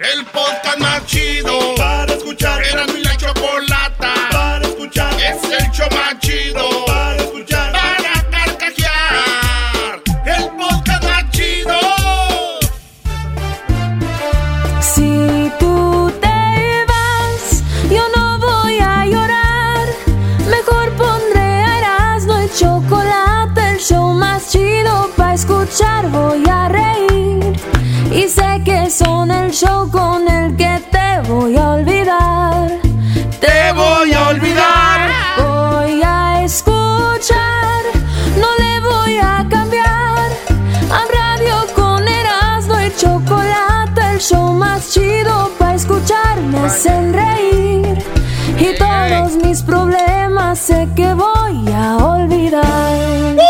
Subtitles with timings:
[0.00, 2.62] El podcast más chido para escuchar.
[2.64, 2.99] Era mi
[28.90, 32.68] son el show con el que te voy a olvidar.
[33.40, 35.10] Te voy a olvidar.
[35.38, 37.82] Voy a escuchar,
[38.36, 40.28] no le voy a cambiar.
[40.90, 46.40] A radio con Erasmo y chocolate, el show más chido para escuchar.
[46.40, 48.02] Me hacen reír
[48.58, 53.49] y todos mis problemas sé que voy a olvidar.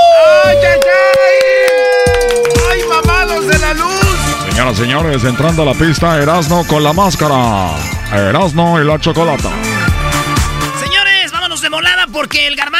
[4.74, 7.70] Señores, entrando a la pista, Erasno con la máscara.
[8.12, 9.50] Erasno y la chocolata.
[10.78, 12.79] Señores, vámonos de volada porque el garbanzo,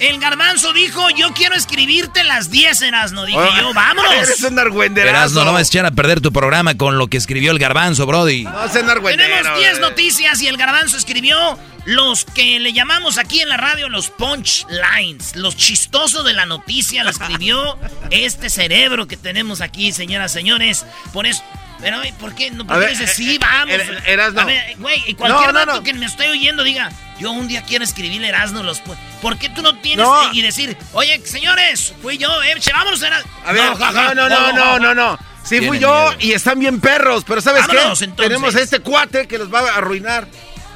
[0.00, 3.26] el garbanzo dijo, yo quiero escribirte las 10 Erasno.
[3.26, 4.12] Dije yo, vámonos.
[4.16, 5.16] Eres un argüenderazo.
[5.16, 8.06] Erasno, no vas a echar a perder tu programa con lo que escribió el garbanzo,
[8.06, 8.44] Brody.
[8.44, 8.68] No.
[8.70, 9.80] Tenemos 10 eh.
[9.80, 15.36] noticias y el garbanzo escribió los que le llamamos aquí en la radio los punchlines,
[15.36, 17.78] los chistosos de la noticia, lo escribió
[18.10, 20.86] este cerebro que tenemos aquí, señoras, señores.
[21.12, 21.42] Por eso...
[21.80, 22.50] Pero, ¿y ¿por qué?
[22.50, 23.74] No, ¿por A qué ver, dices, eh, sí, eh, vamos?
[23.74, 24.40] er- Erasno.
[24.42, 25.82] A ver, güey, y cualquier No, no, dato no.
[25.82, 28.80] que me estoy oyendo diga, yo un día quiero escribirle Erasmo los...
[29.22, 30.22] ¿Por qué tú no tienes No.
[30.24, 33.30] eh, y decir, oye, señores, fui yo, eh, vámonos, Erasmo?
[33.46, 35.18] A ver, ja, ja, no, no, no, no, no, no.
[35.42, 36.16] Sí fui yo miedo.
[36.20, 38.04] y están bien perros, pero ¿sabes Vámonos, qué?
[38.04, 38.28] entonces.
[38.28, 40.26] Tenemos a este cuate que los va a arruinar.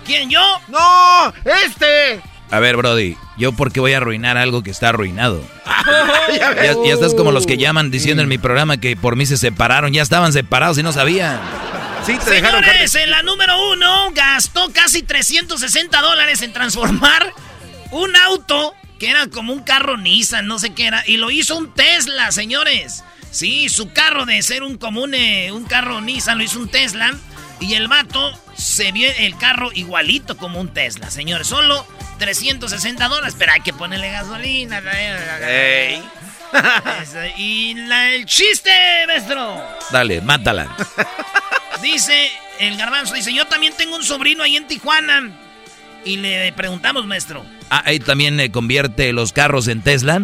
[0.06, 0.40] ¿Quién, yo?
[0.68, 1.32] ¡No!
[1.44, 2.20] ¡Este!
[2.54, 5.44] A ver, Brody, ¿yo por qué voy a arruinar algo que está arruinado?
[6.86, 9.92] Ya estás como los que llaman diciendo en mi programa que por mí se separaron.
[9.92, 11.40] Ya estaban separados y no sabían.
[12.06, 17.32] Sí, te dejaron Señores, en la número uno gastó casi 360 dólares en transformar
[17.90, 21.58] un auto que era como un carro Nissan, no sé qué era, y lo hizo
[21.58, 23.02] un Tesla, señores.
[23.32, 27.14] Sí, su carro de ser un común, eh, un carro Nissan, lo hizo un Tesla.
[27.60, 31.48] Y el vato se vio el carro igualito como un Tesla, señores.
[31.48, 31.86] Solo
[32.24, 34.82] 360 dólares, pero hay que ponerle gasolina.
[35.46, 36.02] Ey.
[37.02, 38.70] Eso, Y la- el chiste,
[39.06, 39.62] maestro.
[39.90, 40.74] Dale, mátala.
[41.82, 42.30] Dice
[42.60, 45.30] el garbanzo, dice, yo también tengo un sobrino ahí en Tijuana.
[46.04, 47.44] Y le preguntamos, maestro.
[47.70, 50.22] Ah, ahí también eh, convierte los carros en Tesla.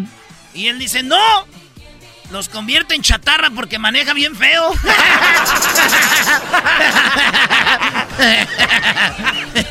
[0.54, 1.18] Y él dice, no.
[2.30, 4.72] Los convierte en chatarra porque maneja bien feo.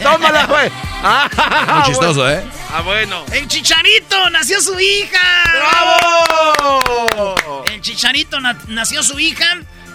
[0.04, 0.70] ¡Tómala, güey!
[1.04, 1.30] Ah,
[1.76, 2.44] Muy chistoso, ¿eh?
[2.74, 3.24] Ah, bueno.
[3.32, 5.20] el chicharito, nació su hija.
[5.56, 7.66] ¡Bravo!
[7.72, 9.46] El chicharito na- nació su hija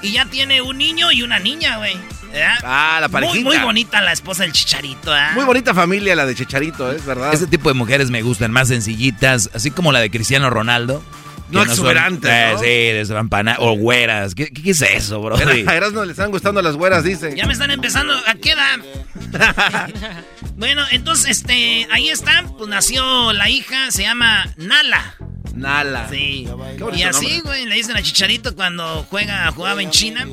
[0.02, 1.96] y ya tiene un niño y una niña, güey.
[2.32, 2.58] ¿verdad?
[2.64, 3.44] Ah, la parejita.
[3.44, 5.28] muy bonita la esposa del chicharito, ¿eh?
[5.34, 7.32] Muy bonita familia la de Chicharito, es verdad.
[7.32, 11.04] Ese tipo de mujeres me gustan, más sencillitas, así como la de Cristiano Ronaldo.
[11.50, 12.58] No Que son- exuberantes, eh, ¿no?
[12.58, 14.34] Sí, destrampana- o güeras.
[14.34, 15.36] ¿Qué, qué es eso, bro?
[15.66, 17.34] A Erasmo le están gustando las güeras, dice.
[17.36, 18.14] Ya me están empezando.
[18.26, 18.78] ¿A qué edad?
[20.56, 22.44] bueno, entonces, este, ahí está.
[22.56, 25.14] Pues nació la hija, se llama Nala.
[25.54, 26.08] Nala.
[26.10, 26.48] Sí.
[26.96, 30.26] Y así, güey, le dicen a Chicharito cuando juega, jugaba en China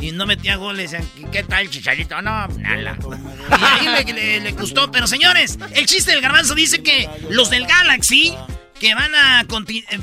[0.00, 0.96] y no metía goles.
[1.30, 2.20] ¿qué tal, Chicharito?
[2.22, 2.98] No, Nala.
[3.50, 4.90] Y ahí le, le- le gustó.
[4.90, 8.34] Pero señores, el chiste del garbanzo dice que los del Galaxy.
[8.80, 9.44] Que van a,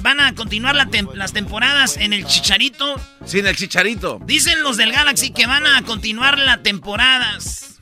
[0.02, 3.00] van a continuar la tem- las temporadas en el Chicharito.
[3.26, 4.20] Sin el Chicharito.
[4.26, 7.80] Dicen los del Galaxy que van a continuar las temporadas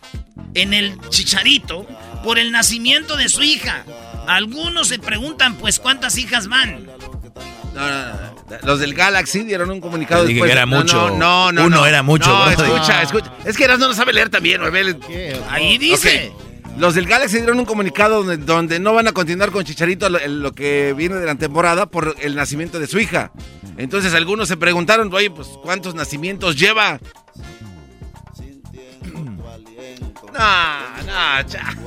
[0.53, 1.87] en el Chicharito
[2.23, 3.85] por el nacimiento de su hija.
[4.27, 6.85] Algunos se preguntan, pues, ¿cuántas hijas van?
[6.85, 8.33] No, no, no.
[8.63, 10.49] Los del Galaxy dieron un comunicado dije después.
[10.49, 11.09] que era No, mucho.
[11.09, 11.65] No, no, no.
[11.65, 11.85] Uno no.
[11.87, 13.31] era mucho, escucha, escucha.
[13.45, 14.61] Es que Erasmo no sabe leer también,
[15.49, 16.31] Ahí dice.
[16.77, 20.53] Los del Galaxy dieron un comunicado donde, no van a continuar con Chicharito lo, lo
[20.53, 23.31] que viene de la temporada por el nacimiento de su hija.
[23.77, 26.99] Entonces algunos se preguntaron, oye, pues ¿cuántos nacimientos lleva?
[30.33, 31.77] No, no, cha.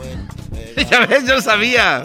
[0.90, 2.05] ya ves, yo sabía.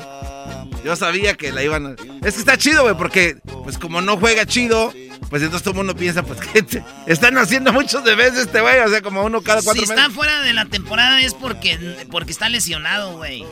[0.83, 1.91] Yo sabía que la iban a...
[2.25, 4.91] Es que está chido, güey, porque pues como no juega chido,
[5.31, 8.61] pues entonces todo el mundo piensa, pues que te- están haciendo muchos de veces este
[8.61, 10.13] güey, o sea, como uno cada Si cuatro está meses.
[10.13, 13.43] fuera de la temporada es porque, porque está lesionado, güey.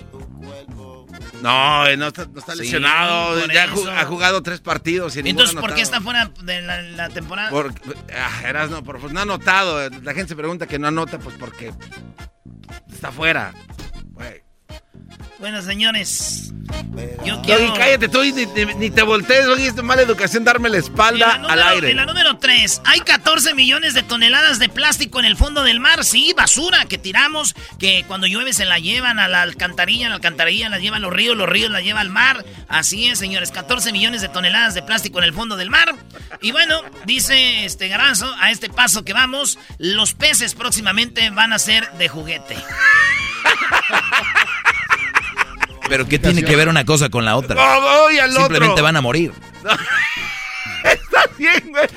[1.42, 3.46] No, eh, no está, no está Sí, lesionado.
[3.48, 3.90] ya eso.
[3.92, 5.16] ha jugado tres partidos.
[5.16, 7.50] Y Entonces, ¿por qué está fuera de la, la temporada?
[7.50, 7.74] Por,
[8.14, 9.90] ah, eras, no, por- pues no ha anotado.
[10.04, 11.74] La gente se pregunta que no anota, pues porque
[12.92, 13.54] está fuera.
[14.12, 14.44] Güey.
[15.40, 16.52] Bueno, señores.
[17.26, 17.74] Yo quiero...
[17.74, 21.92] cállate tú y ni, te voltees, oye, es mala educación darme la espalda al aire.
[21.92, 25.80] En la número 3, hay 14 millones de toneladas de plástico en el fondo del
[25.80, 26.04] mar.
[26.04, 30.70] Sí, basura que tiramos, que cuando llueve se la llevan a la alcantarilla, la alcantarilla
[30.70, 32.46] la llevan los ríos, los ríos la llevan al mar.
[32.68, 35.96] Así es, señores, 14 millones de toneladas de plástico en el fondo del mar.
[36.42, 41.60] Y bueno, dice este Garanzo, a este paso que vamos, los peces próximamente van a
[41.60, 42.58] ser de juguete.
[45.90, 47.58] Pero ¿qué tiene que ver una cosa con la otra?
[48.34, 49.34] Simplemente van a morir.
[50.84, 51.88] Está bien, güey.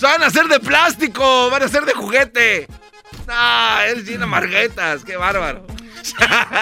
[0.00, 2.68] Van a ser de plástico, van a ser de juguete.
[3.26, 5.66] Ah, él tiene marguetas, qué bárbaro.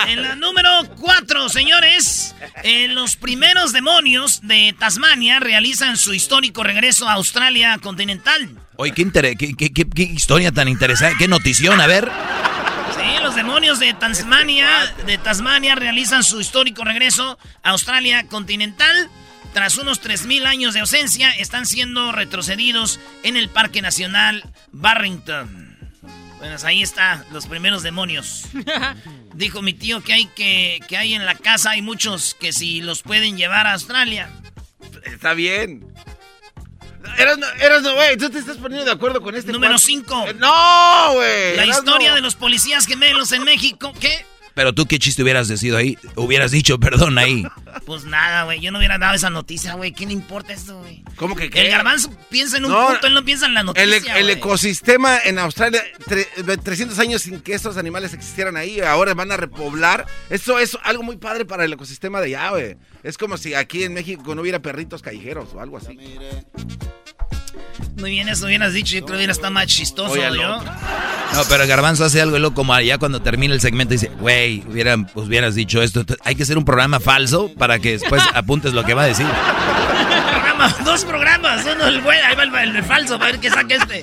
[0.09, 7.09] En la número 4, señores, en los primeros demonios de Tasmania realizan su histórico regreso
[7.09, 8.51] a Australia continental.
[8.77, 12.11] Oye, qué, qué, qué historia tan interesante, qué notición, a ver
[13.23, 14.69] los demonios de Tasmania,
[15.07, 19.11] de Tasmania realizan su histórico regreso a Australia continental.
[19.53, 25.79] Tras unos 3.000 años de ausencia, están siendo retrocedidos en el Parque Nacional Barrington.
[26.39, 28.49] Bueno, ahí está, los primeros demonios.
[29.35, 32.83] Dijo mi tío que hay que, que hay en la casa, hay muchos que si
[32.83, 34.31] los pueden llevar a Australia.
[35.05, 35.96] Está bien.
[37.19, 39.53] Eras, eras, güey, tú te estás poniendo de acuerdo con este.
[39.53, 40.25] Número 5.
[40.29, 41.57] Eh, no, güey.
[41.57, 43.93] La historia de los policías gemelos en México.
[44.01, 44.25] ¿Qué?
[44.57, 47.45] Pero tú qué chiste hubieras decidido ahí, hubieras dicho perdón ahí.
[47.85, 49.93] Pues nada, güey, yo no hubiera dado esa noticia, güey.
[49.93, 51.05] ¿Qué le importa esto, güey?
[51.17, 51.61] ¿Cómo que qué?
[51.61, 54.17] El garbanzo piensa en un punto, él no piensa en la noticia.
[54.17, 55.85] El, ecosistema en Australia,
[56.65, 60.07] 300 años sin que estos animales existieran ahí, ahora van a repoblar.
[60.31, 62.79] Eso es algo muy padre para el ecosistema de allá, güey.
[63.03, 65.99] Es como si aquí en México no hubiera perritos callejeros o algo así.
[67.97, 68.95] Muy bien, eso hubieras dicho.
[68.95, 70.63] Yo creo que hubiera estado más chistoso, ¿no?
[70.63, 75.07] No, pero Garbanzo hace algo loco como allá cuando termina el segmento dice, güey, hubieran,
[75.07, 76.05] pues, hubieras dicho esto.
[76.25, 79.27] Hay que hacer un programa falso para que después apuntes lo que va a decir.
[80.85, 84.03] dos programas, uno el bueno, ahí va el, falso, para ver qué saca este.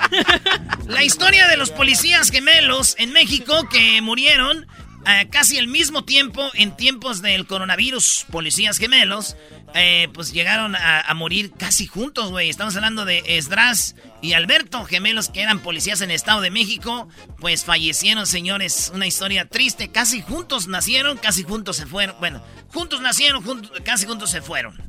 [0.88, 4.68] La historia de los policías gemelos en México que murieron
[5.06, 9.36] eh, casi al mismo tiempo en tiempos del coronavirus, policías gemelos,
[9.76, 12.50] eh, pues llegaron a, morir casi juntos, güey.
[12.50, 17.10] Estamos hablando de Esdras y Alberto, gemelos que eran policías en el Estado de México,
[17.40, 18.92] pues fallecieron, señores.
[18.94, 19.92] Una historia triste.
[19.92, 22.16] Casi juntos nacieron, casi juntos se fueron.
[22.20, 23.44] Bueno, juntos nacieron,
[23.84, 24.82] casi juntos se fueron.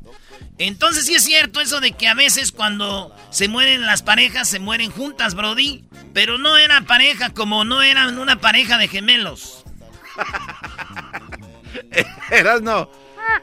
[0.57, 4.59] Entonces sí es cierto eso de que a veces cuando se mueren las parejas, se
[4.59, 5.83] mueren juntas, Brody.
[6.13, 9.64] Pero no era pareja como no eran una pareja de gemelos.
[12.31, 12.89] Eras no.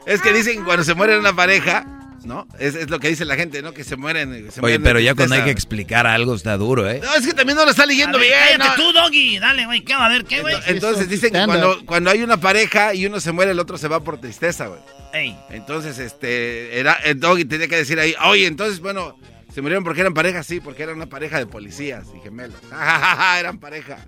[0.05, 1.85] Es que dicen cuando se muere una pareja,
[2.25, 2.47] ¿no?
[2.59, 3.73] Es, lo que dice la gente, ¿no?
[3.73, 4.49] Que se mueren.
[4.61, 7.01] Oye, pero ya cuando hay que explicar algo está duro, ¿eh?
[7.03, 8.33] No, es que también no lo está leyendo bien.
[8.57, 9.39] Cállate tú, Doggy.
[9.39, 9.81] Dale, güey.
[9.81, 10.25] ¿Qué va a ver?
[10.25, 10.55] ¿Qué, güey?
[10.67, 13.87] Entonces dicen que cuando, cuando hay una pareja y uno se muere, el otro se
[13.87, 14.79] va por tristeza, güey.
[15.13, 15.37] Ey.
[15.49, 19.15] Entonces, este, era, el Doggy tenía que decir ahí, oye, entonces, bueno,
[19.53, 22.57] se murieron porque eran pareja, sí, porque eran una pareja de policías y gemelos.
[23.39, 23.99] eran pareja.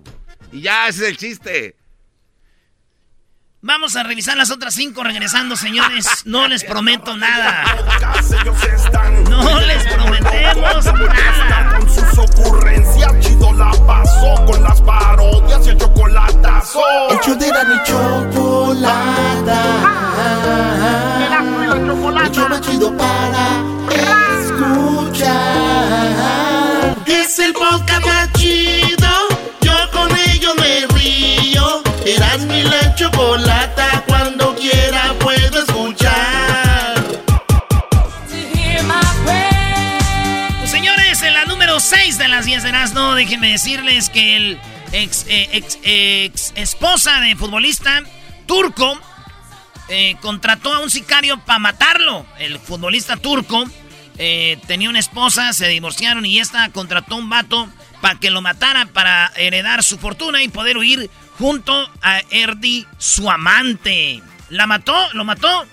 [0.51, 1.75] Y ya, ese es el chiste.
[3.67, 6.05] Vamos a revisar las otras cinco regresando, señores.
[6.25, 7.63] No les prometo nada.
[9.27, 11.79] No les prometemos nada.
[11.79, 16.79] Con sus ocurrencias, chido la pasó con las parodias y el chocolatazo.
[17.09, 19.61] El show de la chocolata.
[21.73, 23.63] El show más chido para
[24.43, 25.25] escuchar.
[27.07, 27.94] Es el podcast
[41.85, 44.59] 6 de las 10 de no déjenme decirles que el
[44.91, 45.49] ex, eh,
[46.23, 48.01] ex, esposa de futbolista
[48.47, 48.99] turco
[49.89, 52.25] eh, contrató a un sicario para matarlo.
[52.39, 53.65] El futbolista turco
[54.17, 57.69] eh, tenía una esposa, se divorciaron y esta contrató un vato
[58.01, 63.29] para que lo matara para heredar su fortuna y poder huir junto a Erdi, su
[63.29, 64.23] amante.
[64.49, 64.95] ¿La mató?
[65.13, 65.67] ¿Lo mató?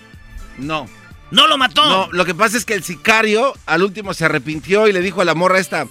[0.59, 0.87] No.
[1.33, 1.83] ¿No lo mató?
[1.83, 5.21] No, lo que pasa es que el sicario al último se arrepintió y le dijo
[5.21, 5.87] a la morra esta.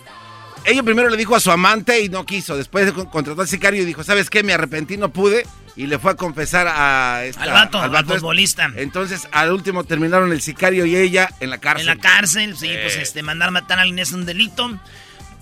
[0.64, 2.56] Ella primero le dijo a su amante y no quiso.
[2.56, 4.44] Después contrató al sicario y dijo, ¿sabes qué?
[4.44, 5.44] Me arrepentí, no pude.
[5.74, 8.70] Y le fue a confesar a esta, al vato, al, vato futbolista.
[8.76, 11.88] Entonces, al último terminaron el sicario y ella en la cárcel.
[11.88, 14.70] En la cárcel, sí, pues este, mandar matar a alguien es un delito.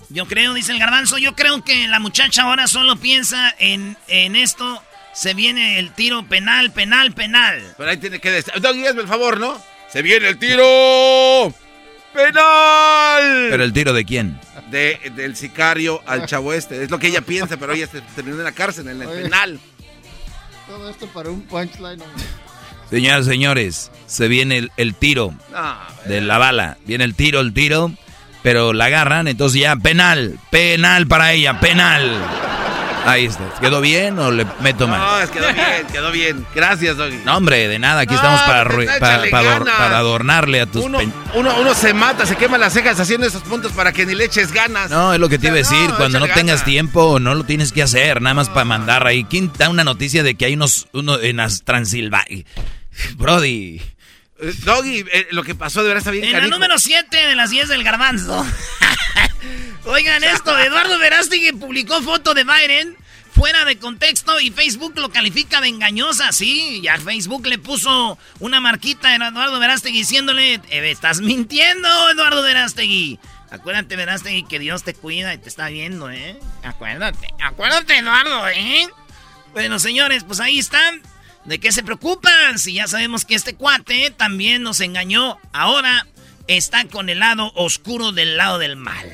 [0.09, 4.35] Yo creo, dice el garbanzo, yo creo que la muchacha ahora solo piensa en, en
[4.35, 4.81] esto.
[5.13, 7.61] Se viene el tiro penal, penal, penal.
[7.77, 8.53] Pero ahí tiene que decir.
[8.59, 9.61] Doggy, hazme el favor, ¿no?
[9.91, 11.53] Se viene el tiro
[12.13, 13.47] penal.
[13.49, 14.39] ¿Pero el tiro de quién?
[14.69, 16.83] De, del sicario al chavo este.
[16.83, 19.59] Es lo que ella piensa, pero ella se terminó en la cárcel, en el penal.
[20.67, 22.01] Todo esto para un punchline.
[22.89, 25.33] Señoras, señores, se viene el, tiro
[26.05, 26.77] de la bala.
[26.85, 27.91] Viene el tiro, el tiro,
[28.43, 32.21] pero la agarran, entonces ya penal, penal para ella, penal.
[33.05, 33.43] Ahí está.
[33.59, 34.99] ¿Quedó bien o le meto mal?
[34.99, 36.45] No, quedó bien, quedó bien.
[36.53, 37.21] Gracias, Doggy.
[37.25, 38.01] No, hombre, de nada.
[38.01, 40.85] Aquí estamos para, para, adornarle a tus...
[40.85, 40.99] Uno,
[41.33, 44.51] uno, se mata, se quema las cejas haciendo esos puntos para que ni le eches
[44.51, 44.89] ganas.
[44.89, 45.89] No, es lo que te iba a decir.
[45.97, 48.21] Cuando no tengas tiempo, no lo tienes que hacer.
[48.21, 49.23] Nada más para mandar ahí.
[49.23, 50.87] ¿Quién da una noticia de que hay unos...
[50.93, 52.45] Uno en Transilvania?
[53.15, 53.81] Brody...
[54.41, 57.35] Eh, Doggy, eh, lo que pasó de verdad está bien En la número 7 de
[57.35, 58.45] las 10 del garbanzo.
[59.85, 62.97] Oigan esto, Eduardo Verástegui publicó foto de Biden
[63.31, 66.81] fuera de contexto y Facebook lo califica de engañosa, sí.
[66.83, 73.19] Ya Facebook le puso una marquita a Eduardo Verástegui diciéndole, eh, estás mintiendo, Eduardo Verástegui.
[73.49, 76.39] Acuérdate, Verástegui, que Dios te cuida y te está viendo, ¿eh?
[76.63, 78.87] Acuérdate, acuérdate, Eduardo, ¿eh?
[79.53, 81.01] Bueno, señores, pues ahí están.
[81.43, 82.59] ¿De qué se preocupan?
[82.59, 85.39] Si ya sabemos que este cuate también nos engañó.
[85.51, 86.05] Ahora
[86.47, 89.11] está con el lado oscuro del lado del mal.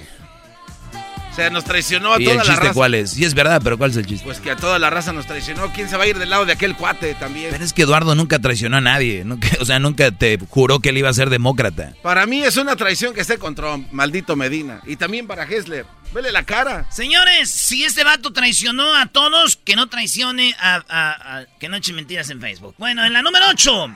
[1.37, 3.11] O sea, nos traicionó a ¿Y toda el chiste cuál es?
[3.11, 4.25] Sí es verdad, pero ¿cuál es el chiste?
[4.25, 5.71] Pues que a toda la raza nos traicionó.
[5.71, 7.51] ¿Quién se va a ir del lado de aquel cuate también?
[7.51, 9.23] Pero es que Eduardo nunca traicionó a nadie.
[9.59, 11.93] o sea, nunca te juró que él iba a ser demócrata.
[12.01, 14.81] Para mí es una traición que esté con Trump, maldito Medina.
[14.87, 15.85] Y también para Hessler.
[16.11, 16.87] Vele la cara.
[16.89, 22.31] Señores, si este vato traicionó a todos, que no traicione a, que no eche mentiras
[22.31, 22.73] en Facebook.
[22.79, 23.95] Bueno, en la número 8.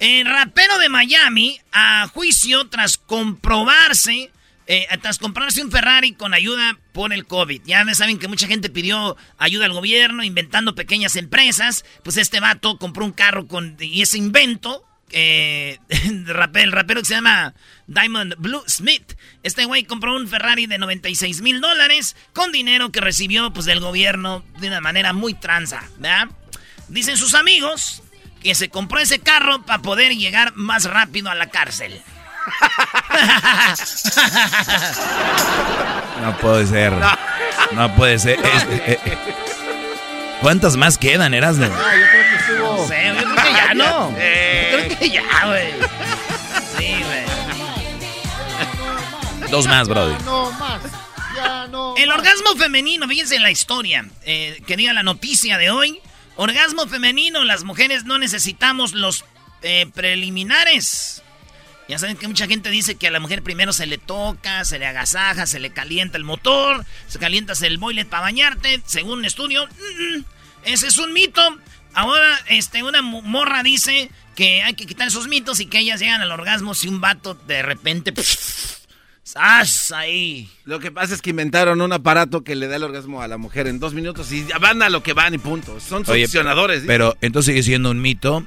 [0.00, 4.32] El rapero de Miami a juicio tras comprobarse,
[4.66, 7.62] eh, tras comprarse un Ferrari con ayuda por el COVID.
[7.64, 11.84] Ya saben que mucha gente pidió ayuda al gobierno, inventando pequeñas empresas.
[12.02, 13.46] Pues este vato compró un carro
[13.78, 17.54] y ese invento eh, el rapero que se llama
[17.86, 19.14] Diamond Blue Smith.
[19.42, 23.80] Este güey compró un Ferrari de 96 mil dólares con dinero que recibió pues, del
[23.80, 25.84] gobierno de una manera muy tranza.
[25.98, 26.28] ¿verdad?
[26.88, 28.02] Dicen sus amigos
[28.42, 32.00] que se compró ese carro para poder llegar más rápido a la cárcel.
[36.20, 36.92] No puede ser.
[37.72, 38.38] No, puede ser.
[38.40, 39.18] Eh, eh,
[40.40, 41.66] ¿Cuántas más quedan, Erasmo?
[41.66, 42.76] No, yo creo que estuvo.
[42.76, 44.10] No sé, yo creo que ya no.
[44.10, 45.72] Yo creo que ya, güey.
[46.78, 47.24] Sí, güey.
[49.50, 50.14] Dos más, Brody.
[50.24, 50.82] No más.
[51.36, 51.94] Ya no.
[51.96, 56.00] El orgasmo femenino, fíjense en la historia eh, que diga la noticia de hoy.
[56.36, 59.24] Orgasmo femenino, las mujeres no necesitamos los
[59.62, 61.23] eh, preliminares.
[61.88, 64.78] Ya saben que mucha gente dice que a la mujer primero se le toca, se
[64.78, 68.80] le agasaja, se le calienta el motor, se calienta el boiler para bañarte.
[68.86, 70.24] Según un estudio, mm, mm,
[70.64, 71.42] ese es un mito.
[71.92, 76.22] Ahora, este, una morra dice que hay que quitar esos mitos y que ellas llegan
[76.22, 78.14] al orgasmo si un vato de repente.
[79.22, 79.92] ¡Sas!
[79.92, 80.50] Ahí.
[80.64, 83.38] Lo que pasa es que inventaron un aparato que le da el orgasmo a la
[83.38, 85.80] mujer en dos minutos y van a lo que van y punto.
[85.80, 86.82] Son succionadores.
[86.86, 88.46] pero entonces sigue siendo un mito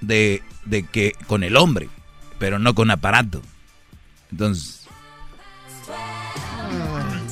[0.00, 1.88] de, de que con el hombre,
[2.42, 3.40] pero no con aparato.
[4.32, 4.80] Entonces.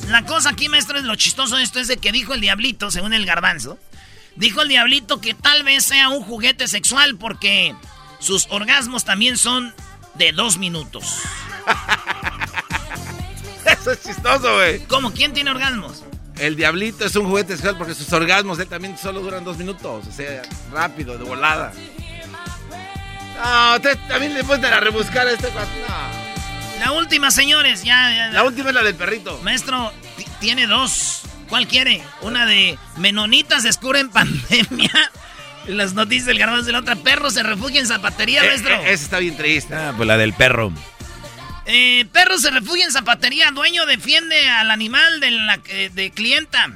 [0.07, 2.89] La cosa aquí, maestro, es lo chistoso de esto es de que dijo el diablito,
[2.91, 3.77] según el garbanzo.
[4.37, 7.75] Dijo el diablito que tal vez sea un juguete sexual porque
[8.19, 9.73] sus orgasmos también son
[10.13, 11.17] de dos minutos.
[13.65, 14.79] Eso es chistoso, güey.
[14.85, 15.11] ¿Cómo?
[15.11, 16.05] ¿Quién tiene orgasmos?
[16.39, 20.07] El diablito es un juguete sexual porque sus orgasmos él también solo duran dos minutos.
[20.07, 20.41] O sea,
[20.71, 21.73] rápido, de volada.
[23.43, 26.31] No, también le a rebuscar a este no.
[26.79, 29.39] La última, señores, ya, La última es la del perrito.
[29.43, 29.91] Maestro,
[30.39, 31.21] tiene dos.
[31.49, 32.03] ¿Cuál quiere?
[32.21, 34.91] Una de menonitas descubren pandemia.
[35.67, 36.95] Las noticias del garbanzo de la otra.
[36.95, 38.73] Perro se refugia en zapatería, eh, maestro.
[38.73, 39.75] Eh, esa está bien triste.
[39.75, 40.73] Ah, pues la del perro.
[41.65, 43.51] Eh, perro se refugia en zapatería.
[43.51, 46.71] Dueño defiende al animal de, la, de clienta.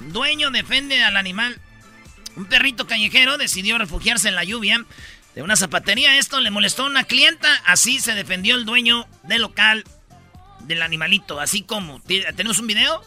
[0.00, 1.58] Dueño defiende al animal.
[2.36, 4.84] Un perrito callejero decidió refugiarse en la lluvia
[5.34, 6.18] de una zapatería.
[6.18, 7.48] Esto le molestó a una clienta.
[7.64, 9.84] Así se defendió el dueño del local
[10.60, 11.40] del animalito.
[11.40, 12.00] Así como.
[12.02, 13.02] ¿Tenemos un video?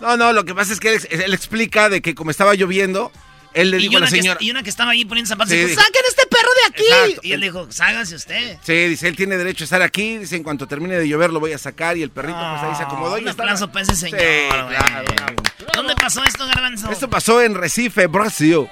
[0.00, 3.12] No, no, lo que pasa es que él explica de que como estaba lloviendo
[3.54, 4.38] él le dijo a la señora.
[4.40, 7.18] y una que estaba ahí poniendo zapatos dijo: ¡Saquen este perro de aquí!
[7.22, 8.58] Y él dijo: Ságase usted.
[8.62, 10.18] Sí, dice: Él tiene derecho a estar aquí.
[10.18, 11.96] Dice: En cuanto termine de llover, lo voy a sacar.
[11.96, 13.14] Y el perrito, pues ahí se acomodó.
[13.14, 14.20] Un aplauso para ese señor.
[15.72, 16.90] ¿Dónde pasó esto, Garbanzo?
[16.90, 18.68] Esto pasó en Recife, Brasil.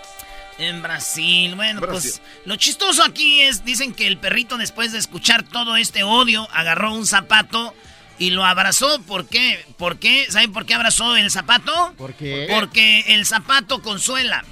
[0.59, 5.43] En Brasil, bueno, pues lo chistoso aquí es, dicen que el perrito después de escuchar
[5.43, 7.75] todo este odio, agarró un zapato
[8.19, 9.01] y lo abrazó.
[9.03, 9.65] ¿Por qué?
[9.79, 10.27] ¿Por qué?
[10.31, 11.95] ¿Saben por qué abrazó el zapato?
[11.97, 12.47] ¿Por qué?
[12.51, 14.45] Porque el zapato consuela.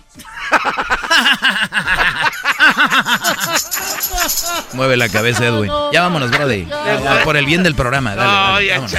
[4.73, 5.71] Mueve la cabeza, Edwin.
[5.93, 6.67] Ya vámonos, Brody.
[7.25, 8.15] Por el bien del programa.
[8.15, 8.93] Señores,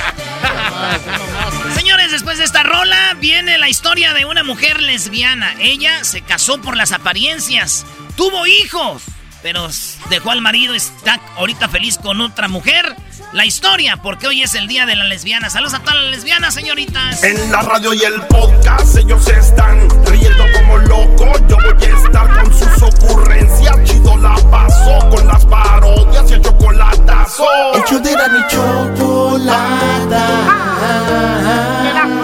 [2.22, 5.56] después de esta rola viene la historia de una mujer lesbiana.
[5.58, 7.84] Ella se casó por las apariencias,
[8.16, 9.02] tuvo hijos
[9.42, 9.68] pero
[10.10, 12.96] dejó al marido, está ahorita feliz con otra mujer.
[13.34, 15.50] La historia, porque hoy es el día de la lesbiana.
[15.50, 17.24] Saludos a todas las lesbianas, señoritas.
[17.24, 21.42] En la radio y el podcast ellos están riendo como locos.
[21.48, 23.76] Yo voy a estar con sus ocurrencias.
[23.86, 27.46] Chido la paso con las parodias y el chocolatazo.
[27.76, 30.12] Hecho de la mi chocolata.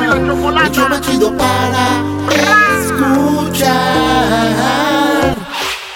[0.08, 2.02] Hecho más chido para
[2.80, 3.76] escuchar.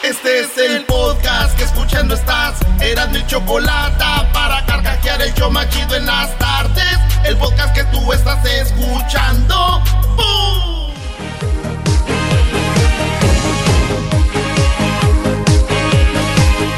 [0.04, 2.58] Este es el podcast que escuchando estás.
[2.82, 5.50] Eran mi chocolata para carcajear el show
[5.96, 6.98] en las tardes.
[7.24, 9.82] El podcast que tú estás escuchando.
[10.18, 10.94] ¡Bum!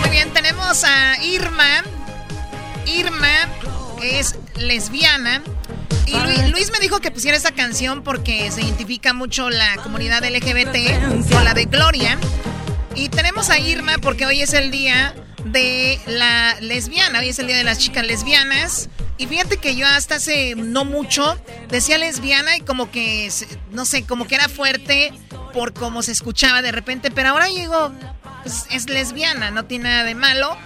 [0.02, 1.82] Muy bien, tenemos a Irma.
[2.86, 3.50] Irma
[4.04, 5.42] es lesbiana.
[6.06, 10.24] Y Luis, Luis me dijo que pusiera esta canción porque se identifica mucho la comunidad
[10.24, 12.18] LGBT con la de Gloria.
[12.96, 17.48] Y tenemos a Irma porque hoy es el día de la lesbiana, hoy es el
[17.48, 18.90] día de las chicas lesbianas.
[19.18, 21.38] Y fíjate que yo hasta hace no mucho
[21.70, 23.32] decía lesbiana y como que,
[23.72, 25.14] no sé, como que era fuerte
[25.54, 27.94] por cómo se escuchaba de repente, pero ahora llegó,
[28.42, 30.58] pues, es lesbiana, no tiene nada de malo.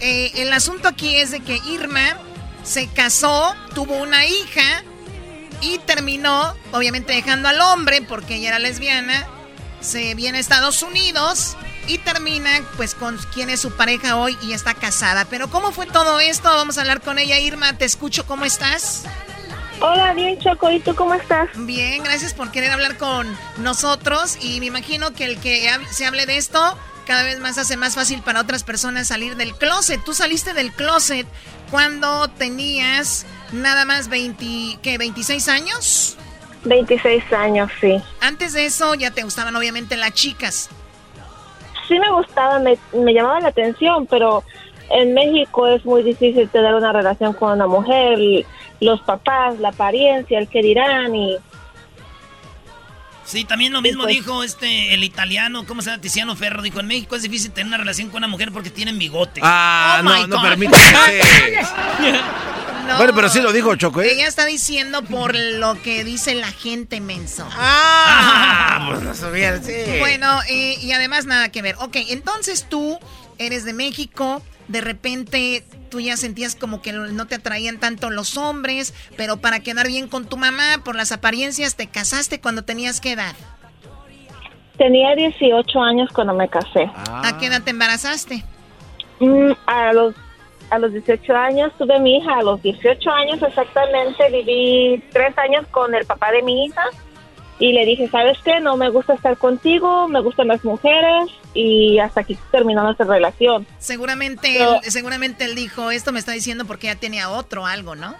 [0.00, 2.18] Eh, el asunto aquí es de que Irma
[2.66, 4.82] se casó, tuvo una hija
[5.60, 9.26] y terminó, obviamente dejando al hombre porque ella era lesbiana,
[9.80, 11.56] se viene a Estados Unidos
[11.86, 15.24] y termina pues con quien es su pareja hoy y está casada.
[15.26, 16.48] Pero ¿cómo fue todo esto?
[16.48, 17.38] Vamos a hablar con ella.
[17.38, 19.04] Irma, te escucho, ¿cómo estás?
[19.80, 21.48] Hola, bien Choco, ¿y tú cómo estás?
[21.54, 26.26] Bien, gracias por querer hablar con nosotros y me imagino que el que se hable
[26.26, 30.02] de esto cada vez más hace más fácil para otras personas salir del closet.
[30.04, 31.26] Tú saliste del closet
[31.70, 36.16] cuando tenías nada más 20, ¿qué, 26 años?
[36.64, 38.00] 26 años, sí.
[38.20, 40.68] Antes de eso ya te gustaban obviamente las chicas.
[41.86, 44.42] Sí me gustaba, me, me llamaba la atención, pero
[44.90, 48.18] en México es muy difícil tener una relación con una mujer,
[48.80, 51.36] los papás, la apariencia, el que dirán y...
[53.26, 54.14] Sí, también lo mismo pues.
[54.14, 56.00] dijo este el italiano, ¿cómo se llama?
[56.00, 56.62] Tiziano Ferro.
[56.62, 59.40] Dijo, en México es difícil tener una relación con una mujer porque tienen bigote.
[59.42, 60.42] Ah, Oh no, my no God.
[60.42, 60.76] permite.
[62.86, 62.98] No.
[62.98, 64.12] Bueno, pero sí lo dijo Choco, ¿eh?
[64.12, 67.44] Ella está diciendo por lo que dice la gente, menso.
[67.52, 69.12] Ah, pues no
[69.64, 69.72] sí.
[69.98, 71.74] Bueno, eh, y además nada que ver.
[71.80, 72.96] Ok, entonces tú
[73.38, 78.36] eres de México, de repente tú ya sentías como que no te atraían tanto los
[78.36, 83.00] hombres, pero para quedar bien con tu mamá, por las apariencias, te casaste cuando tenías
[83.00, 83.34] qué edad.
[84.76, 86.90] Tenía 18 años cuando me casé.
[86.94, 88.44] ¿A qué edad te embarazaste?
[89.20, 90.14] Mm, a los
[90.68, 95.64] a los 18 años tuve mi hija, a los 18 años exactamente viví tres años
[95.70, 96.82] con el papá de mi hija
[97.60, 98.58] y le dije, ¿sabes qué?
[98.60, 103.66] No me gusta estar contigo, me gustan las mujeres y hasta aquí terminó nuestra relación.
[103.78, 107.94] Seguramente, Pero- él, seguramente él dijo, esto me está diciendo porque ya tenía otro algo,
[107.96, 108.14] ¿no?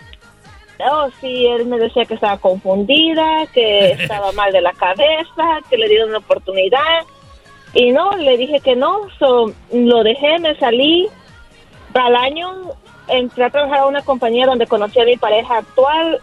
[0.90, 5.76] Oh, sí, él me decía que estaba confundida, que estaba mal de la cabeza, que
[5.76, 7.04] le dieron una oportunidad.
[7.74, 11.08] Y no, le dije que no, so, lo dejé, me salí.
[11.94, 12.72] Al año
[13.08, 16.20] entré a trabajar a una compañía donde conocí a mi pareja actual.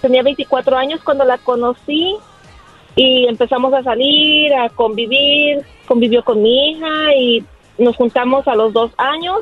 [0.00, 2.16] Tenía 24 años cuando la conocí
[3.00, 5.64] y empezamos a salir, a convivir.
[5.86, 7.42] Convivió con mi hija y
[7.78, 9.40] nos juntamos a los dos años.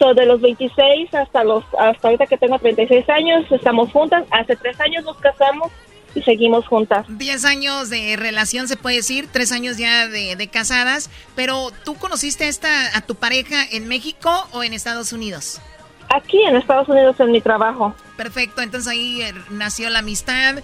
[0.00, 4.24] So, de los 26 hasta los hasta ahorita que tengo 36 años, estamos juntas.
[4.32, 5.70] Hace tres años nos casamos
[6.16, 7.06] y seguimos juntas.
[7.08, 11.94] Diez años de relación, se puede decir, tres años ya de, de casadas, pero ¿tú
[11.94, 15.60] conociste a, esta, a tu pareja en México o en Estados Unidos?
[16.08, 17.94] Aquí en Estados Unidos en mi trabajo.
[18.16, 20.56] Perfecto, entonces ahí eh, nació la amistad.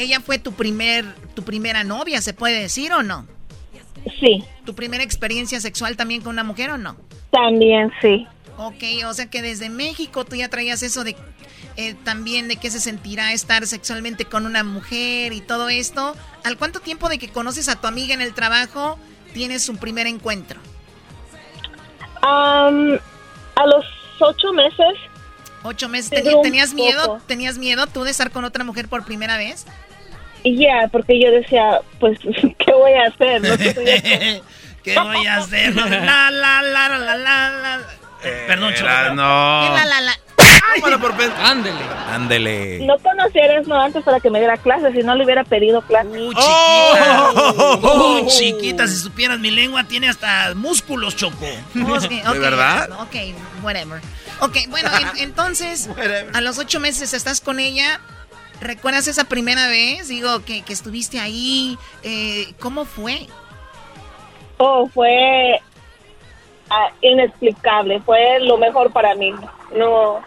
[0.00, 3.26] ¿Ella fue tu, primer, tu primera novia, se puede decir o no?
[4.18, 6.96] Sí, ¿Tu primera experiencia sexual también con una mujer o no?
[7.30, 8.26] también sí.
[8.56, 11.16] Ok, o sea que desde México tú ya traías eso de
[11.76, 16.14] eh, también de qué se sentirá estar sexualmente con una mujer y todo esto.
[16.44, 18.98] ¿Al cuánto tiempo de que conoces a tu amiga en el trabajo
[19.32, 20.60] tienes un primer encuentro?
[22.22, 22.98] Am,
[23.56, 23.84] a los
[24.20, 24.98] ocho meses,
[25.62, 26.10] ¿Ocho meses?
[26.10, 27.20] Pero ¿Teni- un ¿Tenías miedo?
[27.26, 29.66] ¿Tenías miedo tú de estar con otra mujer por primera vez?
[30.44, 32.18] Ya, porque yo decía, pues,
[32.58, 33.42] ¿qué voy a hacer?
[33.42, 33.56] No
[34.82, 35.74] ¿Qué voy a hacer?
[35.76, 37.80] La, la, la, la, la, la, la.
[38.22, 38.72] Eh, Perdón.
[38.74, 39.74] Era- no.
[39.74, 40.12] La, la, la.
[40.80, 41.78] Por Ándele.
[42.10, 42.78] Ándele.
[42.86, 45.82] no conocía a Erasmo antes para que me diera clases, si no le hubiera pedido
[45.82, 46.12] clases.
[46.12, 47.30] Uh, chiquita.
[47.34, 48.20] Oh.
[48.22, 51.36] Uh, chiquita, si supieras mi lengua tiene hasta músculos, Choco.
[51.74, 52.90] Okay, ok, verdad?
[53.00, 53.16] Ok,
[53.62, 54.00] whatever.
[54.40, 55.88] Ok, bueno, en- entonces,
[56.32, 58.00] a los ocho meses estás con ella.
[58.60, 60.08] ¿Recuerdas esa primera vez?
[60.08, 61.78] Digo, que, que estuviste ahí.
[62.02, 63.26] eh, ¿Cómo fue?
[64.58, 65.58] Oh, fue
[66.68, 69.32] ah, inexplicable, fue lo mejor para mí.
[69.74, 70.20] No,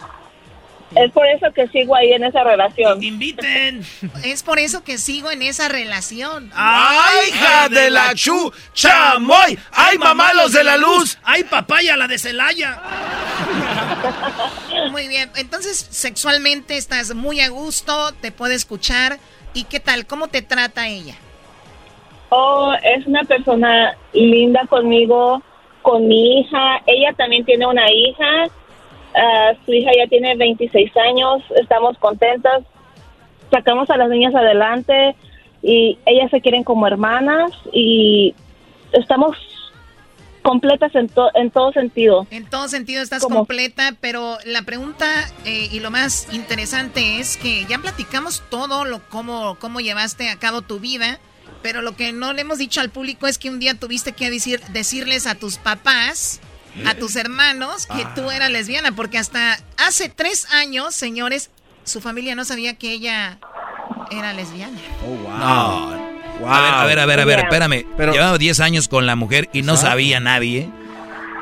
[0.96, 3.04] es por eso que sigo ahí en esa relación.
[3.04, 3.84] Inviten.
[4.24, 6.52] Es por eso que sigo en esa relación.
[6.56, 8.52] ¡Ay, hija de la chu!
[8.74, 9.58] ¡Chamoy!
[9.72, 11.18] ¡Ay, mamá, los de la luz!
[11.24, 12.82] ¡Ay, papaya, la de Celaya!
[14.92, 15.30] Muy bien.
[15.36, 19.18] Entonces, sexualmente estás muy a gusto, te puede escuchar.
[19.54, 20.06] ¿Y qué tal?
[20.06, 21.16] ¿Cómo te trata ella?
[22.30, 25.44] Oh, es una persona linda conmigo,
[25.82, 26.82] con mi hija.
[26.88, 28.48] Ella también tiene una hija
[29.16, 32.64] Ah, su hija ya tiene 26 años, estamos contentas,
[33.52, 35.16] sacamos a las niñas adelante
[35.62, 38.34] y ellas se quieren como hermanas y
[38.92, 39.38] estamos
[40.42, 42.28] completas en, en todo sentido.
[42.32, 45.08] En todo sentido estás completa, pero la pregunta
[45.46, 50.38] eh, y lo más interesante es que ya platicamos todo lo cómo, cómo llevaste a
[50.38, 51.20] cabo tu vida,
[51.62, 54.30] pero lo que no le hemos dicho al público es que un día tuviste que
[54.30, 56.42] decir, decirles a tus papás
[56.86, 61.52] a tus hermanos que tú eras lesbiana, porque hasta hace tres años, señores,
[61.84, 63.40] su familia no sabía que ella
[64.12, 64.80] era lesbiana.
[65.06, 66.04] Oh, wow.
[66.46, 67.86] A ver, a ver, a ver, espérame.
[67.96, 70.70] Pero, Llevaba 10 años con la mujer y no sabía nadie.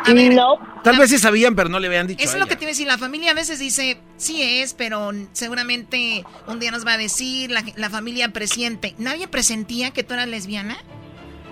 [0.06, 0.60] A ver, no.
[0.84, 2.24] Tal vez sí sabían, pero no le habían dicho.
[2.24, 2.88] Eso es lo que te iba a decir.
[2.88, 7.52] La familia a veces dice, sí es, pero seguramente un día nos va a decir,
[7.52, 8.96] la, familia presiente.
[8.98, 10.78] ¿Nadie presentía que tú eras lesbiana?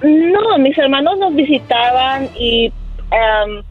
[0.01, 2.71] No, mis hermanos nos visitaban y
[3.11, 3.63] um,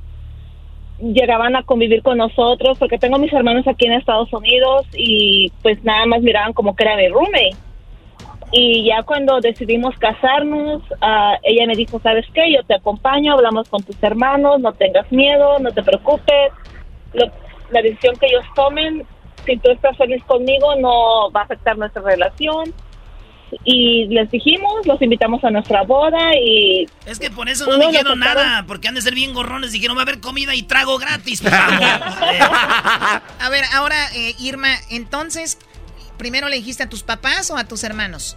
[1.12, 5.83] llegaban a convivir con nosotros, porque tengo mis hermanos aquí en Estados Unidos y pues
[5.85, 7.57] nada más miraban como que era mi roommate.
[8.51, 12.53] Y ya cuando decidimos casarnos, uh, ella me dijo, ¿sabes qué?
[12.53, 16.53] Yo te acompaño, hablamos con tus hermanos, no tengas miedo, no te preocupes.
[17.12, 19.05] la decisión que ellos tomen,
[19.44, 22.72] si tú estás feliz conmigo, no va a afectar nuestra relación
[23.64, 26.87] y les dijimos, los invitamos a nuestra boda y...
[27.06, 30.00] Es que por eso no dijeron nada, porque han de ser bien gorrones, dijeron va
[30.00, 31.42] a haber comida y trago gratis.
[31.50, 35.58] a ver, ahora eh, Irma, entonces,
[36.16, 38.37] ¿primero le dijiste a tus papás o a tus hermanos?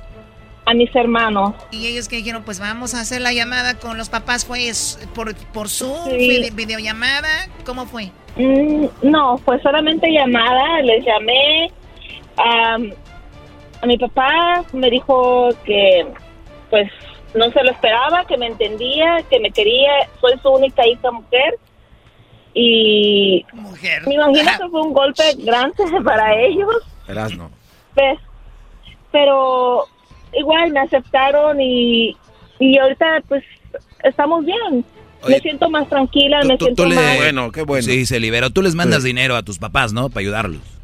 [0.66, 1.56] A mis hermanos.
[1.72, 4.72] Y ellos que dijeron, pues vamos a hacer la llamada con los papás, ¿fue
[5.16, 7.50] por, por Zoom, fue videollamada?
[7.66, 8.12] ¿Cómo fue?
[8.36, 11.72] Mm, no, fue solamente llamada, les llamé
[12.38, 12.78] a
[13.86, 16.08] mi papá me dijo que
[16.70, 16.92] pues
[17.34, 21.58] no se lo esperaba, que me entendía, que me quería, soy su única hija mujer
[22.54, 24.06] y mujer.
[24.08, 26.76] me imagino que fue un golpe grande para ellos.
[27.08, 27.50] Verás, no.
[27.94, 28.20] Pues,
[29.12, 29.86] pero
[30.34, 32.16] igual me aceptaron y,
[32.60, 33.44] y ahorita pues
[34.04, 34.86] estamos bien.
[35.28, 37.18] me siento más tranquila, me siento más...
[37.18, 37.84] Bueno, qué bueno.
[37.84, 38.50] Sí, se liberó.
[38.50, 40.10] Tú les mandas dinero a tus papás, ¿no?
[40.10, 40.81] Para ayudarlos.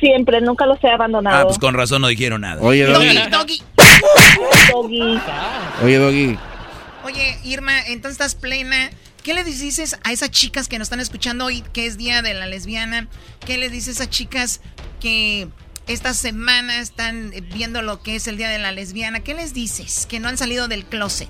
[0.00, 1.36] Siempre, nunca los he abandonado.
[1.36, 2.62] Ah, pues con razón no dijeron nada.
[2.62, 3.18] Oye, Doggy.
[3.30, 3.62] Doggy.
[4.72, 5.20] Doggy.
[5.82, 6.38] Oye, Doggy.
[7.04, 8.90] Oye, Irma, entonces estás plena.
[9.22, 12.34] ¿Qué le dices a esas chicas que nos están escuchando hoy, que es Día de
[12.34, 13.08] la Lesbiana?
[13.44, 14.62] ¿Qué le dices a esas chicas
[15.00, 15.48] que
[15.86, 19.20] esta semana están viendo lo que es el Día de la Lesbiana?
[19.20, 20.06] ¿Qué les dices?
[20.06, 21.28] Que no han salido del closet.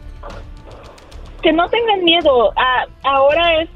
[1.43, 2.53] Que no tengan miedo.
[2.57, 3.69] Ah, ahora es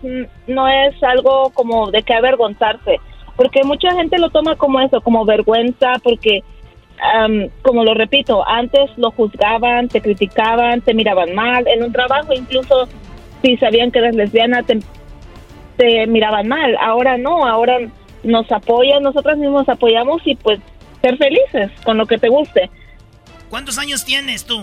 [0.47, 3.01] no es algo como de que avergonzarse
[3.39, 6.43] porque mucha gente lo toma como eso, como vergüenza, porque,
[7.63, 12.89] como lo repito, antes lo juzgaban, te criticaban, te miraban mal, en un trabajo incluso
[13.41, 14.81] si sabían que eres lesbiana, te,
[16.09, 17.79] miraban mal, ahora no, ahora
[18.25, 20.59] nos apoyan, nosotros mismos apoyamos y pues
[21.01, 22.69] ser felices con lo que te guste.
[23.49, 24.61] ¿Cuántos años tienes tú?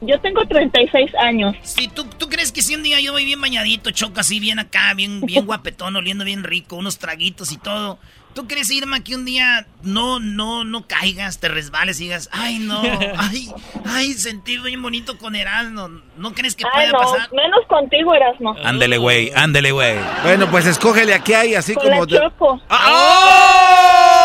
[0.00, 1.56] Yo tengo 36 años.
[1.62, 4.58] Si ¿tú, ¿tú crees que si un día yo voy bien bañadito, choco así bien
[4.58, 7.98] acá, bien, bien guapetón, oliendo bien rico, unos traguitos y todo?
[8.34, 12.60] ¿Tú crees, Irma, que un día no, no, no caigas, te resbales y digas, ay,
[12.60, 12.80] no,
[13.18, 13.48] ay,
[13.84, 15.88] ay, sentí bien bonito con Erasmo?
[16.16, 17.32] ¿No crees que pueda pasar?
[17.32, 18.54] menos contigo, Erasmo.
[18.62, 19.96] Ándele, güey, ándele, güey.
[20.22, 22.04] Bueno, pues escógele aquí hay así con como...
[22.04, 22.60] La choco.
[22.68, 24.17] ¡Ah!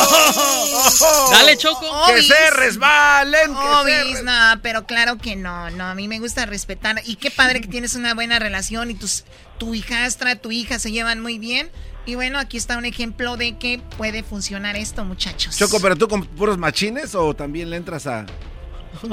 [1.30, 1.86] Dale, Choco.
[2.06, 3.54] Que se resbalen.
[3.54, 7.02] Obis, no, pero claro que no, no, a mí me gusta respetar.
[7.04, 9.24] Y qué padre que tienes una buena relación y tus,
[9.58, 11.70] tu hijastra, tu hija se llevan muy bien.
[12.06, 15.56] Y bueno, aquí está un ejemplo de que puede funcionar esto, muchachos.
[15.56, 18.26] Choco, pero tú con puros machines o también le entras a...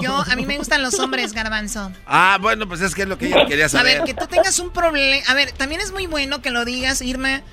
[0.01, 1.91] Yo, a mí me gustan los hombres, garbanzo.
[2.07, 3.97] Ah, bueno, pues es que es lo que yo quería saber.
[3.97, 5.23] A ver, que tú tengas un problema.
[5.27, 7.43] A ver, también es muy bueno que lo digas, Irma,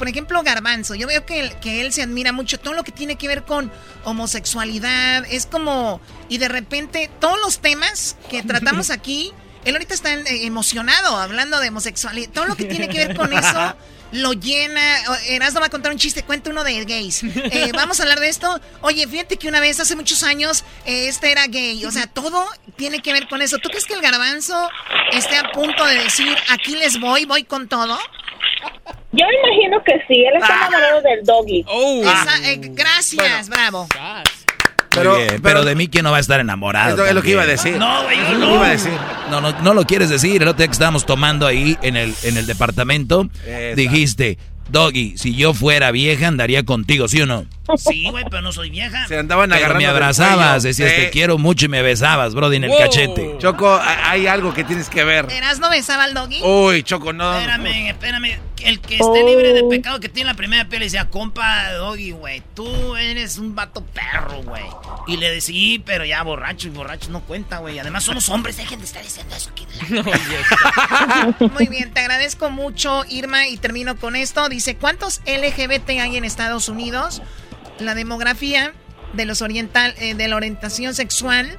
[0.00, 3.16] por ejemplo, Garbanzo, yo veo que, que él se admira mucho todo lo que tiene
[3.16, 3.70] que ver con
[4.04, 5.26] homosexualidad.
[5.30, 9.34] Es como, y de repente, todos los temas que tratamos aquí,
[9.66, 12.30] él ahorita está eh, emocionado hablando de homosexualidad.
[12.30, 13.76] Todo lo que tiene que ver con eso,
[14.12, 14.80] lo llena.
[15.26, 17.22] Erasmo va a contar un chiste, cuenta uno de gays.
[17.22, 18.58] Eh, vamos a hablar de esto.
[18.80, 21.84] Oye, fíjate que una vez, hace muchos años, eh, este era gay.
[21.84, 23.58] O sea, todo tiene que ver con eso.
[23.58, 24.66] ¿Tú crees que el garbanzo
[25.12, 27.98] esté a punto de decir, aquí les voy, voy con todo?
[29.12, 30.66] Yo imagino que sí, él está ah.
[30.68, 31.64] enamorado del doggy.
[31.66, 32.02] Oh.
[32.44, 33.88] Eh, gracias, bravo.
[34.90, 37.04] Pero, pero, de mí quién no va a estar enamorado.
[37.04, 37.76] Es lo que iba a decir.
[37.76, 38.54] No, güey, no.
[38.56, 38.92] Iba a decir.
[39.30, 40.42] No, no, no lo quieres decir.
[40.42, 43.28] El otro día que estábamos tomando ahí en el, en el departamento,
[43.76, 44.38] dijiste,
[44.70, 47.46] Doggy, si yo fuera vieja andaría contigo, ¿sí o no?
[47.76, 49.06] Sí, güey, pero no soy vieja.
[49.08, 49.78] Se andaban agarrando.
[49.78, 53.36] me abrazabas, decías te quiero mucho y me besabas, Brody, en el cachete.
[53.38, 55.26] Choco, hay algo que tienes que ver.
[55.30, 56.40] ¿Eras no besaba al Doggy?
[56.42, 57.34] Uy, Choco, no.
[57.34, 58.49] Espérame, espérame.
[58.62, 62.12] El que esté libre de pecado que tiene la primera piel le decía, compa Doggy,
[62.12, 64.64] güey, tú eres un vato perro, güey.
[65.06, 67.78] Y le decía, sí, pero ya borracho y borracho no cuenta, güey.
[67.78, 69.66] Además somos hombres, dejen de estar diciendo eso aquí.
[71.54, 74.48] Muy bien, te agradezco mucho, Irma, y termino con esto.
[74.48, 77.22] Dice, ¿cuántos LGBT hay en Estados Unidos?
[77.78, 78.74] La demografía
[79.12, 81.58] de los oriental, eh, de la orientación sexual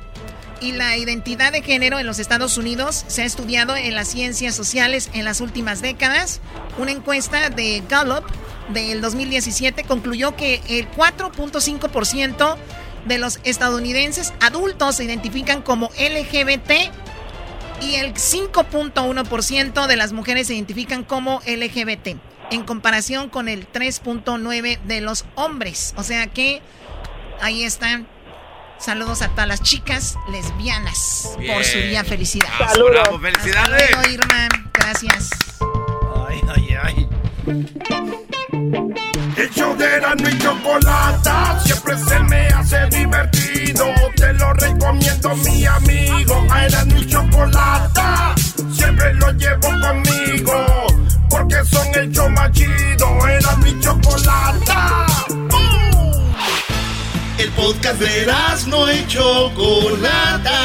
[0.61, 4.55] y la identidad de género en los Estados Unidos se ha estudiado en las ciencias
[4.55, 6.39] sociales en las últimas décadas.
[6.77, 8.23] Una encuesta de Gallup
[8.71, 12.57] del 2017 concluyó que el 4.5%
[13.05, 16.71] de los estadounidenses adultos se identifican como LGBT
[17.81, 22.09] y el 5.1% de las mujeres se identifican como LGBT
[22.51, 25.93] en comparación con el 3.9% de los hombres.
[25.97, 26.61] O sea que
[27.41, 28.07] ahí están
[28.81, 32.49] Saludos a todas las chicas lesbianas por su día felicidad.
[32.57, 33.21] Saludos.
[33.21, 33.91] felicidades.
[34.09, 34.49] Irma.
[34.73, 35.29] Gracias.
[36.27, 37.09] Ay, ay, ay.
[39.37, 43.85] El show de la y chocolata siempre se me hace divertido.
[44.15, 46.47] Te lo recomiendo, mi amigo.
[46.49, 48.33] A era mi chocolata
[48.73, 50.87] siempre lo llevo conmigo.
[51.29, 53.27] Porque son el show más chido.
[53.27, 55.10] Era mi chocolata
[57.41, 58.27] el podcast de
[58.67, 60.59] no y Chocolata.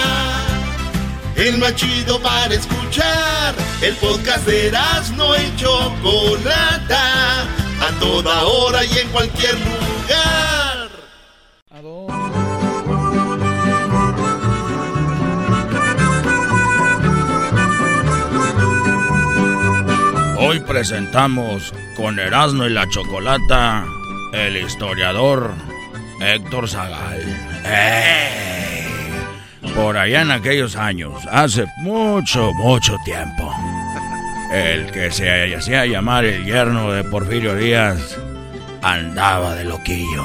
[1.34, 3.54] El más chido para escuchar.
[3.80, 4.70] El podcast de
[5.16, 7.42] no y Chocolata.
[7.80, 10.90] A toda hora y en cualquier lugar.
[20.38, 23.86] Hoy presentamos con Erasmo y la Chocolata,
[24.32, 25.75] el historiador
[26.20, 27.22] Héctor Zagal.
[29.74, 33.54] Por allá en aquellos años, hace mucho, mucho tiempo,
[34.50, 38.18] el que se hacía llamar el yerno de Porfirio Díaz
[38.82, 40.24] andaba de loquillo.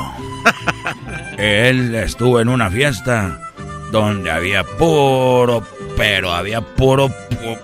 [1.37, 3.39] Él estuvo en una fiesta
[3.91, 7.59] donde había puro, pero había puro, puro,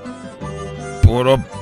[1.02, 1.57] puro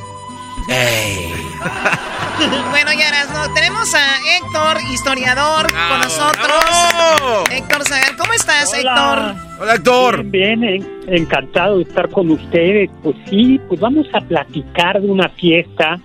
[2.70, 7.50] bueno, ya no, tenemos a Héctor, historiador, con nosotros.
[7.52, 9.36] Héctor Zagal, ¿cómo estás, Héctor?
[9.60, 10.24] Hola, Héctor.
[10.24, 12.90] Bien, bien, encantado de estar con ustedes.
[13.04, 16.00] Pues sí, pues vamos a platicar de una fiesta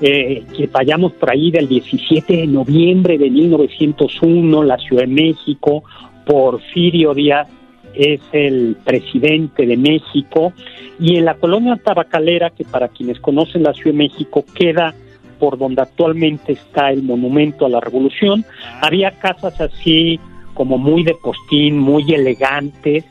[0.00, 5.82] eh, que vayamos por ahí del 17 de noviembre de 1901, la Ciudad de México.
[6.24, 7.48] Porfirio Díaz
[7.96, 10.52] es el presidente de México.
[10.98, 14.94] Y en la colonia tabacalera, que para quienes conocen la Ciudad de México queda
[15.38, 18.44] por donde actualmente está el monumento a la revolución,
[18.80, 20.18] había casas así
[20.54, 23.04] como muy de postín, muy elegantes,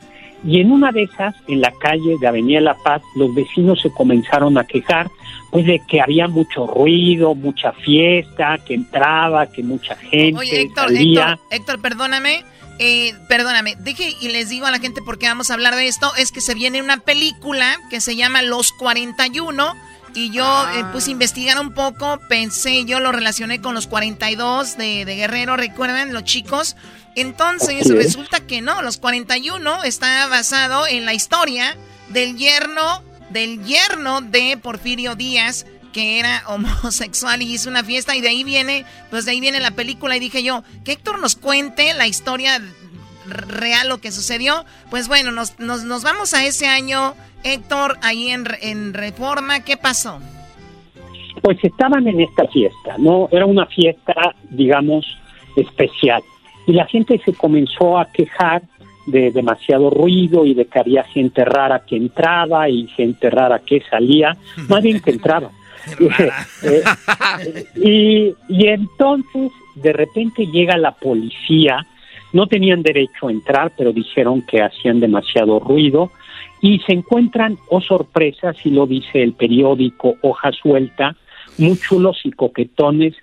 [0.44, 3.90] y en una de esas, en la calle de Avenida La Paz, los vecinos se
[3.90, 5.08] comenzaron a quejar,
[5.50, 10.92] pues de que había mucho ruido, mucha fiesta, que entraba, que mucha gente Oye, Héctor,
[10.92, 12.44] Héctor, Héctor, perdóname,
[12.78, 15.88] eh, perdóname, dije y les digo a la gente por qué vamos a hablar de
[15.88, 19.74] esto, es que se viene una película que se llama Los 41
[20.14, 24.76] y yo eh, puse a investigar un poco, pensé, yo lo relacioné con los 42
[24.76, 26.76] de, de Guerrero, ¿recuerdan los chicos?
[27.14, 31.76] Entonces resulta que no, los 41 está basado en la historia
[32.10, 38.20] del yerno, del yerno de Porfirio Díaz, que era homosexual y hizo una fiesta y
[38.20, 41.36] de ahí viene, pues de ahí viene la película y dije yo, que Héctor nos
[41.36, 42.60] cuente la historia
[43.26, 44.66] real, lo que sucedió.
[44.90, 49.78] Pues bueno, nos, nos, nos vamos a ese año Héctor, ahí en, en Reforma, ¿qué
[49.78, 50.20] pasó?
[51.40, 53.30] Pues estaban en esta fiesta, ¿no?
[53.32, 55.06] Era una fiesta, digamos,
[55.56, 56.22] especial.
[56.66, 58.64] Y la gente se comenzó a quejar
[59.06, 63.80] de demasiado ruido y de que había gente rara que entraba y gente rara que
[63.88, 64.36] salía,
[64.68, 65.50] más bien que entraba.
[67.76, 71.86] Eh, y, entonces de repente llega la policía,
[72.32, 76.10] no tenían derecho a entrar, pero dijeron que hacían demasiado ruido
[76.62, 81.14] y se encuentran, oh sorpresa, si lo dice el periódico Hoja Suelta,
[81.58, 83.14] muy chulos y coquetones,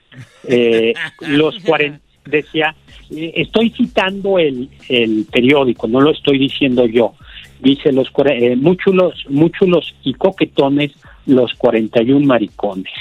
[0.48, 2.76] eh, los 40, decía,
[3.10, 7.16] eh, estoy citando el, el periódico, no lo estoy diciendo yo,
[7.60, 10.92] dice los eh, muy chulos, muy chulos y coquetones,
[11.26, 12.94] los 41 maricones.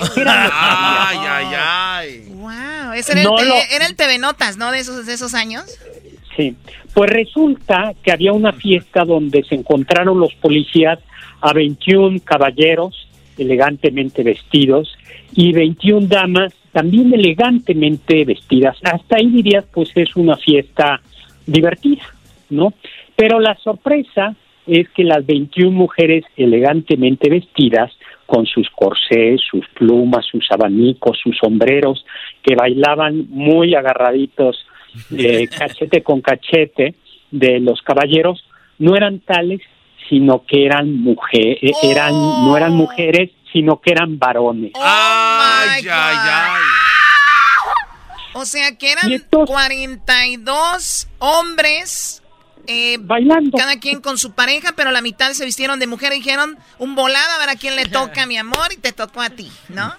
[0.16, 2.24] ay, ay, ay.
[2.30, 4.70] Wow, ese era, el, era el TV Notas, ¿no?
[4.70, 5.64] De esos, de esos años.
[6.36, 6.56] Sí,
[6.94, 10.98] pues resulta que había una fiesta donde se encontraron los policías
[11.40, 14.94] a 21 caballeros elegantemente vestidos
[15.34, 18.76] y 21 damas también elegantemente vestidas.
[18.82, 21.00] Hasta ahí dirías, pues es una fiesta
[21.46, 22.02] divertida,
[22.50, 22.72] ¿no?
[23.16, 24.34] Pero la sorpresa
[24.66, 27.92] es que las 21 mujeres elegantemente vestidas,
[28.26, 32.04] con sus corsés, sus plumas, sus abanicos, sus sombreros,
[32.42, 34.56] que bailaban muy agarraditos,
[35.16, 36.94] eh, cachete con cachete,
[37.30, 38.44] de los caballeros,
[38.78, 39.60] no eran tales,
[40.08, 44.72] sino que eran mujeres, eh, eran, no eran mujeres, sino que eran varones.
[44.76, 46.62] ay, ay, ay.
[48.34, 49.10] O sea que eran
[49.46, 52.21] 42 hombres
[52.66, 53.56] eh, bailando.
[53.58, 56.94] Cada quien con su pareja, pero la mitad se vistieron de mujer y dijeron un
[56.94, 59.92] volado a ver a quién le toca, mi amor, y te tocó a ti, ¿no?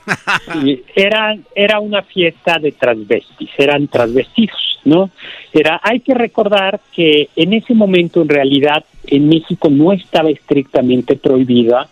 [0.96, 5.10] era, era una fiesta de transvestis, eran transvestidos, ¿no?
[5.52, 11.16] Era, hay que recordar que en ese momento, en realidad, en México no estaba estrictamente
[11.16, 11.90] prohibida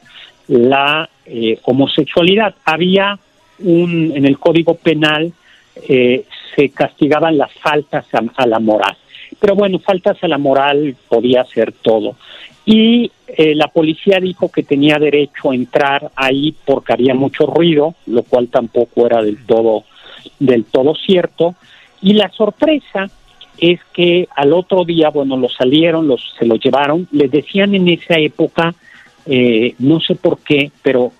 [0.47, 2.55] la eh, homosexualidad.
[2.65, 3.19] Había
[3.59, 5.33] un, en el Código Penal,
[5.87, 8.05] eh, se castigaban las faltas
[8.35, 8.95] a la moral.
[9.41, 12.15] Pero bueno, faltas a la moral podía ser todo.
[12.63, 17.95] Y eh, la policía dijo que tenía derecho a entrar ahí porque había mucho ruido,
[18.05, 19.83] lo cual tampoco era del todo,
[20.39, 21.55] del todo cierto.
[22.03, 23.09] Y la sorpresa
[23.57, 27.87] es que al otro día, bueno, los salieron, los, se los llevaron, les decían en
[27.87, 28.75] esa época,
[29.25, 31.11] eh, no sé por qué, pero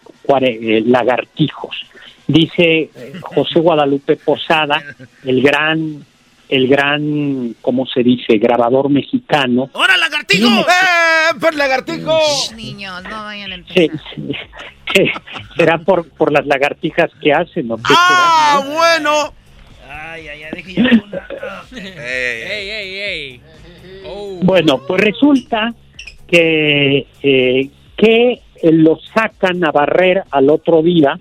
[0.42, 1.76] eh, lagartijos.
[2.28, 2.90] Dice
[3.22, 4.82] José Guadalupe Posada,
[5.26, 6.06] el gran
[6.52, 9.70] el gran, ¿cómo se dice?, grabador mexicano.
[9.72, 10.48] ¡Hora, lagartijo!
[10.48, 12.20] ¡Eh, por lagartijo!
[12.58, 14.00] Niños, no vayan a empezar.
[15.56, 17.78] será por, por las lagartijas que hacen, ¿no?
[17.86, 19.34] ¡Ah, bueno!
[19.90, 20.84] Ay, ay, ay, dije yo
[21.78, 23.42] ¡Ey, ey, ey!
[24.06, 24.40] Oh.
[24.44, 25.74] Bueno, pues resulta
[26.28, 28.42] que, eh, que
[28.74, 31.18] lo sacan a barrer al otro día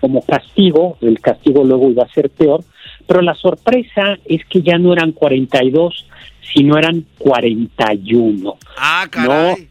[0.00, 2.62] como castigo, el castigo luego iba a ser peor,
[3.08, 6.06] pero la sorpresa es que ya no eran 42,
[6.52, 8.56] sino eran 41.
[8.76, 9.66] Ah, caray.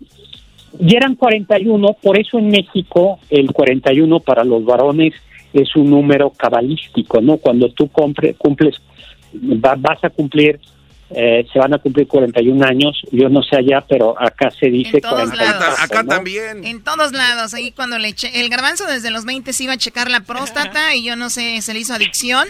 [0.80, 5.14] Y eran 41, por eso en México el 41 para los varones
[5.54, 7.38] es un número cabalístico, ¿no?
[7.38, 8.76] Cuando tú cumples,
[9.34, 10.60] vas a cumplir
[11.10, 13.02] eh, se van a cumplir 41 años.
[13.12, 15.46] Yo no sé allá, pero acá se dice 41.
[15.80, 16.66] Acá también.
[16.66, 17.54] En todos lados.
[17.54, 18.42] Ahí cuando le eché.
[18.42, 21.62] El garbanzo desde los 20 se iba a checar la próstata y yo no sé,
[21.62, 22.48] se le hizo adicción.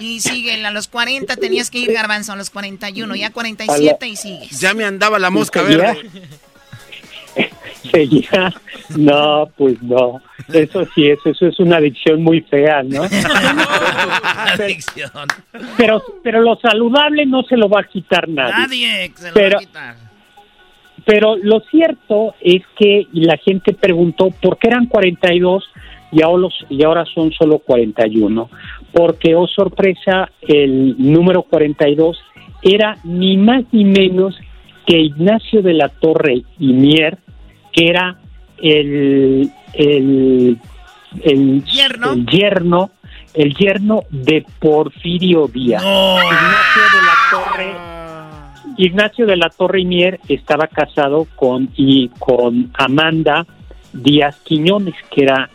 [0.00, 4.16] Y sigue, a los 40 tenías que ir garbanzo, a los 41, ya 47 y
[4.16, 4.60] sigues.
[4.60, 5.98] Ya me andaba la mosca verde.
[7.90, 8.52] Seguía.
[8.96, 10.20] No, pues no.
[10.52, 13.02] Eso sí, eso, eso es una adicción muy fea, ¿no?
[14.54, 15.10] adicción.
[15.76, 18.52] Pero, pero lo saludable no se lo va a quitar nadie.
[18.52, 19.96] Nadie se lo pero, va a quitar.
[21.04, 25.64] Pero lo cierto es que la gente preguntó por qué eran 42
[26.12, 28.50] y ahora, y ahora son solo 41.
[28.92, 32.18] Porque, oh sorpresa, el número 42
[32.62, 34.36] era ni más ni menos
[34.86, 37.18] que Ignacio de la Torre y Mier,
[37.72, 38.16] que era
[38.62, 40.58] el, el,
[41.22, 42.12] el, ¿Yerno?
[42.12, 42.90] el yerno
[43.32, 45.82] el yerno de Porfirio Díaz.
[45.82, 47.90] Ignacio de la Torre
[48.76, 53.46] Ignacio de la Torre y Mier estaba casado con y con Amanda
[53.92, 55.50] Díaz Quiñones, que era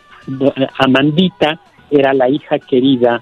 [0.78, 1.58] Amandita,
[1.90, 3.20] era la hija querida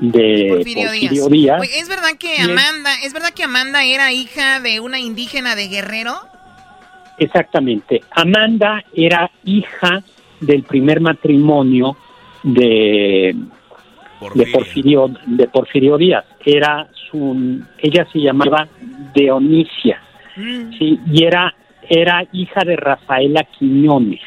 [0.00, 1.62] de Porfirio, Díaz.
[1.76, 6.14] ¿Es verdad que Amanda, es verdad que Amanda era hija de una indígena de Guerrero?
[7.18, 8.02] Exactamente.
[8.10, 10.02] Amanda era hija
[10.40, 11.96] del primer matrimonio
[12.42, 13.34] de
[14.52, 15.10] Porfirio.
[15.26, 16.24] de Porfirio Díaz.
[16.44, 18.68] Era su ella se llamaba
[19.14, 20.00] Dionisia.
[20.36, 20.70] Mm.
[20.78, 21.54] y era
[21.88, 24.20] era hija de Rafaela Quiñones.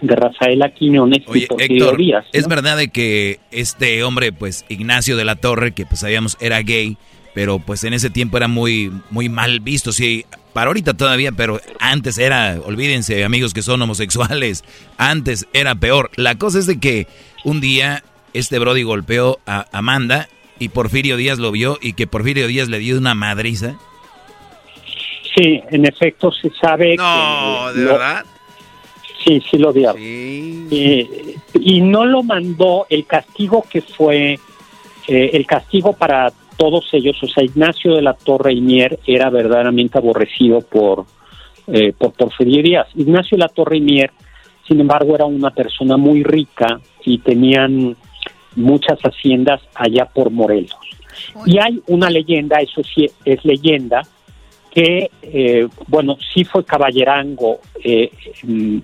[0.00, 2.26] De Rafaela Quiñones y Porfirio Díaz.
[2.32, 6.60] Es verdad de que este hombre pues Ignacio de la Torre que pues sabíamos era
[6.60, 6.96] gay,
[7.34, 10.24] pero pues en ese tiempo era muy muy mal visto, sí,
[10.54, 14.64] para ahorita todavía, pero antes era, olvídense amigos que son homosexuales,
[14.96, 16.10] antes era peor.
[16.16, 17.08] La cosa es de que
[17.44, 18.02] un día
[18.32, 20.28] este Brody golpeó a Amanda
[20.58, 23.76] y Porfirio Díaz lo vio y que Porfirio Díaz le dio una madriza.
[25.36, 28.24] Sí, en efecto se sabe no, ¿de verdad?
[29.24, 29.98] Sí, sí lo odiaba.
[29.98, 34.38] Eh, y no lo mandó, el castigo que fue,
[35.08, 39.30] eh, el castigo para todos ellos, o sea, Ignacio de la Torre y Mier era
[39.30, 41.06] verdaderamente aborrecido por,
[41.66, 42.88] eh, por Porfirio Díaz.
[42.94, 44.10] Ignacio de la Torre y Mier,
[44.66, 47.96] sin embargo, era una persona muy rica y tenían
[48.56, 50.76] muchas haciendas allá por Morelos.
[51.46, 54.02] Y hay una leyenda, eso sí es leyenda,
[54.74, 57.60] que, eh, bueno, sí fue caballerango.
[57.82, 58.10] Eh,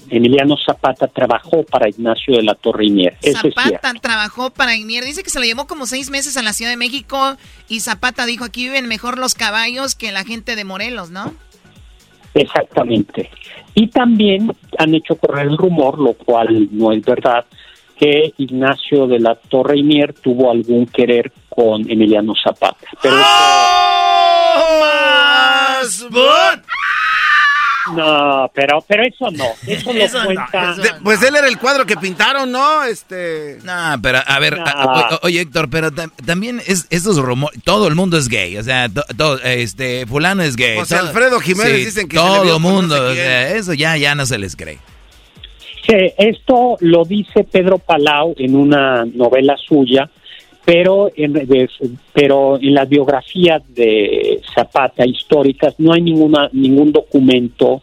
[0.08, 3.16] Emiliano Zapata trabajó para Ignacio de la Torre Mier.
[3.20, 5.04] Zapata trabajó para Mier.
[5.04, 7.36] Dice que se lo llevó como seis meses a la Ciudad de México
[7.68, 11.34] y Zapata dijo, aquí viven mejor los caballos que la gente de Morelos, ¿no?
[12.34, 13.28] Exactamente.
[13.74, 17.46] Y también han hecho correr el rumor, lo cual no es verdad,
[17.98, 22.86] que Ignacio de la Torre Mier tuvo algún querer con Emiliano Zapata.
[23.02, 23.16] Pero
[27.94, 30.76] no, pero, pero eso no, eso, lo cuenta.
[31.02, 32.84] pues él era el cuadro que pintaron, ¿no?
[32.84, 33.58] Este.
[33.64, 34.58] No, pero a ver,
[35.22, 38.88] oye Héctor, pero también es estos rumores, todo el mundo es gay, o sea,
[39.44, 40.76] este, fulano es gay.
[40.78, 44.38] José Alfredo Jiménez dicen que todo el mundo, o sea, eso ya, ya no se
[44.38, 44.78] les cree.
[45.86, 50.08] Sí, esto lo dice Pedro Palau en una novela suya
[50.70, 51.48] pero en,
[52.12, 57.82] pero en las biografías de Zapata históricas no hay ninguna ningún documento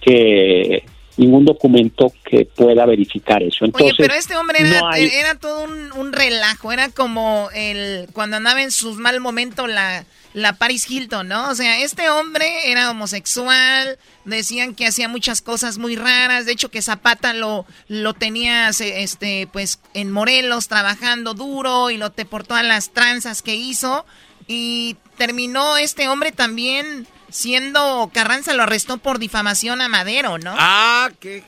[0.00, 0.84] que
[1.20, 3.64] ningún documento que pueda verificar eso.
[3.64, 8.38] Entonces, Oye, pero este hombre era, era todo un, un, relajo, era como el cuando
[8.38, 11.50] andaba en sus mal momentos la la Paris Hilton, ¿no?
[11.50, 16.70] O sea, este hombre era homosexual, decían que hacía muchas cosas muy raras, de hecho
[16.70, 22.46] que Zapata lo, lo tenía, este, pues, en Morelos trabajando duro y lo te por
[22.46, 24.06] todas las tranzas que hizo
[24.46, 30.54] y terminó este hombre también siendo, Carranza lo arrestó por difamación a Madero, ¿no?
[30.56, 31.42] Ah, qué...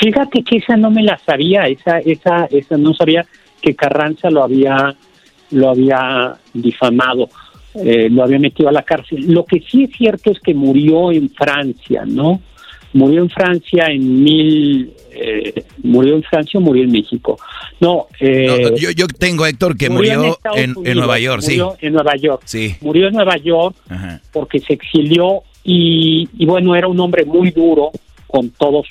[0.00, 3.24] Fíjate que esa no me la sabía, esa, esa, esa no sabía
[3.62, 4.94] que Carranza lo había
[5.52, 7.28] lo había difamado,
[7.74, 9.32] eh, lo había metido a la cárcel.
[9.32, 12.40] Lo que sí es cierto es que murió en Francia, ¿no?
[12.92, 14.92] Murió en Francia en mil...
[15.14, 17.38] Eh, ¿Murió en Francia o murió en México?
[17.80, 22.42] No, eh, yo, yo, tengo, Héctor, que murió, en, Nueva York, murió En Nueva York.
[22.46, 22.76] Sí.
[22.80, 23.76] Murió en Nueva York
[24.32, 27.90] porque se exilió y, y, bueno, era un hombre muy duro
[28.26, 28.86] con todas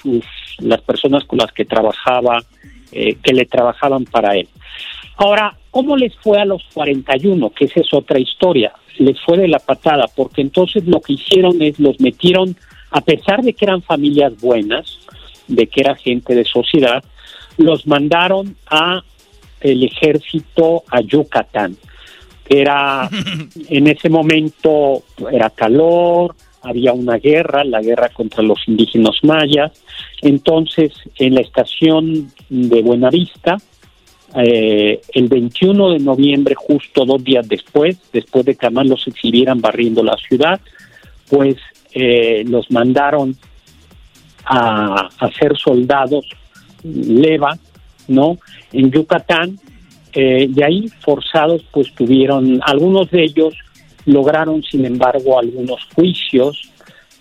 [0.59, 2.43] las personas con las que trabajaba,
[2.91, 4.47] que le trabajaban para él.
[5.21, 7.51] Ahora, ¿cómo les fue a los 41?
[7.51, 8.73] Que esa es otra historia.
[8.97, 12.55] Les fue de la patada, porque entonces lo que hicieron es los metieron,
[12.91, 14.99] a pesar de que eran familias buenas,
[15.47, 17.03] de que era gente de sociedad,
[17.57, 19.03] los mandaron a
[19.61, 21.77] el ejército a Yucatán.
[22.47, 23.09] Era
[23.69, 29.71] en ese momento era calor, había una guerra, la guerra contra los indígenas mayas.
[30.21, 33.57] Entonces, en la estación de Buenavista,
[34.35, 39.59] eh, el 21 de noviembre, justo dos días después, después de que además los exhibieran
[39.59, 40.61] barriendo la ciudad,
[41.29, 41.55] pues
[41.93, 43.35] eh, los mandaron
[44.45, 46.25] a, a, ser soldados
[46.83, 47.57] leva,
[48.07, 48.37] ¿no?
[48.71, 49.59] En Yucatán,
[50.13, 53.53] eh, de ahí forzados, pues tuvieron, algunos de ellos
[54.05, 56.70] lograron, sin embargo, algunos juicios,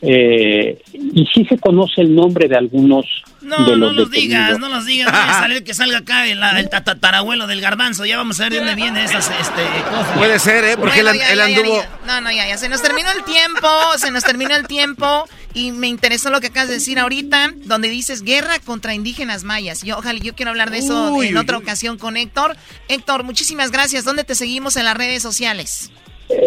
[0.03, 3.05] eh, y sí se conoce el nombre de algunos
[3.42, 5.11] no, de los no los digas, no los digas.
[5.11, 8.07] Voy a salir que salga acá el, el tatarabuelo del garbanzo.
[8.07, 10.16] Ya vamos a ver de dónde viene esas este, cosas.
[10.16, 10.76] Puede ser, ¿eh?
[10.76, 11.82] Porque él, anduvo.
[12.07, 12.57] no, no, ya, ya.
[12.57, 13.68] Se nos terminó el tiempo.
[13.98, 15.26] se nos terminó el tiempo.
[15.53, 19.82] Y me interesó lo que acabas de decir ahorita, donde dices guerra contra indígenas mayas.
[19.82, 22.57] Yo, ojalá, yo quiero hablar de eso en otra ocasión con Héctor.
[22.88, 24.05] Héctor, muchísimas gracias.
[24.05, 25.90] ¿Dónde te seguimos en las redes sociales?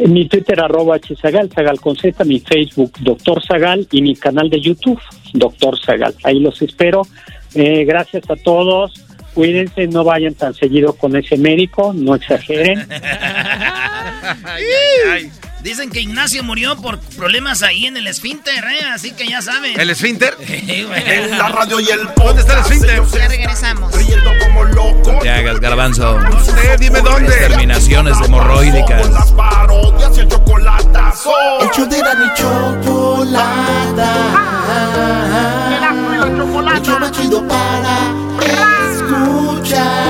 [0.08, 4.62] Mi Twitter arroba hzagal, Zagal con Z, mi Facebook Doctor Zagal y mi canal de
[4.62, 5.00] YouTube
[5.34, 6.16] Doctor Zagal.
[6.24, 7.04] Ahí los espero.
[7.56, 8.94] Eh, gracias a todos.
[9.34, 12.86] Cuídense, no vayan tan seguido con ese médico, no exageren.
[15.64, 18.84] Dicen que Ignacio murió por problemas ahí en el esfínter, ¿eh?
[18.94, 19.80] Así que ya saben.
[19.80, 20.36] ¿El esfínter?
[20.48, 23.02] en la radio y el ¿Dónde está el esfínter?
[23.14, 23.94] Ya regresamos.
[24.46, 25.20] como loco.
[25.22, 26.20] te hagas, garbanzo.
[26.36, 27.32] Usted, dime dónde.
[27.34, 29.10] Terminaciones hemorroídicas.
[29.10, 31.32] Las parodias y el chocolatazo.
[31.62, 34.14] El show de la ni chocolata.
[36.26, 38.12] El más chido para
[38.92, 40.04] escuchar.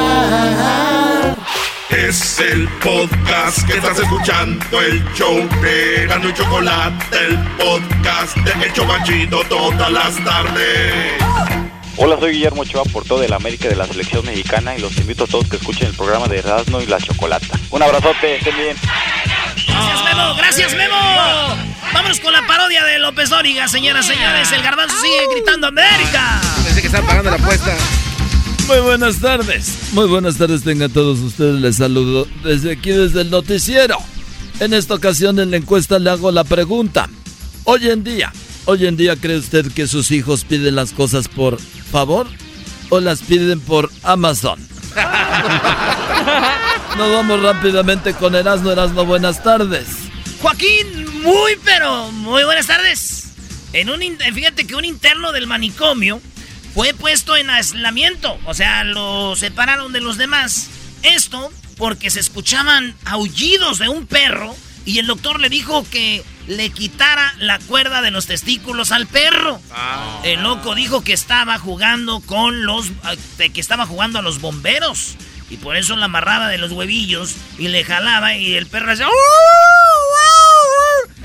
[1.95, 8.65] Es el podcast que estás escuchando, el show de Gano y Chocolate, el podcast de
[8.65, 10.93] El Chobachito todas las tardes.
[11.97, 15.25] Hola, soy Guillermo Ochoa, por todo el América de la Selección Mexicana y los invito
[15.25, 17.59] a todos que escuchen el programa de Erasmo y la Chocolata.
[17.69, 18.75] Un abrazote, estén bien.
[19.67, 20.95] Gracias, Memo, gracias, Memo.
[21.93, 24.51] Vámonos con la parodia de López Dóriga, señoras y señores.
[24.51, 26.41] El garbanzo sigue gritando América.
[26.63, 27.77] Pensé que están pagando la apuesta.
[28.67, 29.91] Muy buenas tardes.
[29.91, 31.59] Muy buenas tardes tengan todos ustedes.
[31.59, 33.97] Les saludo desde aquí, desde el noticiero.
[34.59, 37.09] En esta ocasión en la encuesta le hago la pregunta.
[37.65, 38.31] Hoy en día,
[38.65, 42.27] hoy en día cree usted que sus hijos piden las cosas por favor
[42.89, 44.59] o las piden por Amazon.
[46.97, 49.05] Nos vamos rápidamente con Erasmo Erasmo.
[49.05, 49.87] Buenas tardes.
[50.41, 53.31] Joaquín, muy pero muy buenas tardes.
[53.73, 53.99] En un
[54.33, 56.21] fíjate que un interno del manicomio
[56.73, 60.69] fue puesto en aislamiento, o sea, lo separaron de los demás.
[61.03, 64.55] Esto porque se escuchaban aullidos de un perro
[64.85, 69.61] y el doctor le dijo que le quitara la cuerda de los testículos al perro.
[69.71, 70.21] Ah.
[70.23, 72.91] El loco dijo que estaba jugando con los
[73.37, 75.15] que estaba jugando a los bomberos
[75.49, 79.07] y por eso la amarraba de los huevillos y le jalaba y el perro hacía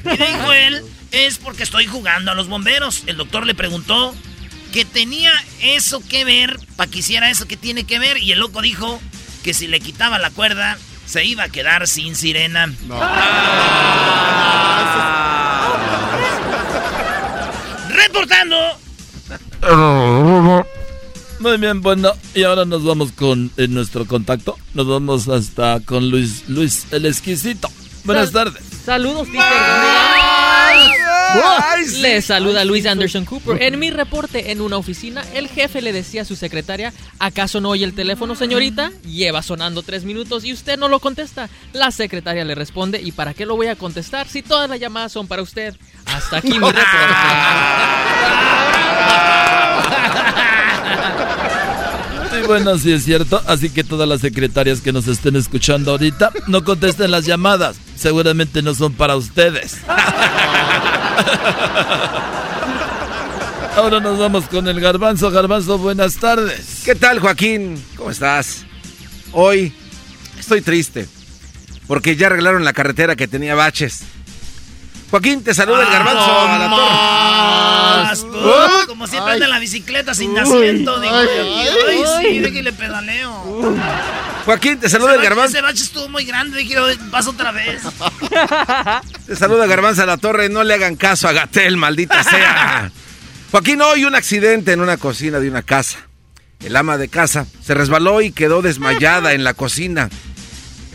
[0.05, 3.03] y dijo él, es porque estoy jugando a los bomberos.
[3.07, 4.14] El doctor le preguntó
[4.73, 8.41] que tenía eso que ver, para que hiciera eso que tiene que ver, y el
[8.41, 9.01] loco dijo
[9.43, 12.66] que si le quitaba la cuerda, se iba a quedar sin sirena.
[17.89, 18.57] Reportando.
[21.41, 24.59] Muy bien, bueno, y ahora nos vamos con nuestro contacto.
[24.75, 27.71] Nos vamos hasta con Luis, Luis el exquisito.
[28.05, 28.62] Buenas tardes.
[28.85, 29.29] Saludos,
[32.01, 33.62] Le saluda Luis Anderson Cooper.
[33.62, 37.70] En mi reporte en una oficina, el jefe le decía a su secretaria, ¿acaso no
[37.70, 38.93] oye el teléfono, señorita?
[39.05, 41.49] Lleva sonando tres minutos y usted no lo contesta.
[41.72, 45.12] La secretaria le responde, ¿y para qué lo voy a contestar si todas las llamadas
[45.12, 45.74] son para usted?
[46.07, 46.83] Hasta aquí mi reporte.
[52.47, 53.43] Bueno, sí es cierto.
[53.47, 57.76] Así que todas las secretarias que nos estén escuchando ahorita, no contesten las llamadas.
[57.97, 59.78] Seguramente no son para ustedes.
[63.76, 65.30] Ahora nos vamos con el garbanzo.
[65.30, 66.82] Garbanzo, buenas tardes.
[66.84, 67.82] ¿Qué tal, Joaquín?
[67.97, 68.64] ¿Cómo estás?
[69.32, 69.72] Hoy
[70.39, 71.07] estoy triste
[71.86, 74.03] porque ya arreglaron la carretera que tenía baches.
[75.11, 78.87] Joaquín, te saluda el garbanzo a la torre.
[78.87, 81.01] Como siempre anda en la bicicleta sin nacimiento.
[81.01, 83.75] Digo, ay, sí, de que le pedaleo.
[84.45, 85.57] Joaquín, te saluda el garbanzo.
[85.57, 86.77] Ese bache estuvo muy grande, dije,
[87.11, 87.83] vas otra vez.
[89.27, 92.91] Te saluda garbanzo a la torre, no le hagan caso a Gatel, maldita sea.
[93.51, 95.99] Joaquín, hoy un accidente en una cocina de una casa.
[96.61, 100.09] El ama de casa se resbaló y quedó desmayada en la cocina.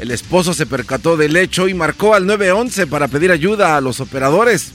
[0.03, 4.01] El esposo se percató del hecho y marcó al 911 para pedir ayuda a los
[4.01, 4.73] operadores.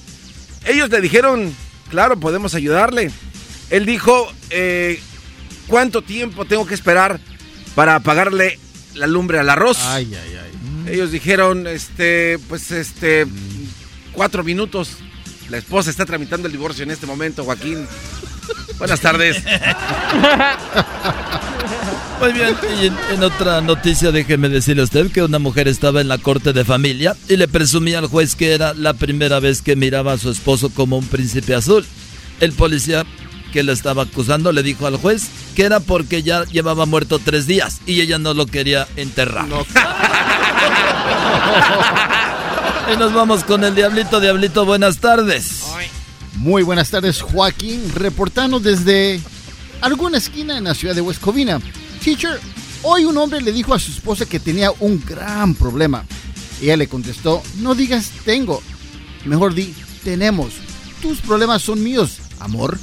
[0.65, 1.55] Ellos le dijeron,
[1.91, 3.11] claro, podemos ayudarle.
[3.69, 4.99] Él dijo, eh,
[5.67, 7.21] ¿cuánto tiempo tengo que esperar
[7.75, 8.59] para apagarle
[8.95, 9.77] la lumbre al arroz?
[9.83, 10.39] Ay, ay,
[10.87, 10.95] ay.
[10.95, 13.27] Ellos dijeron, este, pues, este,
[14.13, 14.97] cuatro minutos.
[15.51, 17.87] La esposa está tramitando el divorcio en este momento, Joaquín.
[18.79, 19.43] Buenas tardes.
[22.21, 26.09] Muy bien, y en, otra noticia déjeme decirle a usted que una mujer estaba en
[26.09, 29.77] la corte de familia y le presumía al juez que era la primera vez que
[29.77, 31.87] miraba a su esposo como un príncipe azul.
[32.41, 33.07] El policía
[33.53, 37.47] que la estaba acusando le dijo al juez que era porque ya llevaba muerto tres
[37.47, 39.47] días y ella no lo quería enterrar.
[42.93, 44.21] y nos vamos con el Diablito.
[44.21, 45.65] Diablito, buenas tardes.
[46.39, 49.21] Muy buenas tardes, Joaquín, reportando desde
[49.81, 51.61] alguna esquina en la ciudad de West Covina.
[52.03, 52.39] Teacher,
[52.83, 56.05] hoy un hombre le dijo a su esposa que tenía un gran problema.
[56.63, 58.63] Ella le contestó, no digas tengo,
[59.25, 59.75] mejor di
[60.05, 60.53] tenemos.
[61.03, 62.79] Tus problemas son míos, amor.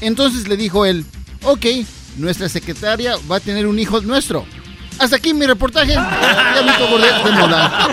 [0.00, 1.04] Entonces le dijo él,
[1.42, 1.66] ok,
[2.18, 4.46] nuestra secretaria va a tener un hijo nuestro.
[5.00, 5.94] Hasta aquí mi reportaje.
[5.94, 6.72] Ya me
[7.24, 7.88] de moda.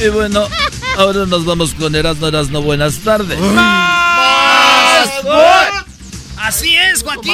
[0.00, 0.48] Y bueno,
[0.96, 2.62] ahora nos vamos con Erasmo Erasmo.
[2.62, 3.38] Buenas tardes.
[6.36, 7.32] Así es, Joaquín.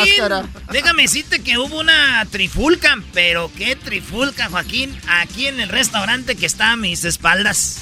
[0.71, 6.47] Déjame decirte que hubo una trifulca, pero qué trifulca, Joaquín, aquí en el restaurante que
[6.47, 7.79] está a mis espaldas.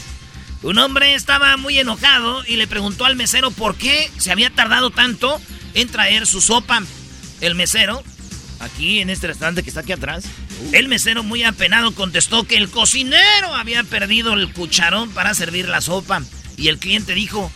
[0.63, 4.91] Un hombre estaba muy enojado y le preguntó al mesero por qué se había tardado
[4.91, 5.41] tanto
[5.75, 6.83] en traer su sopa.
[7.41, 8.03] El mesero,
[8.59, 10.25] aquí en este restaurante que está aquí atrás,
[10.73, 15.81] el mesero muy apenado contestó que el cocinero había perdido el cucharón para servir la
[15.81, 16.23] sopa.
[16.57, 17.51] Y el cliente dijo,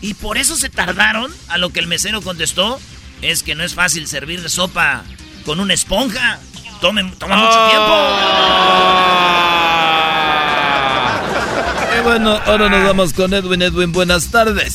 [0.00, 1.32] ¿y por eso se tardaron?
[1.48, 2.80] A lo que el mesero contestó,
[3.22, 5.04] es que no es fácil servir sopa
[5.44, 6.38] con una esponja.
[6.80, 7.94] Tome, toma mucho tiempo.
[11.98, 13.62] Y bueno, ahora nos vamos con Edwin.
[13.62, 14.74] Edwin, buenas tardes.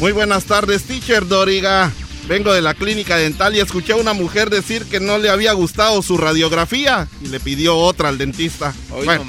[0.00, 1.92] Muy buenas tardes, teacher Doriga.
[2.28, 5.54] Vengo de la clínica dental y escuché a una mujer decir que no le había
[5.54, 8.74] gustado su radiografía y le pidió otra al dentista.
[8.90, 9.24] Bueno,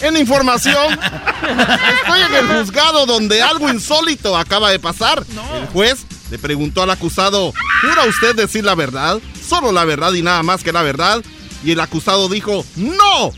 [0.00, 5.24] en información, estoy en el juzgado donde algo insólito acaba de pasar.
[5.56, 9.18] El juez le preguntó al acusado, ¿jura usted decir la verdad?
[9.46, 11.24] Solo la verdad y nada más que la verdad.
[11.64, 13.32] Y el acusado dijo, ¡No!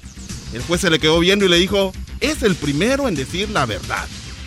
[0.52, 3.64] El juez se le quedó viendo y le dijo, es el primero en decir la
[3.64, 4.06] verdad.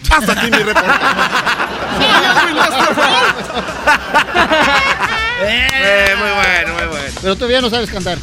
[0.10, 1.61] Hasta aquí mi reportaje.
[5.44, 7.16] Eh, muy bueno, muy bueno.
[7.22, 8.18] Pero todavía no sabes cantar.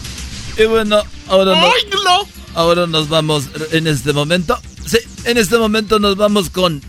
[0.57, 1.73] Y bueno, ahora, no-
[2.55, 4.61] ahora nos vamos en este momento.
[4.87, 6.81] Sí, en este momento nos vamos con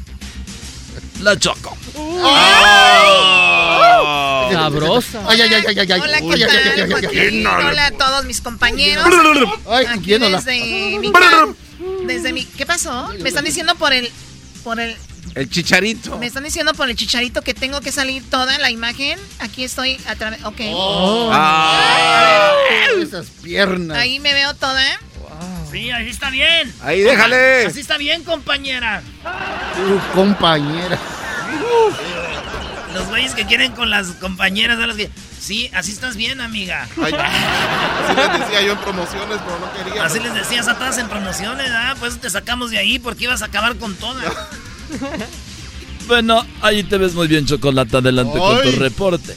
[1.22, 1.76] la Choco.
[4.52, 5.22] Sabrosa.
[5.28, 6.00] Ay, ay, ay, ay, ay, ay.
[6.02, 7.48] Hola, ¿qué ay, ay, ay, tal, ay, ay, Joaquín?
[7.48, 7.66] ay.
[7.68, 9.06] Hola a todos mis compañeros.
[9.70, 11.12] Ay, Aquí desde mi
[12.06, 13.10] desde mi ¿Qué pasó?
[13.22, 14.10] Me están diciendo por el
[14.64, 14.96] por el
[15.36, 16.18] El chicharito.
[16.18, 19.20] me están diciendo por el chicharito que tengo que salir toda la imagen.
[19.40, 20.44] Aquí estoy a través.
[20.44, 20.62] Ok.
[20.74, 21.30] Oh.
[21.32, 22.52] Ah.
[23.02, 23.98] Esas piernas.
[23.98, 24.84] Ahí me veo toda.
[25.72, 26.74] Sí, así está bien.
[26.82, 27.68] Ahí, déjale.
[27.68, 29.04] Así está bien, compañera.
[29.76, 30.98] Tu compañera.
[32.94, 35.12] Los güeyes que quieren con las compañeras son los que.
[35.40, 36.88] Sí, así estás bien, amiga.
[37.02, 40.04] Ay, así les decía yo en promociones, pero no quería.
[40.04, 41.96] Así les decías a todas en promociones, ¿ah?
[42.00, 44.26] Pues te sacamos de ahí porque ibas a acabar con todas.
[46.08, 47.98] Bueno, ahí te ves muy bien, Chocolate.
[47.98, 49.36] Adelante con tu reporte.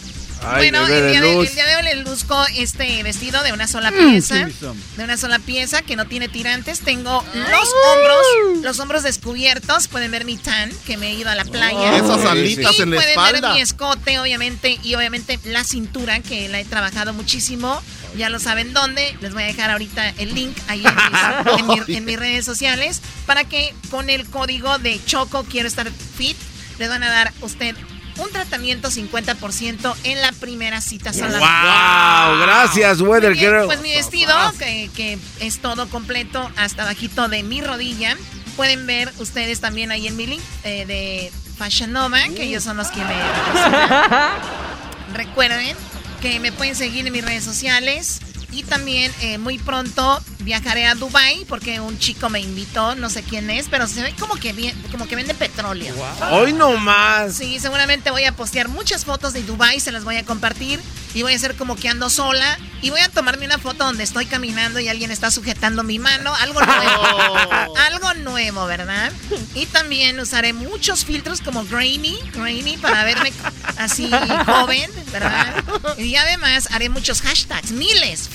[0.57, 3.92] bueno, el día, de, el día de hoy les luzco este vestido de una sola
[3.92, 4.48] pieza.
[4.96, 6.80] De una sola pieza que no tiene tirantes.
[6.80, 9.86] Tengo los hombros, los hombros descubiertos.
[9.88, 11.94] Pueden ver mi tan, que me he ido a la playa.
[11.98, 13.48] Esas alitas y en la pueden espalda.
[13.48, 17.82] ver mi escote, obviamente, y obviamente la cintura, que la he trabajado muchísimo.
[18.16, 19.16] Ya lo saben dónde.
[19.20, 22.44] Les voy a dejar ahorita el link ahí en mis, en mi- en mis redes
[22.44, 26.36] sociales para que con el código de Choco Quiero Estar Fit
[26.78, 27.76] les van a dar usted
[28.18, 31.46] un tratamiento 50% en la primera cita solamente.
[31.46, 33.64] Wow, gracias, Weather Girl.
[33.64, 38.16] Pues mi vestido, que, que es todo completo hasta bajito de mi rodilla.
[38.56, 42.76] Pueden ver ustedes también ahí en mi link eh, de Fashion Nova, que ellos son
[42.76, 43.14] los que me.
[45.14, 45.74] Recuerden
[46.23, 48.20] que me pueden seguir en mis redes sociales.
[48.53, 53.22] Y también eh, muy pronto viajaré a Dubai porque un chico me invitó, no sé
[53.22, 55.94] quién es, pero se ve como que bien, como que vende petróleo.
[56.30, 57.34] Hoy no más.
[57.34, 60.80] Sí, seguramente voy a postear muchas fotos de Dubai, se las voy a compartir
[61.14, 64.03] y voy a hacer como que ando sola y voy a tomarme una foto donde
[64.03, 67.76] estoy caminando y alguien está sujetando mi mano, algo nuevo.
[67.78, 69.12] algo nuevo, ¿verdad?
[69.55, 73.32] Y también usaré muchos filtros como grainy, grainy para verme
[73.78, 74.11] así
[74.46, 75.55] joven, ¿verdad?
[75.98, 78.28] Y además haré muchos hashtags, miles,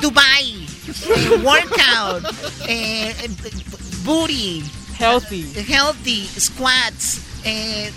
[0.00, 2.22] Dubai, eh, workout,
[2.66, 3.14] eh,
[4.04, 4.64] booty,
[4.98, 5.44] Healthy.
[5.68, 7.90] healthy, squats, eh,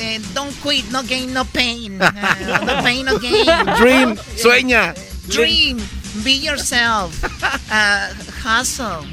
[0.00, 1.98] eh, don't quit, no gain, no pain.
[2.66, 3.46] No pain, no gain.
[3.78, 4.94] Dream, sueña.
[5.28, 5.78] Dream,
[6.24, 7.12] be yourself,
[7.70, 8.08] ah,
[8.44, 9.06] hustle.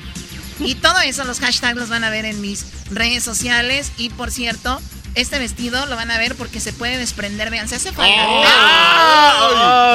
[0.60, 3.92] Y todo eso, los hashtags los van a ver en mis redes sociales.
[3.98, 4.80] Y por cierto,
[5.16, 7.50] este vestido lo van a ver porque se puede desprender.
[7.50, 8.22] Vean, se hace falta.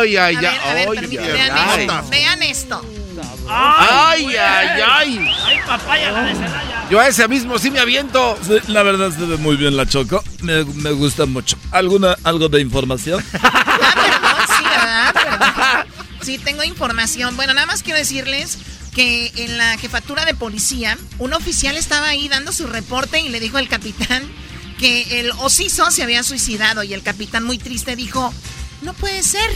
[0.00, 0.36] Ay, ay, A ay.
[0.36, 1.80] ver, a ver, ay, permíteme, ay, vean ay.
[1.80, 2.04] esto.
[2.10, 2.84] Vean esto.
[3.48, 5.30] Ay, ay, ay.
[5.46, 6.86] Ay, papaya, la de Celaya.
[6.90, 8.38] Yo a ese mismo sí me aviento.
[8.46, 10.22] Sí, la verdad se ve muy bien la Choco.
[10.42, 11.56] Me, me gusta mucho.
[11.70, 13.22] ¿Alguna, ¿Algo de información?
[13.42, 15.14] Ah, Sí, ¿verdad?
[15.14, 15.86] Perdón.
[16.22, 17.36] Sí, tengo información.
[17.36, 18.58] Bueno, nada más quiero decirles
[18.94, 23.40] que en la jefatura de policía, un oficial estaba ahí dando su reporte y le
[23.40, 24.22] dijo al capitán
[24.80, 28.32] que el osiso se había suicidado y el capitán muy triste dijo,
[28.80, 29.48] no puede ser,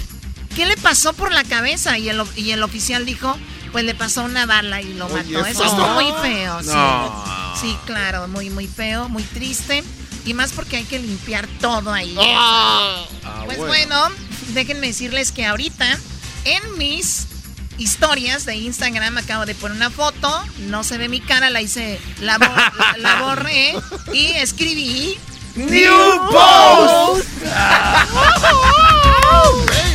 [0.55, 1.99] ¿qué le pasó por la cabeza?
[1.99, 3.35] Y el, y el oficial dijo,
[3.73, 5.45] pues le pasó una bala y lo mató.
[5.47, 5.95] eso no.
[5.95, 6.63] muy feo.
[6.63, 6.69] sí.
[6.69, 7.25] No.
[7.61, 9.83] Sí, claro, muy, muy feo, muy triste.
[10.27, 12.17] Y más porque hay que limpiar todo ahí.
[12.21, 13.05] Ah,
[13.47, 13.97] Pues bueno.
[14.49, 15.99] déjenme decirles que ahorita
[16.45, 17.27] en mis
[17.79, 22.01] historias de Instagram acabo de poner una foto, no se ve mi cara, la hice,
[22.21, 23.75] la, bo- la- la borré
[24.13, 25.19] y escribí
[25.57, 27.27] New Post.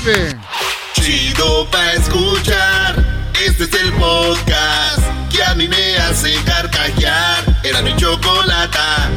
[0.06, 0.36] Baby.
[0.94, 3.06] Chido pa' escuchar.
[3.46, 5.00] Este es el podcast
[5.32, 7.60] que a mí me hace carcajear.
[7.64, 9.10] Era mi chocolata.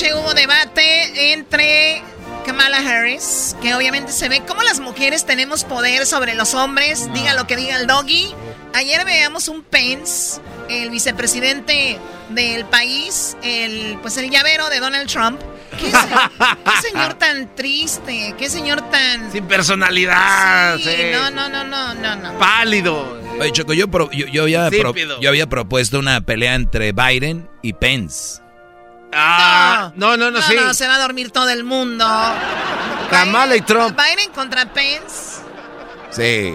[0.00, 2.02] Hubo debate entre
[2.46, 7.34] Kamala Harris, que obviamente se ve como las mujeres tenemos poder sobre los hombres, diga
[7.34, 8.32] lo que diga el doggy.
[8.74, 11.98] Ayer veíamos un Pence, el vicepresidente
[12.30, 15.40] del país, el pues el llavero de Donald Trump,
[15.78, 19.30] ¿Qué, qué señor tan triste, qué señor tan...
[19.32, 20.78] Sin personalidad.
[20.78, 22.38] Sí, no, no, no, no, no, no.
[22.38, 23.18] Pálido.
[23.40, 27.48] Oye, Choco, yo, pro- yo, yo había pro- yo había propuesto una pelea entre Biden
[27.62, 28.40] y Pence.
[29.12, 30.54] Ah, no, no, no, No, sí.
[30.56, 32.04] no, se va a dormir todo el mundo.
[33.10, 33.96] Kamala y Trump.
[33.98, 35.40] Biden contra Pence.
[36.10, 36.54] Sí.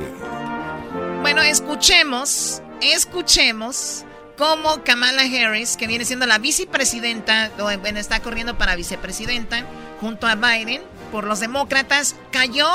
[1.21, 4.05] Bueno, escuchemos, escuchemos
[4.37, 7.49] cómo Kamala Harris, que viene siendo la vicepresidenta,
[7.81, 9.63] bueno, está corriendo para vicepresidenta,
[10.01, 10.81] junto a Biden,
[11.11, 12.67] por los demócratas, cayó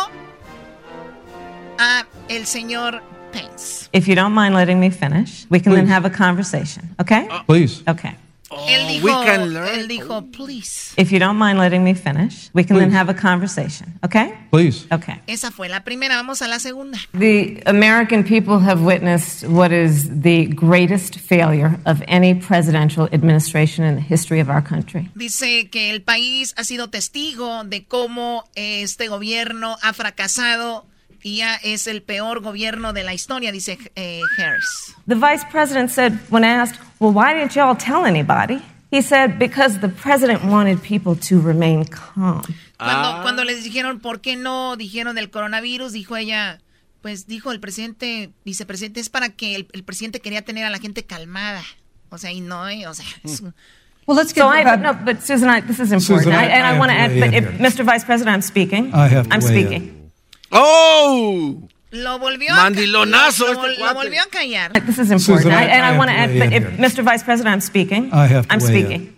[1.78, 3.02] a el señor
[3.32, 3.88] Pence.
[3.92, 7.28] If you don't mind letting me finish, we can then have a conversation, okay?
[7.46, 7.82] Please.
[7.86, 8.16] Okay.
[8.50, 9.68] Él we dijo, can learn.
[9.78, 10.94] él dijo, please.
[10.96, 14.34] If you don't mind letting me finish, we can then have a conversation, okay?
[14.50, 14.86] Please.
[14.90, 15.20] Okay.
[15.26, 16.98] Esa fue la primera, vamos a la segunda.
[17.12, 23.96] The American people have witnessed what is the greatest failure of any presidential administration in
[23.96, 25.10] the history of our country.
[25.14, 30.86] Dice que el país ha sido testigo de cómo este gobierno ha fracasado
[31.22, 34.94] y ya es el peor gobierno de la historia, dice eh, Harris.
[35.06, 38.60] The vice president said, when asked, well, why didn't y'all tell anybody?
[38.90, 42.42] He said, because the president wanted people to remain calm.
[42.78, 46.58] Cuando, cuando les dijeron por qué no dijeron del coronavirus, dijo ella,
[47.02, 50.78] pues dijo el presidente, vicepresidente, es para que el, el presidente quería tener a la
[50.78, 51.62] gente calmada.
[52.10, 53.54] O sea, y no, eh, o sea, es un-
[54.06, 56.50] Well, let's get so I, no, but Susan, I, this is important, Susan, I- I,
[56.52, 57.20] and I I, want to to add.
[57.20, 57.84] But if, Mr.
[57.84, 58.90] Vice President, I'm speaking.
[58.94, 59.66] I have to I'm weigh in.
[59.68, 60.10] speaking.
[60.50, 61.68] ¡Oh!
[61.90, 63.94] Lo volvió a, Mandilonazo lo, este lo cuate.
[63.94, 64.72] volvió a callar.
[64.72, 66.38] This is important, Susan, I- I, and I I, want to to add.
[66.38, 67.02] But if, Mr.
[67.04, 68.10] Vice President, I'm speaking.
[68.12, 68.86] I have to I'm weigh in.
[68.86, 69.14] speaking.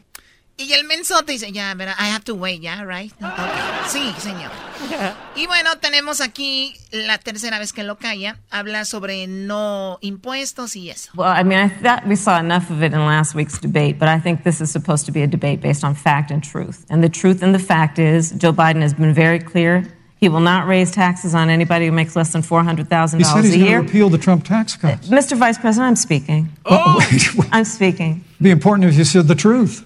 [0.63, 3.11] Y el mensote dice, ya, verá, I have to wait, ya, right?
[3.19, 3.51] Okay.
[3.89, 4.51] Sí, señor.
[4.91, 5.15] Yeah.
[5.35, 8.37] Y bueno, tenemos aquí la tercera vez que lo calla.
[8.51, 11.13] Habla sobre no impuestos y eso.
[11.17, 14.11] Well, I mean, I thought we saw enough of it in last week's debate, but
[14.11, 16.85] I think this is supposed to be a debate based on fact and truth.
[16.91, 19.87] And the truth and the fact is, Joe Biden has been very clear.
[20.21, 23.25] He will not raise taxes on anybody who makes less than four hundred thousand He
[23.25, 23.81] said dollars he's a going to year.
[23.81, 25.09] repeal the Trump tax cuts.
[25.09, 25.35] Mr.
[25.37, 26.49] Vice President, I'm speaking.
[26.67, 27.49] Oh, wait, wait.
[27.53, 28.23] I'm speaking.
[28.35, 29.83] It'd be important if you said the truth.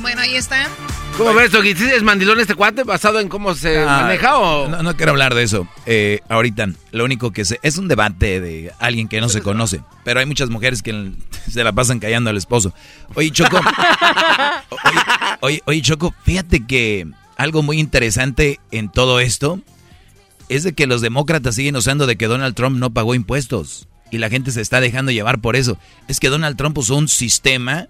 [0.00, 0.66] Bueno, ahí está.
[1.18, 1.74] ¿Cómo ves, Doggy?
[1.74, 4.68] ¿Sí es mandilón este cuate basado en cómo se Ah, maneja o...?
[4.68, 5.68] No, no quiero hablar de eso.
[5.84, 9.82] Eh, ahorita, lo único que sé, es un debate de alguien que no se conoce.
[10.04, 11.12] Pero hay muchas mujeres que
[11.50, 12.72] se la pasan callando al esposo.
[13.14, 13.58] Oye, Choco.
[14.70, 15.00] oye,
[15.40, 17.06] oye, oye, Choco, fíjate que
[17.40, 19.60] algo muy interesante en todo esto
[20.48, 23.88] es de que los demócratas siguen usando de que Donald Trump no pagó impuestos.
[24.10, 25.78] Y la gente se está dejando llevar por eso.
[26.08, 27.88] Es que Donald Trump usó un sistema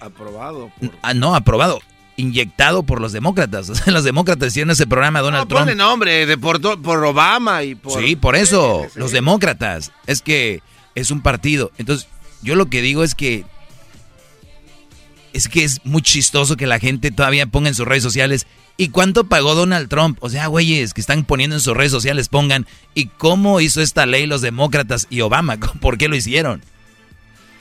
[0.00, 0.72] Aprobado.
[1.02, 1.80] Ah, no, aprobado.
[2.16, 3.68] Inyectado por los demócratas.
[3.70, 5.76] O sea, los demócratas hicieron ese programa a Donald No, Trump.
[5.76, 8.02] nombre, de por, por Obama y por...
[8.02, 8.86] Sí, por eso.
[8.94, 9.92] Los demócratas.
[10.06, 10.62] Es que
[10.94, 11.70] es un partido.
[11.78, 12.08] Entonces,
[12.42, 13.44] yo lo que digo es que.
[15.32, 18.46] Es que es muy chistoso que la gente todavía ponga en sus redes sociales.
[18.76, 20.18] ¿Y cuánto pagó Donald Trump?
[20.20, 22.66] O sea, güeyes que están poniendo en sus redes sociales pongan.
[22.94, 25.56] ¿Y cómo hizo esta ley los demócratas y Obama?
[25.80, 26.62] ¿Por qué lo hicieron?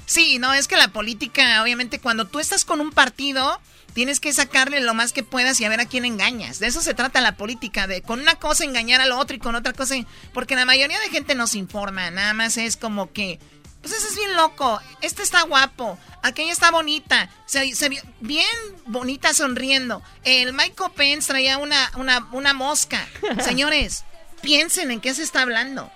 [0.06, 3.62] Sí, no, es que la política, obviamente, cuando tú estás con un partido,
[3.94, 6.58] tienes que sacarle lo más que puedas y a ver a quién engañas.
[6.60, 9.54] De eso se trata la política, de con una cosa engañar al otro y con
[9.54, 9.96] otra cosa.
[10.34, 13.40] Porque la mayoría de gente nos informa, nada más es como que.
[13.82, 18.46] Pues ese es bien loco, este está guapo, aquella está bonita, se, se vio bien
[18.86, 20.02] bonita sonriendo.
[20.26, 23.08] El Michael Pence traía una, una, una mosca.
[23.44, 24.04] Señores,
[24.42, 25.90] piensen en qué se está hablando.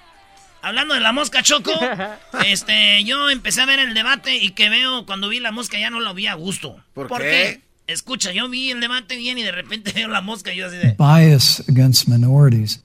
[0.61, 1.73] Hablando de la mosca, Choco,
[2.45, 5.89] este, yo empecé a ver el debate y que veo, cuando vi la mosca ya
[5.89, 6.81] no la vi a gusto.
[6.93, 7.61] ¿Por, ¿Por qué?
[7.85, 10.77] Escucha, yo vi el debate bien y de repente veo la mosca y yo así
[10.77, 10.95] de...
[10.97, 12.81] Bias against minorities.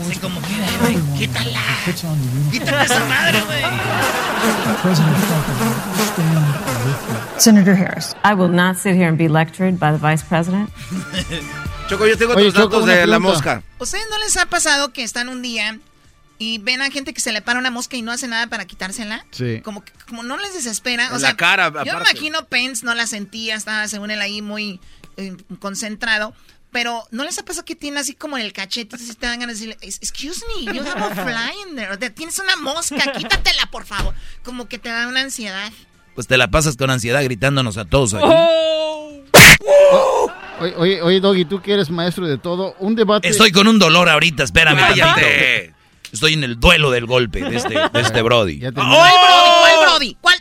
[0.00, 0.40] Así como
[0.80, 1.60] güey, quítala.
[2.50, 3.62] Quítala esa madre, güey.
[7.38, 8.14] Senator Harris.
[8.24, 10.70] I will not sit here and be lectured by the Vice President.
[11.88, 13.62] Choco, yo tengo Oye, otros Choco, datos de la mosca.
[13.78, 15.78] ¿Ustedes no les ha pasado que están un día
[16.38, 18.64] y ven a gente que se le para una mosca y no hace nada para
[18.64, 19.24] quitársela?
[19.30, 19.60] Sí.
[19.62, 21.06] Como que como no les desespera.
[21.06, 21.90] En o la sea, cara, Yo aparte.
[22.10, 24.80] imagino Pence no la sentía, estaba según él ahí muy
[25.16, 26.34] eh, concentrado.
[26.70, 28.96] Pero ¿no les ha pasado que tiene así como en el cachete?
[28.96, 31.90] Entonces te dan ganas de decirle, excuse me, you have a fly in there.
[31.92, 34.14] O sea, tienes una mosca, quítatela, por favor.
[34.44, 35.72] Como que te da una ansiedad.
[36.14, 38.26] Pues te la pasas con ansiedad gritándonos a todos aquí.
[40.60, 43.28] Oye, oye, oye, Doggy, tú que eres maestro de todo, un debate.
[43.28, 45.74] Estoy con un dolor ahorita, espérame Cállate.
[46.12, 48.60] Estoy en el duelo del golpe de este, de este Brody.
[48.60, 49.04] Te- ¿Cuál Brody?
[49.60, 50.16] ¿Cuál Brody?
[50.20, 50.36] ¿Cuál?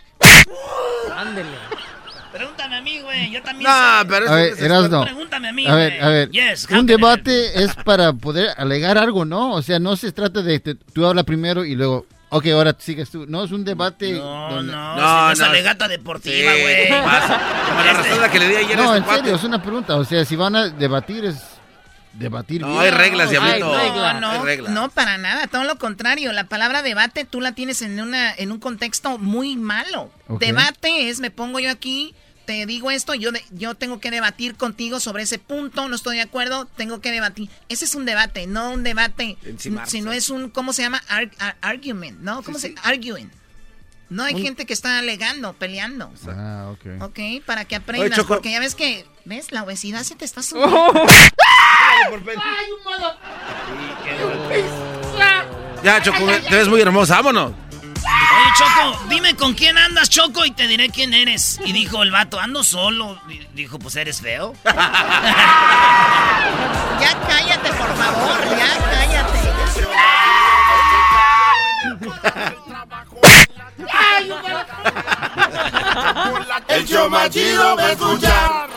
[2.32, 5.04] Pregúntame a mí, güey, yo también No, pero A ver, eso- Erasno.
[5.04, 6.02] Pregúntame a mí, A ver, güey.
[6.04, 6.30] a ver.
[6.32, 9.54] Yes, un debate es para poder alegar algo, ¿no?
[9.54, 13.10] O sea, no se trata de que tú hablas primero y luego Ok, ahora sigues
[13.10, 13.26] tú.
[13.26, 14.12] No, es un debate.
[14.12, 16.90] No, donde- no, no, es alegata deportiva, Sí, güey.
[16.90, 17.42] pasa.
[17.70, 19.20] Como la razón que le di ayer a No, este en cuate.
[19.22, 19.96] serio, es una pregunta.
[19.96, 21.38] O sea, si van a debatir, es
[22.18, 22.82] debatir No, bien.
[22.82, 23.66] hay reglas, diablito.
[23.66, 24.72] no, no, Hay reglas.
[24.72, 26.32] no, para nada, todo lo contrario.
[26.34, 30.12] La palabra debate tú la tienes en, una, en un contexto muy malo.
[30.40, 32.14] Debate es, me pongo yo aquí,
[32.46, 36.16] te digo esto, yo, de- yo tengo que debatir contigo sobre ese punto, no estoy
[36.18, 37.50] de acuerdo, tengo que debatir.
[37.70, 39.92] Ese es un debate, no un debate, Encimarse.
[39.92, 41.02] sino es un, ¿cómo se llama?
[41.10, 42.42] Ar- ar- argument, ¿no?
[42.44, 43.30] ¿Cómo se Arguing.
[44.10, 46.10] No hay Un- gente que está alegando, peleando.
[46.30, 47.02] Ah, ok.
[47.04, 49.52] Ok, para que aprendas, porque ya ves que, ¿ves?
[49.52, 50.94] La obesidad se te está subiendo.
[55.84, 57.52] Ya, Choco, te ves muy hermosa, vámonos.
[57.52, 61.60] Oye, Choco, dime con quién andas, Choco, y te diré quién eres.
[61.64, 63.20] Y dijo el vato, ando solo.
[63.30, 64.54] Y dijo, pues eres feo.
[67.00, 69.38] Ya cállate, por favor, ya cállate.
[76.68, 78.77] El show más chido va a escuchar.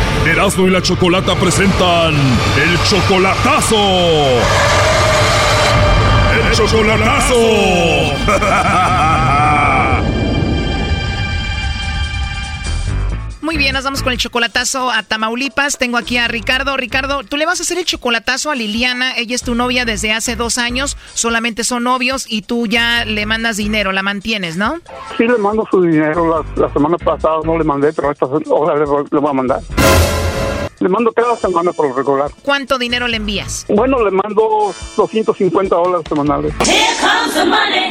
[0.31, 3.75] Erasmo y la Chocolata presentan el chocolatazo.
[6.33, 7.35] El chocolatazo.
[13.41, 15.77] Muy bien, nos vamos con el chocolatazo a Tamaulipas.
[15.77, 16.77] Tengo aquí a Ricardo.
[16.77, 19.17] Ricardo, tú le vas a hacer el chocolatazo a Liliana.
[19.17, 20.95] Ella es tu novia desde hace dos años.
[21.13, 24.79] Solamente son novios y tú ya le mandas dinero, la mantienes, ¿no?
[25.17, 26.45] Sí le mando su dinero.
[26.55, 29.59] La, la semana pasada no le mandé, pero esta le, le voy a mandar.
[30.81, 32.31] Le mando cada semana por lo regular.
[32.41, 33.65] ¿Cuánto dinero le envías?
[33.69, 36.53] Bueno, le mando 250 dólares semanales.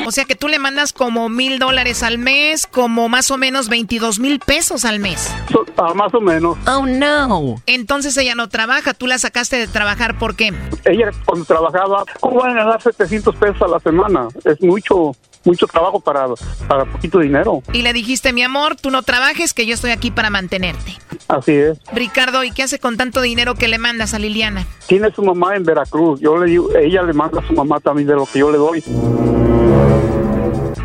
[0.07, 3.68] O sea que tú le mandas como mil dólares al mes, como más o menos
[3.68, 5.32] 22 mil pesos al mes.
[5.53, 6.59] So- ah, más o menos.
[6.66, 7.62] Oh, no.
[7.66, 8.93] Entonces ella no trabaja.
[8.93, 10.53] Tú la sacaste de trabajar, ¿por qué?
[10.84, 14.26] Ella cuando trabajaba, ¿cómo van a ganar 700 pesos a la semana?
[14.45, 15.14] Es mucho,
[15.45, 16.26] mucho trabajo para,
[16.68, 17.62] para poquito dinero.
[17.72, 20.97] Y le dijiste, mi amor, tú no trabajes, que yo estoy aquí para mantenerte.
[21.28, 21.78] Así es.
[21.93, 24.66] Ricardo, ¿y qué hace con tanto dinero que le mandas a Liliana?
[24.86, 26.20] Tiene su mamá en Veracruz.
[26.20, 28.59] Yo le digo, ella le manda a su mamá también de lo que yo le
[28.59, 28.82] doy.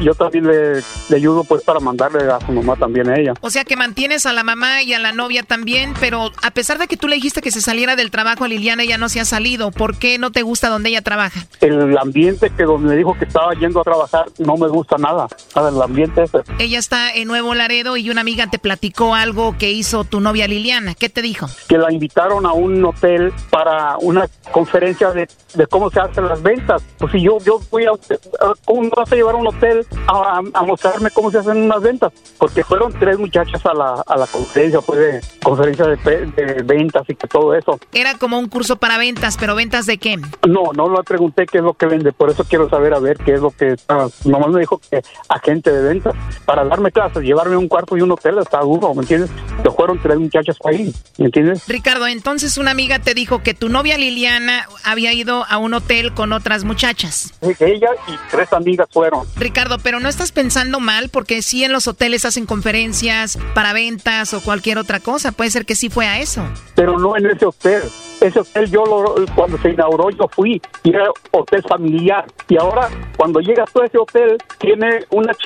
[0.02, 0.76] Yo también le,
[1.10, 3.34] le ayudo pues para mandarle a su mamá también a ella.
[3.42, 6.78] O sea que mantienes a la mamá y a la novia también, pero a pesar
[6.78, 9.20] de que tú le dijiste que se saliera del trabajo a Liliana, ella no se
[9.20, 9.72] ha salido.
[9.72, 11.42] ¿Por qué no te gusta donde ella trabaja?
[11.62, 15.28] El ambiente que donde me dijo que estaba yendo a trabajar no me gusta nada.
[15.56, 16.40] El ambiente ese.
[16.60, 20.48] Ella está en Nuevo Laredo y una amiga te platicó algo que hizo tu novia
[20.48, 20.94] Liliana.
[20.96, 21.48] ¿Qué te dijo?
[21.68, 26.42] que la invitaron a un hotel para una conferencia de, de cómo se hacen las
[26.42, 26.82] ventas.
[26.98, 29.85] Pues si yo yo voy a, a- ¿cómo me vas a llevar a un hotel
[30.08, 32.14] a, a mostrarme cómo se hacen unas ventas?
[32.38, 37.16] Porque fueron tres muchachas a la, a la conferencia, pues de conferencia de, ventas y
[37.16, 37.80] que todo eso.
[37.94, 40.18] Era como un curso para ventas, pero ventas de qué?
[40.48, 43.18] No, no le pregunté qué es lo que vende, por eso quiero saber a ver
[43.18, 43.76] qué es lo que...
[43.90, 46.16] ah, nomás me dijo que agente de ventas.
[46.46, 49.30] Para darme clases, llevarme un cuarto y un hotel está duro, ¿me entiendes?
[49.64, 51.68] Que fueron tres muchachas ahí, ¿me entiendes?
[51.68, 56.14] Ricardo, entonces una amiga te dijo que tu novia Liliana había ido a un hotel
[56.14, 57.34] con otras muchachas.
[57.42, 59.26] Ella y tres amigas fueron.
[59.36, 64.34] Ricardo, pero no estás pensando mal porque sí en los hoteles hacen conferencias para ventas
[64.34, 65.32] o cualquier otra cosa.
[65.32, 66.44] Puede ser que sí fue a eso.
[66.76, 67.84] pero no en ese hotel.
[68.22, 72.26] Ese hotel yo lo, cuando se inauguró yo fui y era hotel familiar.
[72.48, 75.44] Y ahora cuando llegas tú a ese hotel tiene una ch...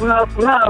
[0.00, 0.60] una, una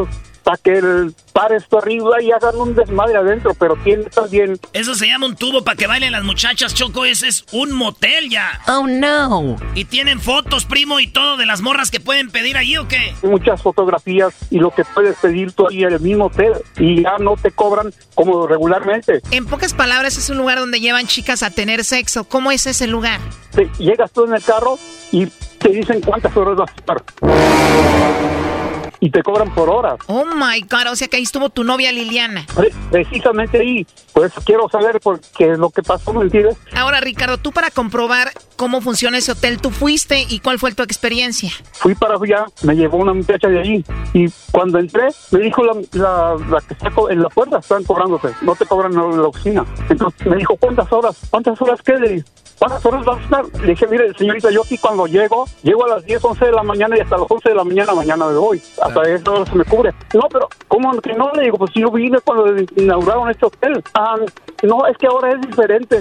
[0.45, 4.95] para que el pare esto arriba y hagan un desmadre adentro, pero tiene también Eso
[4.95, 7.05] se llama un tubo para que bailen las muchachas, Choco.
[7.05, 8.61] Ese es un motel ya.
[8.69, 9.57] Oh, no.
[9.75, 13.15] ¿Y tienen fotos, primo, y todo de las morras que pueden pedir allí o qué?
[13.23, 17.17] muchas fotografías y lo que puedes pedir tú ahí en el mismo hotel y ya
[17.19, 19.23] no te cobran como regularmente.
[19.31, 22.25] En pocas palabras, es un lugar donde llevan chicas a tener sexo.
[22.25, 23.19] ¿Cómo es ese lugar?
[23.53, 24.79] Te- llegas tú en el carro
[25.11, 25.27] y
[25.59, 27.03] te dicen cuántas horas vas a estar.
[29.05, 29.97] Y te cobran por horas.
[30.07, 32.47] Oh my God, o sea que ahí estuvo tu novia Liliana.
[32.55, 33.87] Pre- Precisamente ahí.
[34.15, 36.57] Por eso quiero saber por qué es lo que pasó, ¿me entiendes?
[36.75, 40.83] Ahora, Ricardo, tú para comprobar cómo funciona ese hotel, tú fuiste y cuál fue tu
[40.83, 41.51] experiencia.
[41.73, 43.85] Fui para allá, me llevó una muchacha de allí.
[44.15, 48.29] Y cuando entré, me dijo la, la, la que está en la puerta, están cobrándote.
[48.41, 49.67] No te cobran en la oficina.
[49.91, 51.17] Entonces me dijo, ¿cuántas horas?
[51.29, 52.25] ¿Cuántas horas dije,
[52.59, 53.61] ¿cuántas horas vas a estar?
[53.61, 56.63] Le dije, mire, señorita, yo aquí cuando llego, llego a las 10, 11 de la
[56.63, 58.63] mañana y hasta las 11 de la mañana, mañana me voy.
[59.03, 59.93] Hasta hora se me cubre.
[60.15, 61.31] No, pero, ¿cómo que no?
[61.33, 63.83] Le digo, pues yo vine cuando inauguraron este hotel.
[63.95, 64.17] Ah,
[64.63, 66.01] no, es que ahora es diferente.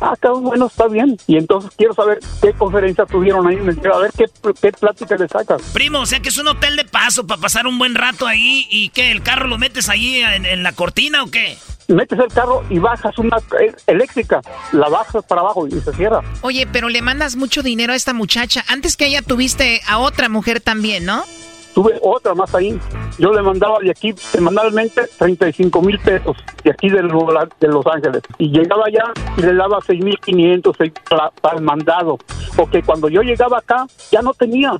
[0.00, 1.16] Ah, está bueno, está bien.
[1.26, 3.56] Y entonces quiero saber qué conferencia tuvieron ahí.
[3.56, 4.26] A ver qué,
[4.60, 5.62] qué plática le sacas.
[5.72, 8.66] Primo, o sea que es un hotel de paso para pasar un buen rato ahí
[8.70, 11.56] y que el carro lo metes ahí en, en la cortina o qué?
[11.88, 16.20] metes el carro y bajas una eh, eléctrica, la bajas para abajo y se cierra.
[16.42, 18.64] Oye, pero le mandas mucho dinero a esta muchacha.
[18.68, 21.24] Antes que ella tuviste a otra mujer también, ¿no?
[21.78, 22.76] Tuve otra más ahí.
[23.20, 28.20] Yo le mandaba de aquí semanalmente 35 mil pesos, de aquí de, de Los Ángeles.
[28.36, 29.04] Y llegaba allá
[29.36, 30.76] y le daba 6 mil 500
[31.08, 32.18] para, para el mandado.
[32.56, 34.72] Porque cuando yo llegaba acá, ya no tenía.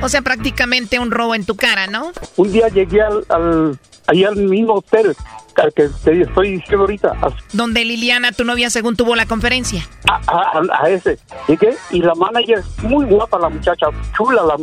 [0.00, 2.12] O sea, prácticamente un robo en tu cara, ¿no?
[2.38, 5.14] Un día llegué al, al ahí al mismo hotel
[5.60, 7.16] al que te estoy diciendo ahorita.
[7.52, 9.86] Donde Liliana, tu novia, según tuvo la conferencia.
[10.08, 11.18] A, a, a ese.
[11.48, 11.58] ¿Y
[11.96, 13.86] Y la manager, muy guapa la muchacha,
[14.16, 14.56] chula, la,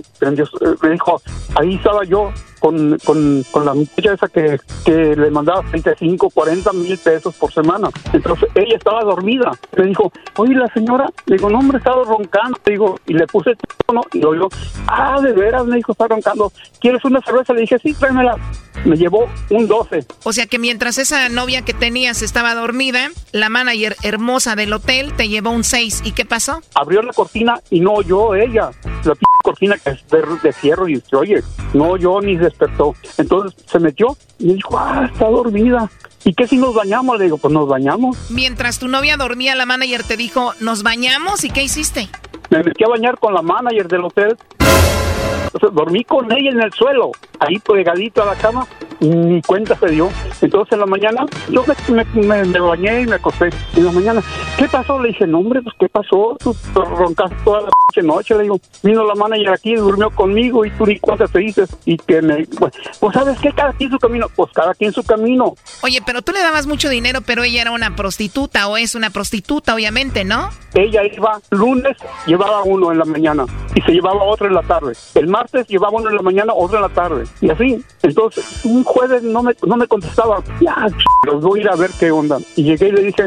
[0.82, 1.22] me dijo,
[1.56, 6.74] ahí estaba yo con, con, con la muchacha esa que, que le mandaba 35, 40
[6.74, 7.90] mil pesos por semana.
[8.14, 9.52] Entonces ella estaba dormida.
[9.78, 12.60] Me dijo, oye, la señora, le digo, no, hombre, estaba roncando.
[12.66, 14.50] Digo, y le puse el teléfono y lo
[14.88, 16.52] ah, de veras, me dijo, está roncando.
[16.80, 17.54] ¿Quieres una cerveza?
[17.54, 18.38] Le dije, sí, tráemela.
[18.86, 20.06] Me llevó un 12.
[20.24, 25.14] O sea que mientras esa novia que tenías estaba dormida, la manager hermosa del hotel
[25.14, 26.04] te llevó un 6.
[26.06, 26.62] ¿Y qué pasó?
[26.76, 28.70] Abrió la cortina y no oyó ella.
[29.04, 32.96] La p cortina que es de, de fierro y oye, no yo ni despertó.
[33.18, 35.90] Entonces se metió y dijo, ah, está dormida.
[36.24, 37.18] ¿Y qué si nos bañamos?
[37.18, 38.18] Le digo, pues nos bañamos.
[38.30, 41.44] Mientras tu novia dormía, la manager te dijo, ¿nos bañamos?
[41.46, 42.10] ¿Y qué hiciste?
[42.50, 44.38] Me metí a bañar con la manager del hotel
[45.72, 48.68] dormí con ella en el suelo, ahí pegadito a la cama,
[49.00, 50.10] y ni cuenta se dio.
[50.42, 52.04] Entonces en la mañana yo me,
[52.46, 53.50] me, bañé y me acosté.
[53.76, 54.22] En la mañana,
[54.58, 55.00] ¿qué pasó?
[55.00, 56.38] Le dije, no hombre, pues ¿qué pasó?
[56.40, 57.70] Tú roncaste toda la
[58.04, 58.36] noche.
[58.36, 61.76] Le digo, vino la manager aquí, durmió conmigo y tú ni cuenta te dices.
[61.86, 63.52] Y que me, pues, pues, ¿sabes qué?
[63.52, 64.28] Cada quien su camino.
[64.36, 65.56] Pues cada quien su camino.
[65.82, 69.10] Oye, pero tú le dabas mucho dinero, pero ella era una prostituta o es una
[69.10, 70.50] prostituta, obviamente, ¿no?
[70.74, 71.98] Ella iba lunes,
[72.38, 74.94] llevaba uno en la mañana y se llevaba otro en la tarde.
[75.16, 77.26] El martes llevaba uno en la mañana, otro en la tarde.
[77.42, 77.84] Y así.
[78.04, 80.44] Entonces, un jueves no me, no me contestaba.
[80.62, 80.88] Ya,
[81.24, 82.38] los voy a ir a ver qué onda.
[82.56, 83.26] Y llegué y le dije,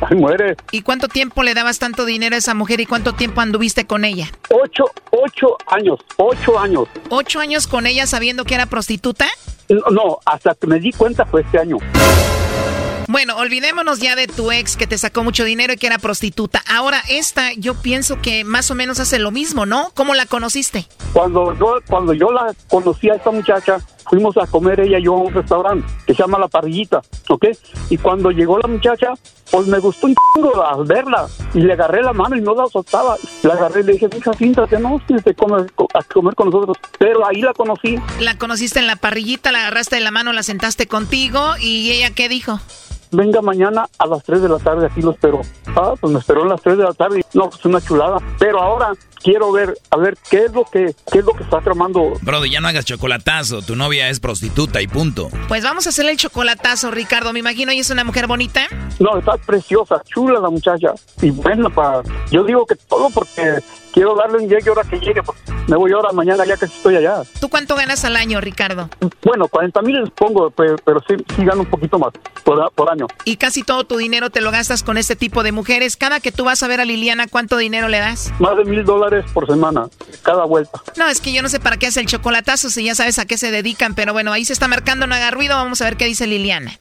[0.00, 0.56] ay, muere.
[0.70, 4.04] ¿Y cuánto tiempo le dabas tanto dinero a esa mujer y cuánto tiempo anduviste con
[4.04, 4.30] ella?
[4.50, 6.84] Ocho, ocho años, ocho años.
[7.10, 9.26] ¿Ocho años con ella sabiendo que era prostituta?
[9.68, 11.78] No, no hasta que me di cuenta fue este año.
[13.08, 16.62] Bueno, olvidémonos ya de tu ex que te sacó mucho dinero y que era prostituta.
[16.68, 19.90] Ahora esta, yo pienso que más o menos hace lo mismo, ¿no?
[19.94, 20.86] ¿Cómo la conociste?
[21.12, 23.78] Cuando yo, cuando yo la conocí a esta muchacha,
[24.08, 27.46] fuimos a comer ella y yo a un restaurante que se llama La Parrillita, ¿ok?
[27.90, 29.14] Y cuando llegó la muchacha,
[29.50, 32.66] pues me gustó un chingo al verla y le agarré la mano y no la
[32.66, 33.16] soltaba.
[33.42, 36.76] La agarré y le dije, hija, siéntate, no, te comer, a comer con nosotros.
[36.98, 37.96] Pero ahí la conocí.
[38.20, 42.10] La conociste en La Parrillita, la agarraste de la mano, la sentaste contigo y ella,
[42.14, 42.60] ¿qué dijo?
[43.12, 45.42] Venga mañana a las 3 de la tarde, aquí lo espero.
[45.76, 47.24] Ah, pues me esperó a las 3 de la tarde.
[47.34, 48.18] No, pues una chulada.
[48.38, 48.92] Pero ahora
[49.22, 52.14] quiero ver, a ver, qué es lo que, qué es lo que está tramando.
[52.22, 53.62] Brody, ya no hagas chocolatazo.
[53.62, 55.28] Tu novia es prostituta y punto.
[55.48, 57.32] Pues vamos a hacerle el chocolatazo, Ricardo.
[57.32, 58.66] Me imagino, ¿y es una mujer bonita?
[58.98, 60.94] No, está preciosa, chula la muchacha.
[61.20, 65.22] Y bueno, para, yo digo que todo porque quiero darle un llegue ahora que llegue.
[65.22, 65.38] Pues
[65.68, 67.22] me voy ahora, mañana ya que estoy allá.
[67.40, 68.88] ¿Tú cuánto ganas al año, Ricardo?
[69.22, 70.76] Bueno, 40 mil les pongo, pero,
[71.06, 72.12] sí, sí, gano un poquito más
[72.44, 73.06] por, por, año.
[73.24, 75.96] ¿Y casi todo tu dinero te lo gastas con este tipo de mujeres?
[75.96, 78.32] Cada que tú vas a ver a Liliana, ¿cuánto dinero le das?
[78.40, 79.86] Más de mil dólares por semana,
[80.22, 80.82] cada vuelta.
[80.96, 83.26] No, es que yo no sé para qué hace el chocolatazo si ya sabes a
[83.26, 85.96] qué se dedican, pero bueno, ahí se está marcando, no haga ruido, vamos a ver
[85.96, 86.78] qué dice Liliana.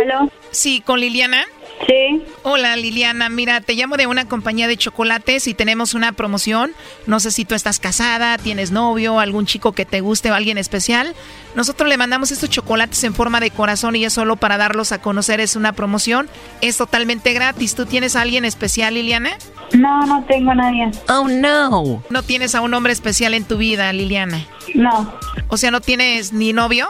[0.00, 0.30] ¿Aló?
[0.50, 1.44] Sí, con Liliana.
[1.86, 2.22] Sí.
[2.44, 6.72] Hola Liliana, mira, te llamo de una compañía de chocolates y tenemos una promoción.
[7.06, 10.56] No sé si tú estás casada, tienes novio, algún chico que te guste o alguien
[10.56, 11.14] especial.
[11.54, 15.00] Nosotros le mandamos estos chocolates en forma de corazón y es solo para darlos a
[15.00, 16.28] conocer, es una promoción.
[16.60, 17.74] Es totalmente gratis.
[17.74, 19.36] ¿Tú tienes a alguien especial, Liliana?
[19.72, 20.90] No, no tengo a nadie.
[21.08, 22.02] Oh, no.
[22.08, 24.46] ¿No tienes a un hombre especial en tu vida, Liliana?
[24.74, 25.12] No.
[25.48, 26.88] O sea, ¿no tienes ni novio?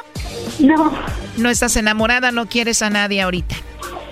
[0.60, 0.92] No.
[1.36, 2.32] ¿No estás enamorada?
[2.32, 3.56] ¿No quieres a nadie ahorita?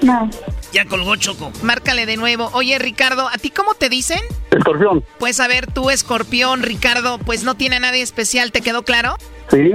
[0.03, 0.29] No.
[0.73, 1.53] Ya colgó Choco.
[1.63, 2.51] Márcale de nuevo.
[2.55, 4.21] Oye, Ricardo, ¿a ti cómo te dicen?
[4.51, 5.05] Escorpión.
[5.19, 9.17] Pues a ver, tú, escorpión, Ricardo, pues no tiene a nadie especial, ¿te quedó claro?
[9.51, 9.73] Sí,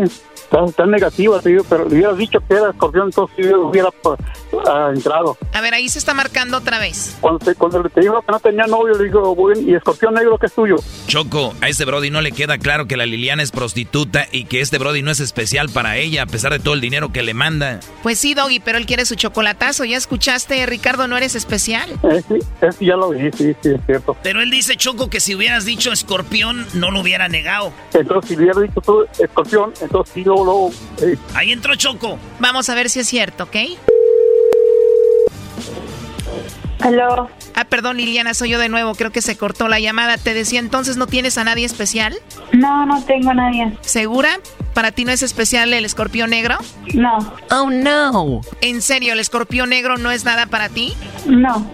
[0.67, 1.39] está, negativa,
[1.69, 3.89] pero le hubieras dicho que era escorpión, entonces hubiera
[4.67, 5.37] ah, entrado.
[5.53, 7.17] A ver, ahí se está marcando otra vez.
[7.21, 10.37] Cuando te, cuando te dijo que no tenía novio, le digo, bueno, ¿y escorpión negro
[10.37, 10.75] que es tuyo?
[11.07, 14.61] Choco, a este Brody no le queda claro que la Liliana es prostituta y que
[14.61, 17.33] este Brody no es especial para ella, a pesar de todo el dinero que le
[17.33, 17.79] manda.
[18.03, 19.83] Pues sí, Doggy, pero él quiere su chocolatazo.
[19.85, 21.89] ¿Ya escuchaste, Ricardo, no eres especial?
[22.03, 24.15] Eh, sí, es- ya lo vi, sí, sí, es cierto.
[24.23, 27.73] Pero él dice, Choco, que si hubieras dicho escorpión, no lo hubiera negado.
[27.93, 32.17] Entonces, si hubiera dicho tú escorpión, entonces sí, luego, luego, eh, Ahí entró Choco.
[32.39, 33.55] Vamos a ver si es cierto, ¿ok?
[36.79, 37.29] Aló.
[37.55, 38.93] Ah, perdón, Liliana, soy yo de nuevo.
[38.93, 40.17] Creo que se cortó la llamada.
[40.17, 42.15] Te decía entonces, ¿no tienes a nadie especial?
[42.53, 43.75] No, no tengo a nadie.
[43.81, 44.39] ¿Segura?
[44.75, 46.57] ¿Para ti no es especial el escorpión negro?
[46.93, 47.17] No.
[47.49, 48.41] Oh, no.
[48.61, 50.93] ¿En serio, el escorpión negro no es nada para ti?
[51.25, 51.65] No.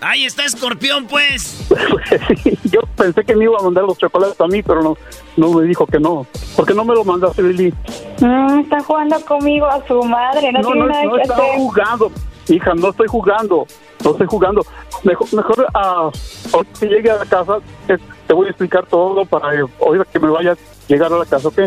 [0.00, 1.66] Ahí está escorpión, pues.
[2.42, 4.96] sí, yo pensé que me iba a mandar los chocolates a mí, pero no,
[5.36, 6.26] no me dijo que no.
[6.54, 7.72] ¿Por qué no me lo mandaste, Lili?
[8.20, 10.52] Mm, está jugando conmigo a su madre.
[10.52, 11.56] No, No, tiene no, nada no que estaba hacer.
[11.58, 12.12] jugando.
[12.48, 13.66] Hija, no estoy jugando.
[14.04, 14.62] No estoy jugando.
[15.02, 19.54] Mejor, mejor ahorita que llegue a la casa, te, te voy a explicar todo para
[19.54, 19.64] eh,
[20.12, 20.56] que me vaya a
[20.88, 21.58] llegar a la casa, ¿ok?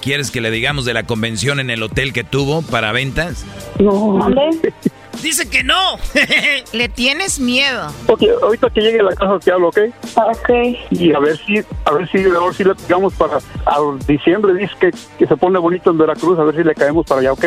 [0.00, 3.44] ¿Quieres que le digamos de la convención en el hotel que tuvo para ventas?
[3.78, 4.18] No.
[5.22, 5.98] Dice que no.
[6.72, 7.92] Le tienes miedo.
[8.06, 9.78] Ok, ahorita que llegue a la casa te hablo, ¿ok?
[10.16, 10.50] Ok.
[10.90, 14.54] Y a ver si, a ver si, a ver si le pegamos para a diciembre,
[14.54, 17.32] dice que, que se pone bonito en Veracruz, a ver si le caemos para allá,
[17.32, 17.44] ¿ok?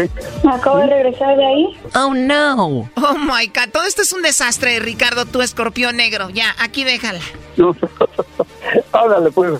[0.52, 1.80] Acabo de regresar de ahí.
[1.96, 2.90] Oh, no.
[2.96, 3.70] Oh, my God.
[3.72, 6.30] Todo esto es un desastre, Ricardo, tu escorpión negro.
[6.30, 7.22] Ya, aquí déjala.
[7.58, 7.76] No.
[8.92, 9.60] Háblale, pues.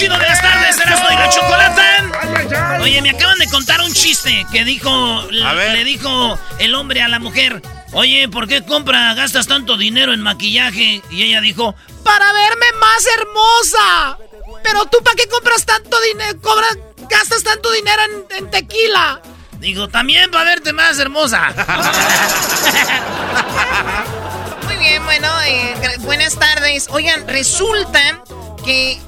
[0.00, 2.78] chido de las tardes, Erasmo y la Chocolata.
[2.80, 7.18] Oye, me acaban de contar un chiste que dijo, le dijo el hombre a la
[7.18, 7.60] mujer.
[7.92, 11.02] Oye, ¿por qué compra, gastas tanto dinero en maquillaje?
[11.10, 14.16] Y ella dijo, Para verme más hermosa.
[14.62, 16.40] Pero tú, ¿para qué compras tanto dinero?
[16.40, 16.78] Cobras,
[17.10, 19.20] gastas tanto dinero en, en tequila.
[19.58, 21.52] digo, también para verte más hermosa.
[24.64, 26.88] Muy bien, bueno, eh, buenas tardes.
[26.90, 28.22] Oigan, resulta
[28.64, 28.98] que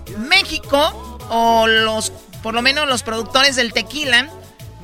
[0.42, 2.12] México, o los,
[2.42, 4.28] por lo menos los productores del tequila,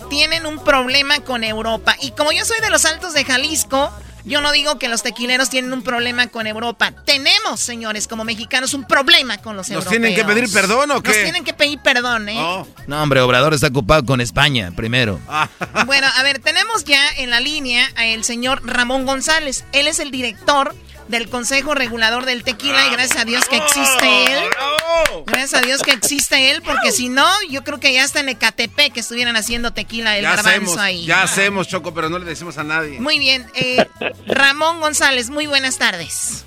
[0.09, 1.97] tienen un problema con Europa.
[2.01, 3.91] Y como yo soy de los Altos de Jalisco,
[4.25, 6.93] yo no digo que los tequileros tienen un problema con Europa.
[7.05, 9.91] Tenemos, señores, como mexicanos, un problema con los ¿Nos europeos.
[9.91, 11.11] tienen que pedir perdón o qué?
[11.11, 12.37] Nos tienen que pedir perdón, ¿eh?
[12.39, 12.67] Oh.
[12.87, 15.19] No, hombre, Obrador está ocupado con España primero.
[15.87, 19.65] Bueno, a ver, tenemos ya en la línea al señor Ramón González.
[19.73, 20.75] Él es el director
[21.09, 24.45] del Consejo Regulador del Tequila y gracias a Dios que existe él.
[25.27, 28.29] Gracias a Dios que existe él, porque si no, yo creo que ya hasta en
[28.29, 31.05] Ecatepec que estuvieran haciendo tequila el Ya garbanzo hacemos, ahí.
[31.07, 33.01] ya hacemos, Choco, pero no le decimos a nadie.
[33.01, 33.87] Muy bien, eh,
[34.27, 36.45] Ramón González, muy buenas tardes.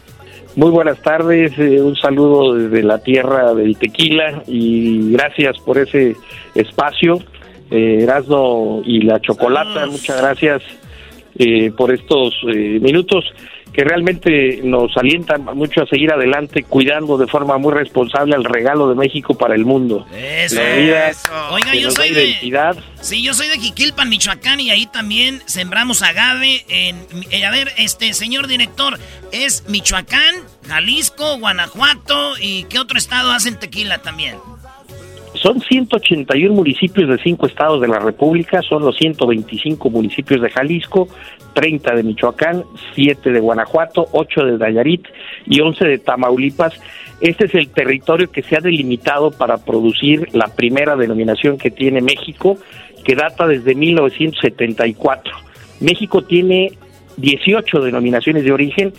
[0.56, 6.18] Muy buenas tardes, eh, un saludo desde la tierra del tequila y gracias por ese
[6.56, 7.24] espacio,
[7.72, 10.62] eh, Erasmo y la Chocolata, muchas gracias
[11.40, 13.24] eh, por estos eh, minutos
[13.74, 18.90] que realmente nos alientan mucho a seguir adelante cuidando de forma muy responsable el regalo
[18.90, 20.06] de México para el mundo.
[20.14, 20.56] Eso.
[20.56, 21.12] La bebida
[21.52, 22.26] Oiga, yo soy de...
[22.26, 22.78] identidad.
[23.00, 26.66] Sí, yo soy de Jiquilpan, Michoacán, y ahí también sembramos agave.
[26.68, 26.98] En,
[27.32, 29.00] eh, a ver, este señor director,
[29.32, 30.36] ¿es Michoacán,
[30.68, 34.36] Jalisco, Guanajuato y qué otro estado hacen tequila también?
[35.42, 41.08] Son 181 municipios de cinco estados de la República, son los 125 municipios de Jalisco,
[41.54, 42.64] 30 de Michoacán,
[42.94, 45.08] 7 de Guanajuato, 8 de Nayarit
[45.48, 46.80] y 11 de Tamaulipas.
[47.22, 52.02] Este es el territorio que se ha delimitado para producir la primera denominación que tiene
[52.02, 52.58] México,
[53.04, 55.34] que data desde 1974.
[55.80, 56.72] México tiene
[57.18, 58.94] 18 denominaciones de origen,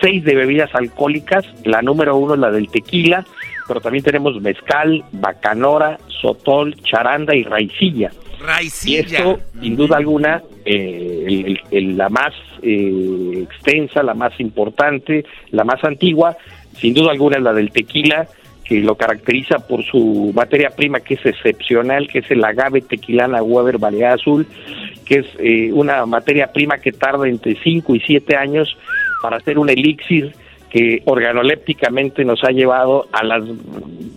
[0.00, 3.26] 6 de bebidas alcohólicas, la número uno es la del tequila,
[3.72, 8.10] pero también tenemos mezcal, bacanora, sotol, charanda y raicilla.
[8.38, 9.00] Y Raicilla.
[9.00, 15.24] esto, sin duda alguna, eh, el- el- el- la más eh, extensa, la más importante,
[15.52, 16.36] la más antigua,
[16.78, 18.28] sin duda alguna es la del tequila,
[18.62, 23.42] que lo caracteriza por su materia prima que es excepcional, que es el agave tequilana
[23.42, 28.00] Weber Balear Azul, que que es eh, una materia prima que tarda entre 5 y
[28.00, 28.76] 7 años
[29.22, 30.32] para hacer un elixir
[30.72, 33.42] que organolépticamente nos ha llevado a las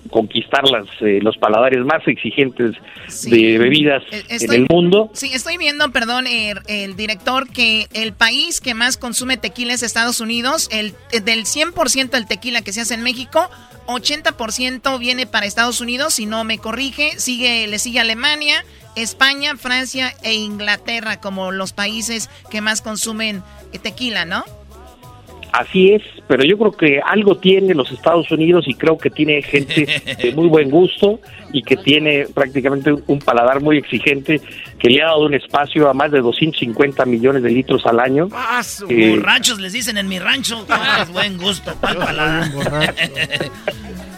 [0.10, 2.76] conquistar las, eh, los paladares más exigentes
[3.30, 5.10] de bebidas en estoy- el mundo.
[5.14, 9.84] Sí, estoy viendo, perdón, el, el director, que el país que más consume tequila es
[9.84, 10.70] Estados Unidos.
[10.72, 13.50] El, eh, del 100% del tequila que se hace en México,
[13.88, 17.20] 80% viene para Estados Unidos, si no me corrige.
[17.20, 18.64] Sigue, le sigue Alemania,
[18.96, 24.46] España, Francia e Inglaterra como los países que más consumen eh, tequila, ¿no?
[25.58, 29.42] Así es, pero yo creo que algo tiene los Estados Unidos y creo que tiene
[29.42, 29.88] gente
[30.22, 31.20] de muy buen gusto
[31.54, 34.42] y que tiene prácticamente un- paladar muy exigente
[34.78, 38.28] que le ha dado un espacio a más de 250 millones de litros al año.
[38.90, 40.66] Eh, Borrachos les dicen en mi rancho.
[40.70, 42.52] Ah, buen gusto, pa'l paladar.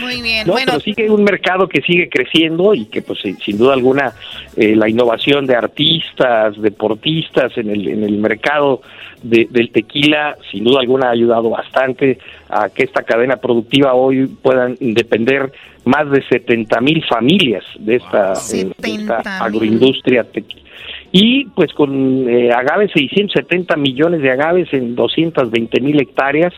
[0.00, 0.72] Muy bien, No, bueno.
[0.84, 4.12] pero hay un mercado que sigue creciendo y que, pues, sin- duda alguna,
[4.56, 8.80] eh, la innovación de artistas, deportistas en el, en el mercado
[9.22, 12.18] de- del tequila, sin duda alguna, ha ayudado bastante
[12.48, 15.52] a que esta cadena productiva hoy puedan depender
[15.84, 20.62] más de 70 mil familias de esta, eh, de esta agroindustria tequila.
[21.14, 26.54] Y pues con eh, agaves, 670 millones de agaves en 220 mil hectáreas,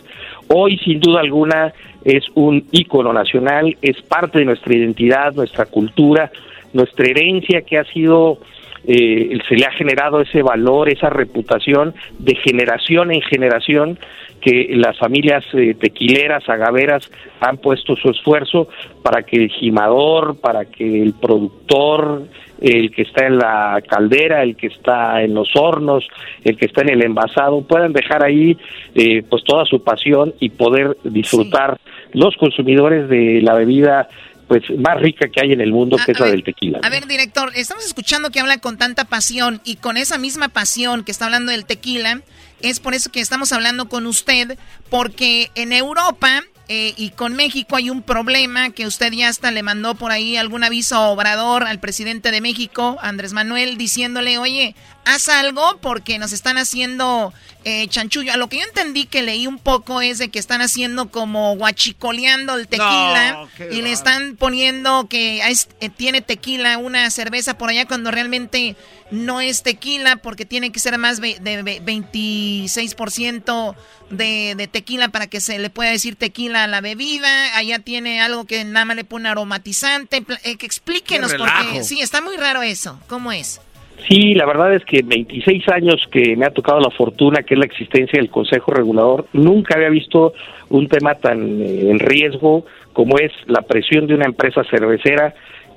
[0.49, 1.73] hoy sin duda alguna
[2.05, 6.31] es un ícono nacional, es parte de nuestra identidad, nuestra cultura,
[6.73, 8.39] nuestra herencia que ha sido,
[8.87, 13.99] eh, se le ha generado ese valor, esa reputación de generación en generación
[14.41, 17.11] que las familias eh, tequileras, agaveras
[17.41, 18.69] han puesto su esfuerzo
[19.03, 22.25] para que el gimador, para que el productor,
[22.61, 26.05] el que está en la caldera, el que está en los hornos,
[26.45, 28.57] el que está en el envasado, puedan dejar ahí
[28.95, 31.79] eh, pues toda su pasión y poder disfrutar
[32.13, 34.09] los consumidores de la bebida
[34.49, 36.81] pues más rica que hay en el mundo, que es la del tequila.
[36.83, 41.03] A ver, director, estamos escuchando que habla con tanta pasión y con esa misma pasión
[41.03, 42.21] que está hablando del tequila,
[42.61, 44.59] es por eso que estamos hablando con usted,
[44.91, 49.63] porque en Europa eh, y con México hay un problema que usted ya hasta le
[49.63, 54.75] mandó por ahí algún aviso a Obrador, al presidente de México, Andrés Manuel, diciéndole, oye,
[55.05, 57.35] haz algo porque nos están haciendo
[57.67, 58.33] eh, chanchullo.
[58.33, 61.55] A lo que yo entendí que leí un poco es de que están haciendo como
[61.57, 67.57] guachicoleando el tequila No, y le están poniendo que es- eh, tiene tequila una cerveza
[67.59, 68.77] por allá cuando realmente
[69.11, 73.75] no es tequila porque tiene que ser más de ve- 26%
[74.11, 77.57] de, de tequila para que se le pueda decir tequila a la bebida.
[77.57, 80.25] Allá tiene algo que nada más le pone aromatizante.
[80.45, 82.99] Eh, que explíquenos Qué porque sí, está muy raro eso.
[83.09, 83.61] ¿Cómo es?
[84.09, 87.55] Sí, la verdad es que en 26 años que me ha tocado la fortuna, que
[87.55, 90.35] es la existencia del Consejo Regulador, nunca había visto
[90.69, 95.35] un tema tan eh, en riesgo como es la presión de una empresa cervecera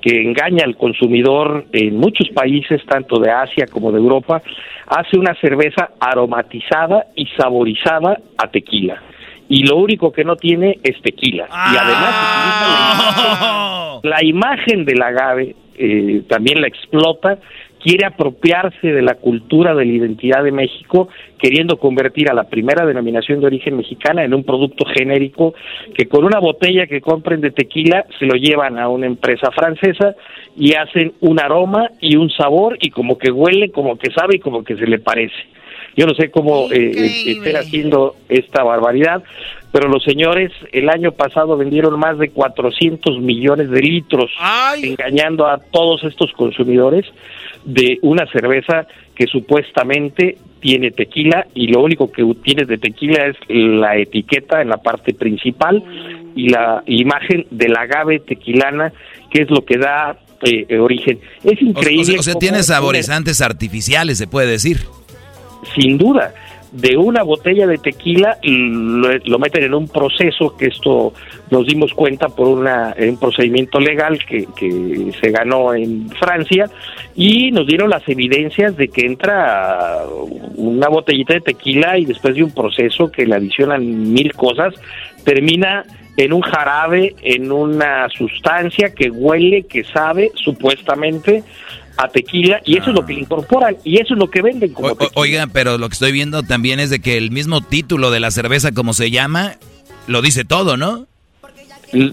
[0.08, 4.40] que engaña al consumidor en muchos países, tanto de Asia como de Europa,
[4.86, 9.02] hace una cerveza aromatizada y saborizada a tequila.
[9.50, 11.46] Y lo único que no tiene es tequila.
[11.50, 17.38] Y además utiliza la imagen, la imagen del agave, eh, también la explota
[17.82, 22.84] quiere apropiarse de la cultura de la identidad de México, queriendo convertir a la primera
[22.84, 25.54] denominación de origen mexicana en un producto genérico
[25.94, 30.14] que con una botella que compren de tequila se lo llevan a una empresa francesa
[30.56, 34.40] y hacen un aroma y un sabor y como que huele, como que sabe y
[34.40, 35.36] como que se le parece.
[35.96, 39.22] Yo no sé cómo eh, eh, estén haciendo esta barbaridad,
[39.72, 44.30] pero los señores el año pasado vendieron más de 400 millones de litros,
[44.80, 47.04] engañando a todos estos consumidores
[47.64, 53.36] de una cerveza que supuestamente tiene tequila y lo único que tiene de tequila es
[53.48, 55.82] la etiqueta en la parte principal
[56.34, 58.92] y la imagen del agave tequilana,
[59.30, 61.18] que es lo que da eh, origen.
[61.44, 62.04] Es O- o increíble.
[62.04, 64.78] sea, o sea, tiene saborizantes artificiales, se puede decir.
[65.74, 66.32] sin duda,
[66.72, 71.12] de una botella de tequila lo, lo meten en un proceso que esto
[71.50, 76.66] nos dimos cuenta por una, un procedimiento legal que, que se ganó en Francia
[77.14, 80.04] y nos dieron las evidencias de que entra
[80.56, 84.74] una botellita de tequila y después de un proceso que le adicionan mil cosas,
[85.24, 85.84] termina
[86.18, 91.44] en un jarabe, en una sustancia que huele, que sabe, supuestamente,
[91.98, 94.72] a tequila, y eso es lo que le incorporan, y eso es lo que venden
[94.72, 97.60] como O- o- oiga, pero lo que estoy viendo también es de que el mismo
[97.60, 99.56] título de la cerveza, como se llama,
[100.06, 101.06] lo dice todo, ¿no?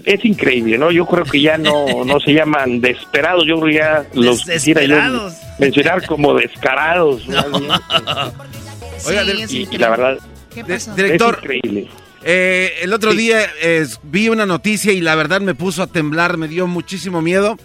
[0.06, 0.90] Es increíble, ¿no?
[0.90, 4.82] Yo creo que ya no, no se llaman desesperados, yo creo que ya los quisiera
[4.84, 7.22] yo mencionar como descarados.
[7.28, 10.18] Oiga, Sí, de- es y, y la verdad,
[10.52, 10.94] ¿Qué de- pasó?
[10.94, 11.88] director, es increíble.
[12.24, 16.38] eh, el otro día eh, vi una noticia y la verdad me puso a temblar,
[16.38, 17.58] me dio muchísimo miedo.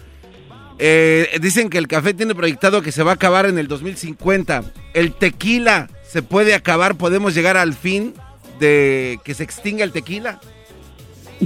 [0.84, 4.64] Eh, dicen que el café tiene proyectado que se va a acabar en el 2050.
[4.94, 8.14] El tequila se puede acabar, podemos llegar al fin
[8.58, 10.40] de que se extinga el tequila.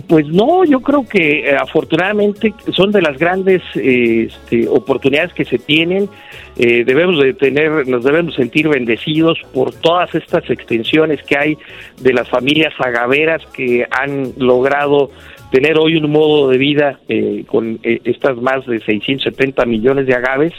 [0.08, 5.44] Pues no, yo creo que eh, afortunadamente son de las grandes eh, este, oportunidades que
[5.44, 6.08] se tienen.
[6.56, 11.58] Eh, debemos de tener, nos debemos sentir bendecidos por todas estas extensiones que hay
[12.00, 15.10] de las familias agaveras que han logrado
[15.50, 20.14] tener hoy un modo de vida eh, con eh, estas más de 670 millones de
[20.14, 20.52] agaves.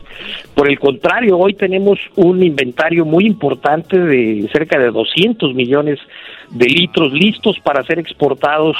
[0.56, 6.00] Por el contrario, hoy tenemos un inventario muy importante de cerca de 200 millones
[6.50, 8.78] de litros listos para ser exportados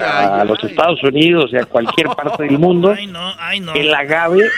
[0.00, 2.94] a, a los Estados Unidos y a cualquier parte del mundo.
[3.74, 4.48] El agave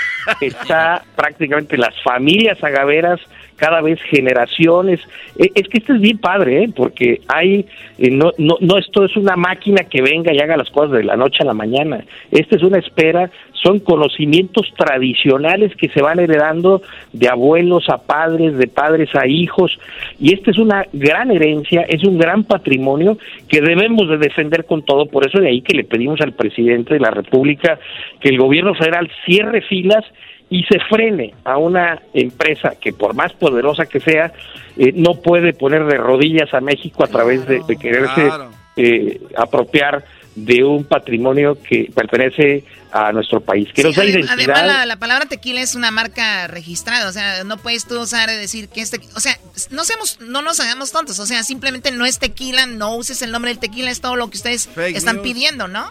[0.40, 3.20] está prácticamente las familias agaveras
[3.56, 5.00] cada vez generaciones.
[5.38, 6.70] Eh, Es que esto es bien padre, ¿eh?
[6.74, 7.66] porque hay,
[7.98, 11.04] eh, no, no, no esto es una máquina que venga y haga las cosas de
[11.04, 12.04] la noche a la mañana.
[12.30, 13.30] Esta es una espera,
[13.62, 19.78] son conocimientos tradicionales que se van heredando de abuelos a padres, de padres a hijos,
[20.18, 23.18] y esta es una gran herencia, es un gran patrimonio
[23.48, 25.06] que debemos de defender con todo.
[25.06, 27.78] Por eso de ahí que le pedimos al presidente de la República
[28.20, 30.04] que el gobierno federal cierre filas
[30.52, 34.34] y se frene a una empresa que por más poderosa que sea,
[34.76, 38.30] eh, no puede poner de rodillas a México a través de, de quererse
[38.76, 40.04] eh, apropiar
[40.34, 44.34] de un patrimonio que pertenece a nuestro país, que nos da identidad.
[44.34, 48.28] Además, la, la palabra tequila es una marca registrada, o sea, no puedes tú usar
[48.28, 49.38] y decir que este, o sea,
[49.70, 53.32] no seamos, no nos hagamos tontos, o sea, simplemente no es tequila, no uses el
[53.32, 55.24] nombre del tequila, es todo lo que ustedes están news.
[55.24, 55.90] pidiendo, ¿no?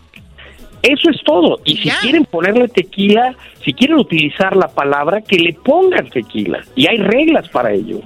[0.81, 1.59] Eso es todo.
[1.63, 1.99] Y si Ya.
[2.01, 6.61] quieren ponerle tequila, si quieren utilizar la palabra, que le pongan tequila.
[6.75, 7.99] Y hay reglas para ello.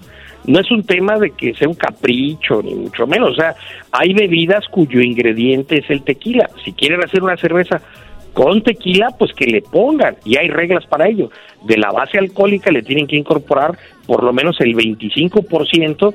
[0.45, 3.31] No es un tema de que sea un capricho, ni mucho menos.
[3.31, 3.55] O sea,
[3.91, 6.49] hay bebidas cuyo ingrediente es el tequila.
[6.63, 7.81] Si quieren hacer una cerveza
[8.33, 10.17] con tequila, pues que le pongan.
[10.25, 11.31] Y hay reglas para ello.
[11.63, 13.75] De la base alcohólica le tienen que incorporar
[14.05, 16.13] por lo menos el 25%.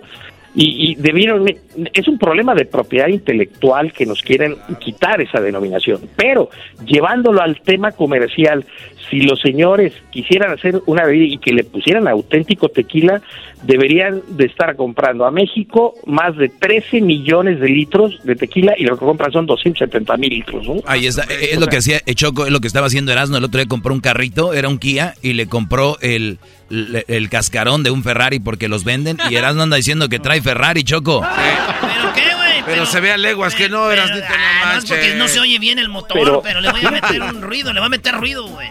[0.55, 1.47] Y, y debieron,
[1.93, 6.01] es un problema de propiedad intelectual que nos quieren quitar esa denominación.
[6.17, 6.51] Pero
[6.85, 8.65] llevándolo al tema comercial,
[9.11, 13.21] si los señores quisieran hacer una bebida y que le pusieran auténtico tequila,
[13.63, 18.85] deberían de estar comprando a México más de 13 millones de litros de tequila y
[18.85, 20.67] lo que compran son 270 mil litros.
[20.67, 20.77] ¿no?
[20.87, 23.37] Ahí está, es lo que hacía Choco, es lo que estaba haciendo Erasmo.
[23.37, 26.39] El otro día compró un carrito, era un Kia, y le compró el,
[26.71, 29.19] el, el cascarón de un Ferrari porque los venden.
[29.29, 31.21] Y Erasmo anda diciendo que trae Ferrari, Choco.
[31.21, 32.41] ¿Pero qué, güey?
[32.67, 35.59] Pero se ve a leguas que no, eras de Ah, no, porque no se oye
[35.59, 38.15] bien el motor, pero, Pero- le voy a meter un ruido, le voy a meter
[38.15, 38.69] ruido, güey.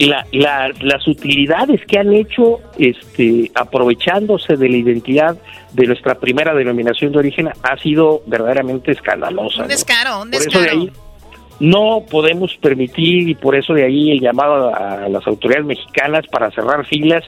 [0.00, 5.36] La, la- las utilidades que han hecho este, aprovechándose de la identidad
[5.72, 9.62] de nuestra primera denominación de origen ha sido verdaderamente escandalosa.
[9.62, 10.80] Un descaro, un Por eso de descaro.
[10.82, 10.90] ahí
[11.60, 16.50] no podemos permitir y por eso de ahí el llamado a las autoridades mexicanas para
[16.50, 17.22] cerrar filas.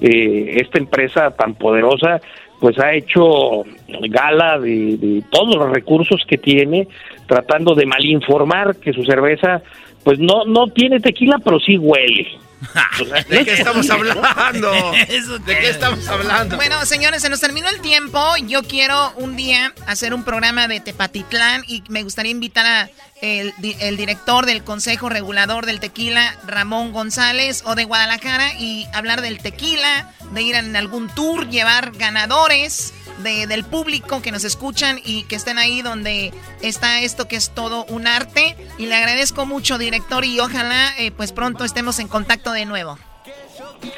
[0.00, 2.20] Eh, esta empresa tan poderosa
[2.58, 3.64] pues ha hecho
[4.08, 6.88] gala de, de todos los recursos que tiene
[7.26, 9.60] tratando de malinformar que su cerveza
[10.06, 12.38] pues no no tiene tequila pero sí huele.
[13.00, 14.72] O sea, ¿De qué estamos hablando?
[15.46, 16.56] ¿De qué estamos hablando?
[16.56, 18.18] Bueno, señores, se nos terminó el tiempo.
[18.46, 23.52] Yo quiero un día hacer un programa de Tepatitlán y me gustaría invitar a el,
[23.58, 29.20] di- el director del Consejo Regulador del Tequila, Ramón González, o de Guadalajara, y hablar
[29.20, 35.00] del tequila, de ir en algún tour, llevar ganadores de- del público que nos escuchan
[35.04, 36.32] y que estén ahí donde
[36.62, 38.56] está esto que es todo un arte.
[38.78, 42.98] Y le agradezco mucho, director, y ojalá eh, pues pronto estemos en contacto de nuevo.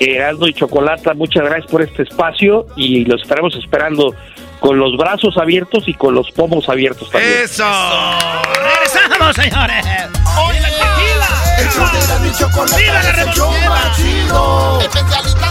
[0.01, 4.15] Erasmo y Chocolata, muchas gracias por este espacio y los estaremos esperando
[4.61, 7.33] con los brazos abiertos y con los pomos abiertos también.
[7.45, 7.65] ¡Eso!
[7.65, 9.87] ¡Regresamos, señores!
[10.47, 11.29] ¡Oye, la tequila!
[12.77, 14.81] ¡Viva la revolución!
[14.83, 15.48] Especialista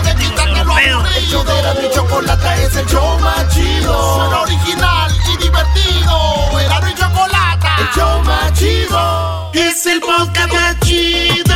[0.79, 4.15] El show de Erasmo y Chocolata es el show más chido.
[4.15, 6.59] Suena original y divertido.
[6.59, 9.51] Erasmo y Chocolata, el show más chido.
[9.53, 11.55] Es el podcast más chido.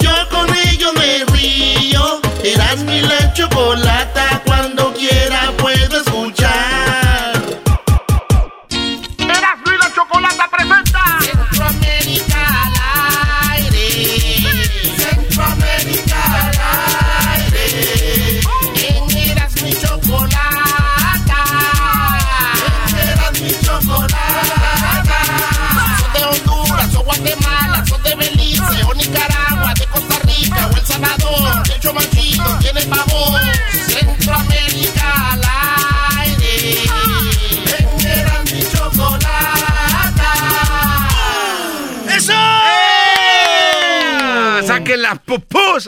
[0.00, 2.20] Yo con ello me río.
[2.44, 4.27] Erasmo y la Chocolata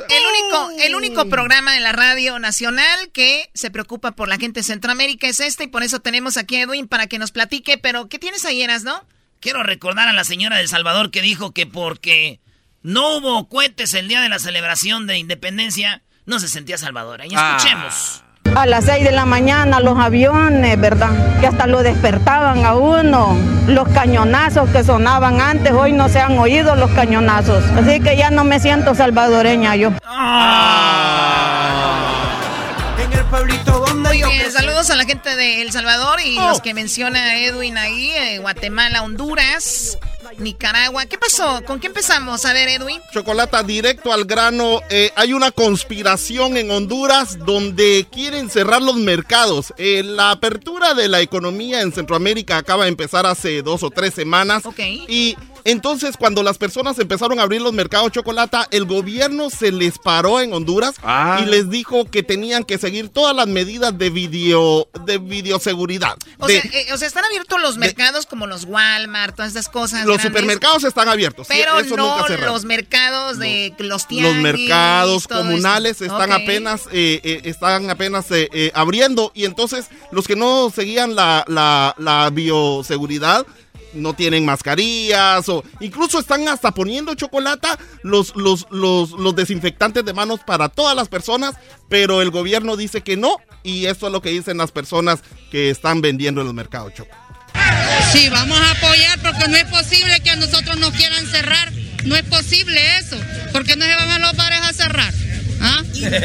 [0.09, 4.60] El único, el único programa de la radio nacional que se preocupa por la gente
[4.60, 7.78] de Centroamérica es este y por eso tenemos aquí a Edwin para que nos platique.
[7.78, 9.05] Pero, ¿qué tienes ahí, Eras, no?
[9.40, 12.40] Quiero recordar a la señora de Salvador que dijo que porque
[12.82, 17.26] no hubo cohetes el día de la celebración de independencia, no se sentía salvadora.
[17.26, 18.22] Y escuchemos.
[18.55, 21.10] A las 6 de la mañana los aviones, ¿verdad?
[21.40, 23.36] Que hasta lo despertaban a uno.
[23.66, 27.64] Los cañonazos que sonaban antes, hoy no se han oído los cañonazos.
[27.77, 29.89] Así que ya no me siento salvadoreña yo.
[32.98, 36.60] En el pueblito donde Muy bien, saludos a la gente de El Salvador y los
[36.60, 39.97] que menciona Edwin ahí, eh, Guatemala, Honduras,
[40.40, 41.06] Nicaragua.
[41.06, 41.62] ¿Qué pasó?
[41.66, 42.44] ¿Con qué empezamos?
[42.44, 43.00] A ver, Edwin.
[43.12, 44.80] Chocolata, directo al grano.
[44.90, 49.72] Eh, hay una conspiración en Honduras donde quieren cerrar los mercados.
[49.76, 54.14] Eh, la apertura de la economía en Centroamérica acaba de empezar hace dos o tres
[54.14, 54.66] semanas.
[54.66, 54.78] Ok.
[54.78, 59.98] Y entonces cuando las personas empezaron a abrir los mercados chocolata, el gobierno se les
[59.98, 61.40] paró en Honduras Ah.
[61.42, 66.16] y les dijo que tenían que seguir todas las medidas de video de videoseguridad.
[66.38, 69.68] O De- sea, eh, o sea, están abiertos los mercados como los Walmart, todas estas
[69.68, 70.04] cosas.
[70.06, 71.46] los grandes, supermercados están abiertos.
[71.46, 74.36] sí, Pero eso no nunca los mercados de los los tianguis.
[74.42, 76.04] mercados todo comunales eso.
[76.06, 81.14] están apenas eh, eh, están apenas eh, eh, abriendo y entonces los que no seguían
[81.14, 83.46] la, la, la bioseguridad
[83.92, 87.68] no tienen mascarillas o incluso están hasta poniendo chocolate
[88.02, 91.54] los, los, los, los desinfectantes de manos para todas las personas,
[91.88, 95.70] pero el gobierno dice que no y eso es lo que dicen las personas que
[95.70, 97.14] están vendiendo en los mercados, Choco.
[98.12, 101.72] Sí, vamos a apoyar porque no es posible que a nosotros nos quieran cerrar.
[102.04, 103.16] No es posible eso.
[103.52, 105.12] porque no se van a los bares a cerrar?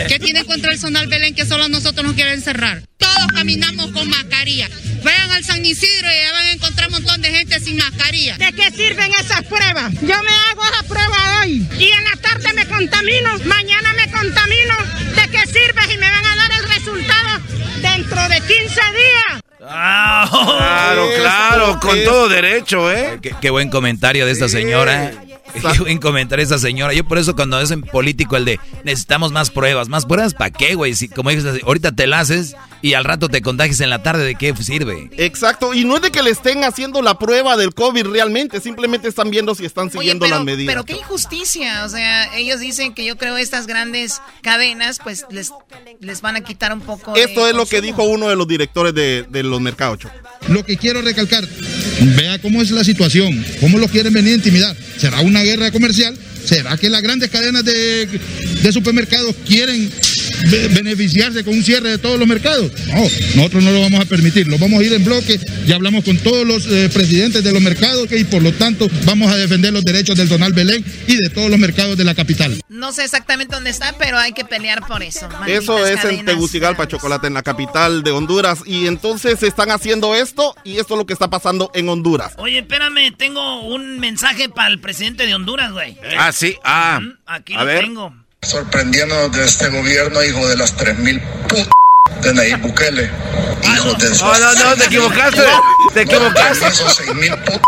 [0.07, 2.81] ¿Qué tienen contra el Zonal Belén que solo a nosotros nos quieren cerrar?
[2.97, 4.69] Todos caminamos con mascarilla.
[5.03, 8.37] Vayan al San Isidro y ya van a encontrar un montón de gente sin mascarilla.
[8.37, 9.93] ¿De qué sirven esas pruebas?
[9.93, 14.75] Yo me hago esa prueba hoy y en la tarde me contamino, mañana me contamino.
[15.15, 17.41] ¿De qué sirve si me van a dar el resultado
[17.81, 19.41] dentro de 15 días?
[19.57, 23.19] Claro, claro, con todo derecho, ¿eh?
[23.21, 25.11] Qué, qué buen comentario de esta señora.
[25.73, 26.93] Qué buen comentario de esta señora.
[26.93, 29.89] Yo por eso cuando es en político el de necesitamos más pruebas.
[29.89, 30.95] ¿Más pruebas para qué, güey?
[30.95, 34.25] Si como dices, ahorita te la haces y al rato te contagias en la tarde,
[34.25, 35.09] ¿de qué sirve?
[35.17, 39.07] Exacto, y no es de que le estén haciendo la prueba del COVID realmente, simplemente
[39.07, 40.71] están viendo si están Oye, siguiendo pero, las medidas.
[40.71, 41.83] pero qué injusticia.
[41.85, 45.51] O sea, ellos dicen que yo creo estas grandes cadenas, pues les,
[45.99, 47.13] les van a quitar un poco.
[47.13, 49.99] de Esto es lo que dijo uno de los directores de, de los mercados.
[49.99, 50.13] Choco.
[50.47, 51.43] Lo que quiero recalcar,
[52.15, 54.75] vea cómo es la situación, cómo los quieren venir a intimidar.
[54.97, 56.17] ¿Será una guerra comercial?
[56.45, 58.07] ¿Será que las grandes cadenas de,
[58.71, 59.89] supermercados quieren
[60.73, 62.71] beneficiarse con un cierre de todos los mercados?
[62.87, 63.01] No,
[63.35, 66.17] nosotros no lo vamos a permitir, lo vamos a ir en bloque, ya hablamos con
[66.17, 69.83] todos los eh, presidentes de los mercados y por lo tanto vamos a defender los
[69.83, 72.59] derechos del Zonal Belén y de todos los mercados de la capital.
[72.69, 75.27] No sé exactamente dónde está, pero hay que pelear por eso.
[75.47, 76.25] Eso es en.
[76.25, 78.59] Tegucigalpa, Chocolate, en la capital de Honduras.
[78.65, 82.33] Y entonces están haciendo esto y esto es lo que está pasando en Honduras.
[82.37, 85.97] Oye, espérame, tengo un mensaje para el presidente de Honduras, güey.
[86.17, 86.99] Ah, sí, ah.
[87.25, 87.81] Aquí A lo ver.
[87.85, 88.24] tengo.
[88.45, 91.67] Sorprendiéndonos de este gobierno, hijo de las 3000 p
[92.21, 93.09] de Nayib Bukele.
[93.63, 95.41] Hijo de No, no, no, te equivocaste.
[95.93, 96.67] Te equivocaste.
[96.67, 97.59] Esos 6000 p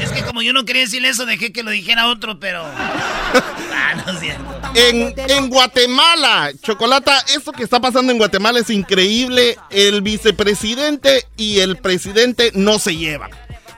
[0.00, 2.64] Es que como yo no quería decirle eso, dejé que lo dijera otro, pero...
[2.74, 4.60] ah, no es cierto.
[4.74, 9.58] En, en Guatemala, Chocolata, esto que está pasando en Guatemala es increíble.
[9.68, 13.30] El vicepresidente y el presidente no se llevan.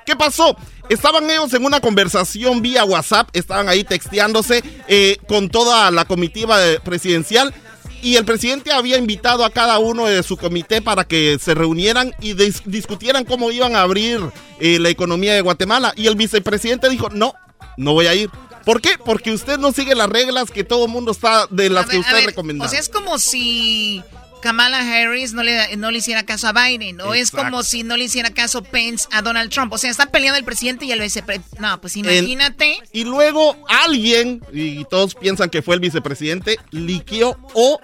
[0.06, 0.56] ¿Qué pasó?
[0.88, 6.64] Estaban ellos en una conversación vía WhatsApp, estaban ahí texteándose eh, con toda la comitiva
[6.66, 7.54] eh, presidencial
[8.02, 12.12] y el presidente había invitado a cada uno de su comité para que se reunieran
[12.20, 14.20] y dis- discutieran cómo iban a abrir
[14.60, 15.94] eh, la economía de Guatemala.
[15.96, 17.32] Y el vicepresidente dijo, no,
[17.78, 18.28] no voy a ir.
[18.66, 18.90] ¿Por qué?
[19.02, 21.96] Porque usted no sigue las reglas que todo el mundo está de las A que
[21.96, 22.64] ver, usted recomendó.
[22.64, 24.02] O sea, es como si
[24.44, 27.00] Kamala Harris no le, no le hiciera caso a Biden.
[27.00, 29.72] O es como si no le hiciera caso Pence a Donald Trump.
[29.72, 31.58] O sea, está peleando el presidente y el vicepresidente.
[31.58, 32.76] No, pues imagínate.
[32.92, 37.80] y luego alguien, y todos piensan que fue el vicepresidente, liqueó o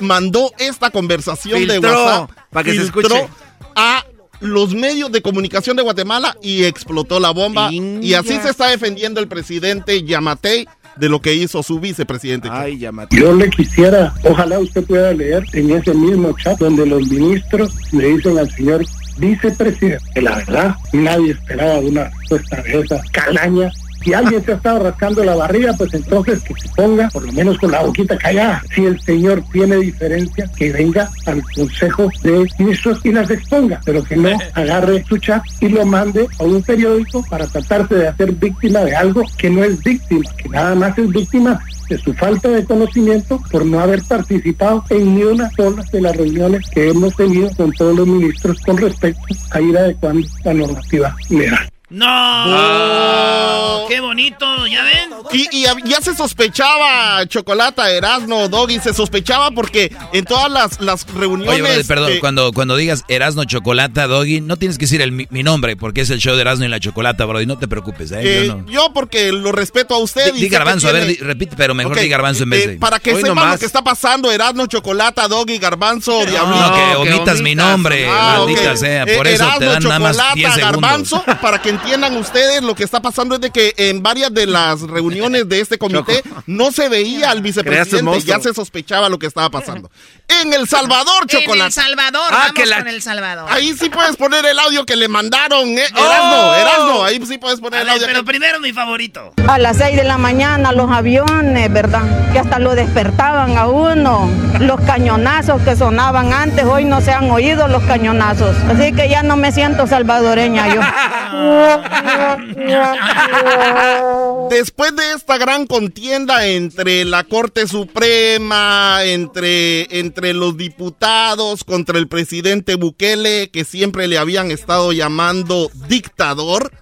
[0.00, 3.28] mandó esta conversación de WhatsApp para que se escuche.
[3.76, 4.04] a
[4.40, 7.70] los medios de comunicación de Guatemala y explotó la bomba.
[7.72, 10.66] Y así se está defendiendo el presidente Yamatei
[10.96, 12.48] de lo que hizo su vicepresidente.
[12.50, 12.78] Ay.
[13.10, 18.16] Yo le quisiera, ojalá usted pueda leer en ese mismo chat donde los ministros le
[18.16, 18.84] dicen al señor
[19.18, 23.70] vicepresidente que la verdad nadie esperaba una respuesta de esa calaña.
[24.06, 27.32] Si alguien se ha estado rascando la barriga, pues entonces que se ponga por lo
[27.32, 28.62] menos con la boquita callada.
[28.72, 34.04] Si el señor tiene diferencia, que venga al Consejo de Ministros y las exponga, pero
[34.04, 38.30] que no agarre su chat y lo mande a un periódico para tratarse de hacer
[38.30, 42.48] víctima de algo que no es víctima, que nada más es víctima de su falta
[42.48, 47.12] de conocimiento por no haber participado en ni una sola de las reuniones que hemos
[47.16, 51.68] tenido con todos los ministros con respecto a ir adecuando la normativa legal.
[51.88, 53.86] ¡No!
[53.88, 54.66] ¡Qué bonito!
[54.66, 55.10] ¿Ya ven?
[55.32, 61.60] Y, ya se sospechaba, Chocolata, Erasno, Doggy, se sospechaba porque en todas las, las reuniones...
[61.60, 65.76] Oye, perdón, cuando, cuando digas Erasno, Chocolata, Doggy, no tienes que decir el, mi, nombre
[65.76, 68.10] porque es el show de Erasno y la Chocolata, Brody, no te preocupes.
[68.12, 68.52] ¿eh?
[68.68, 70.34] yo, porque lo respeto a usted.
[70.34, 72.76] Di, Garbanzo, a ver, repite, pero mejor di Garbanzo en vez eh, de...
[72.78, 76.68] Para que sepan lo que está pasando, Erasno, Chocolata, Doggy, Garbanzo, Diablito.
[76.68, 80.54] No, que omitas, mi nombre, ah, maldita sea, por eso te dan nada más 10
[80.54, 80.80] segundos.
[80.80, 84.46] Garbanzo, para que entiendan ustedes, lo que está pasando es de que en varias de
[84.46, 89.26] las reuniones de este comité no se veía al vicepresidente, ya se sospechaba lo que
[89.26, 89.90] estaba pasando.
[90.28, 91.60] En El Salvador, Chocolate.
[91.60, 93.46] En El Salvador, ah, vamos con El Salvador.
[93.48, 95.86] Ahí sí puedes poner el audio que le mandaron, eh.
[95.94, 96.54] Oh.
[96.54, 98.06] Erasno, ahí sí puedes poner el audio.
[98.06, 99.32] Pero primero mi favorito.
[99.46, 102.32] A las 6 de la mañana los aviones, ¿verdad?
[102.32, 104.28] Que hasta lo despertaban a uno.
[104.60, 108.56] Los cañonazos que sonaban antes, hoy no se han oído los cañonazos.
[108.68, 110.80] Así que ya no me siento salvadoreña yo.
[114.50, 122.08] Después de esta gran contienda entre la Corte Suprema, entre, entre los diputados, contra el
[122.08, 126.72] presidente Bukele, que siempre le habían estado llamando dictador,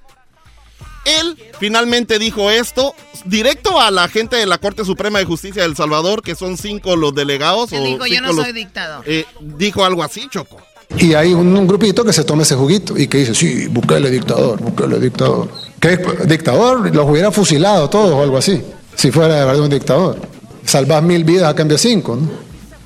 [1.04, 2.94] él finalmente dijo esto
[3.24, 6.56] directo a la gente de la Corte Suprema de Justicia de El Salvador, que son
[6.56, 7.70] cinco los delegados.
[7.70, 9.04] dijo, yo no soy dictador.
[9.06, 10.60] Eh, dijo algo así, Choco.
[10.96, 14.60] Y hay un, grupito que se toma ese juguito y que dice, sí, Bukele dictador,
[14.60, 15.50] Bukele dictador.
[15.80, 16.94] ¿Qué es dictador?
[16.94, 18.62] Los hubiera fusilado todos o algo así,
[18.94, 20.20] si fuera de verdad un dictador.
[20.64, 22.30] Salvas mil vidas a cambio de cinco, ¿no?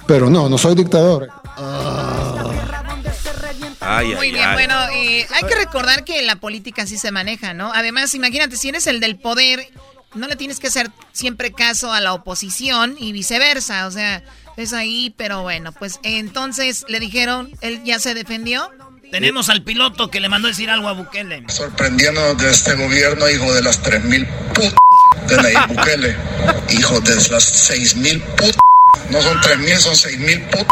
[0.07, 1.29] Pero no, no soy dictador.
[4.17, 7.73] Muy bien, bueno, eh, hay que recordar que la política así se maneja, ¿no?
[7.73, 9.67] Además, imagínate, si eres el del poder,
[10.15, 14.23] no le tienes que hacer siempre caso a la oposición y viceversa, o sea,
[14.59, 18.71] es ahí, pero bueno, pues entonces le dijeron, él ya se defendió.
[19.11, 21.45] Tenemos al piloto que le mandó decir algo a Bukele.
[21.49, 24.75] Sorprendiendo de este gobierno, hijo de las 3000 put
[25.29, 26.17] de Nayib Bukele.
[26.71, 28.57] Hijo de las 6000 put.
[29.11, 30.67] No son 3000, son 6000 put.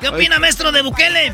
[0.00, 1.32] ¿Qué opina, maestro de Bukele?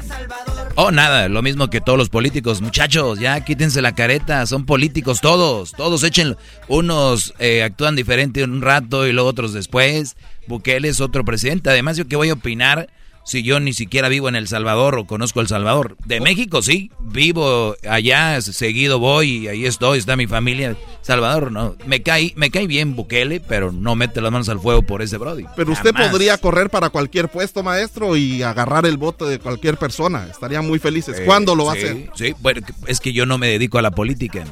[0.76, 2.60] Oh, nada, lo mismo que todos los políticos.
[2.60, 5.72] Muchachos, ya quítense la careta, son políticos todos.
[5.72, 6.36] Todos echen.
[6.68, 10.16] Unos eh, actúan diferente un rato y luego otros después.
[10.46, 11.70] Bukele es otro presidente.
[11.70, 12.88] Además, yo que voy a opinar
[13.24, 15.96] si yo ni siquiera vivo en El Salvador o conozco El Salvador.
[16.04, 20.76] De México sí, vivo allá, seguido voy y ahí estoy, está mi familia.
[21.02, 24.82] Salvador no, me cae, me cae bien Bukele, pero no mete las manos al fuego
[24.82, 25.44] por ese Brody.
[25.56, 30.26] Pero usted podría correr para cualquier puesto, maestro, y agarrar el voto de cualquier persona.
[30.30, 31.20] Estaría muy felices.
[31.24, 32.10] ¿Cuándo lo va a hacer?
[32.14, 34.44] Sí, bueno, es que yo no me dedico a la política,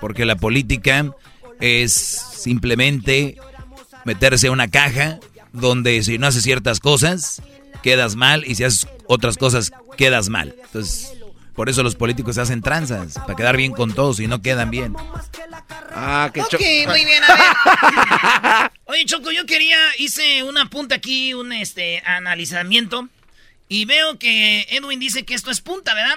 [0.00, 1.14] porque la política
[1.60, 3.36] es simplemente
[4.04, 5.18] meterse a una caja
[5.52, 7.42] donde si no haces ciertas cosas,
[7.82, 10.54] quedas mal y si haces otras cosas, quedas mal.
[10.64, 11.12] Entonces,
[11.54, 14.96] por eso los políticos hacen tranzas, para quedar bien con todos y no quedan bien.
[15.94, 16.52] Ah, qué Ok,
[16.86, 18.70] muy bien, a ver.
[18.86, 23.08] Oye, Choco, yo quería, hice una punta aquí, un este analizamiento.
[23.68, 26.16] Y veo que Edwin dice que esto es punta, ¿verdad?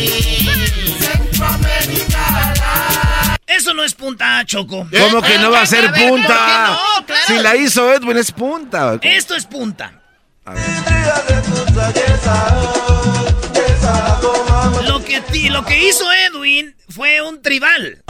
[0.98, 1.99] Centroamérica.
[3.50, 4.88] Eso no es punta, Choco.
[4.96, 6.78] ¿Cómo que no va a ser punta?
[7.26, 9.00] Si la hizo Edwin es punta.
[9.02, 9.92] Esto es punta.
[14.86, 18.04] Lo que, lo que hizo Edwin fue un tribal.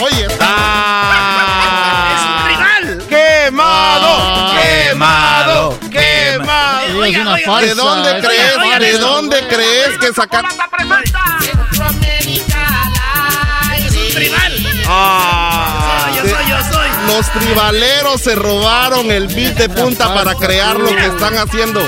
[0.00, 3.08] Oye, ah, es un tribal.
[3.08, 7.60] Quemado, quemado, quemado.
[7.60, 8.78] ¿De dónde crees?
[8.78, 10.50] ¿De dónde crees que sacaron?
[17.10, 21.82] Los tribaleros se robaron el beat de punta para crear lo que están haciendo.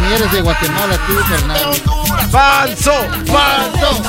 [0.00, 1.72] Ni eres de Guatemala, tú, Fernando.
[2.30, 2.92] ¡Falso!
[3.26, 4.02] ¡Falso!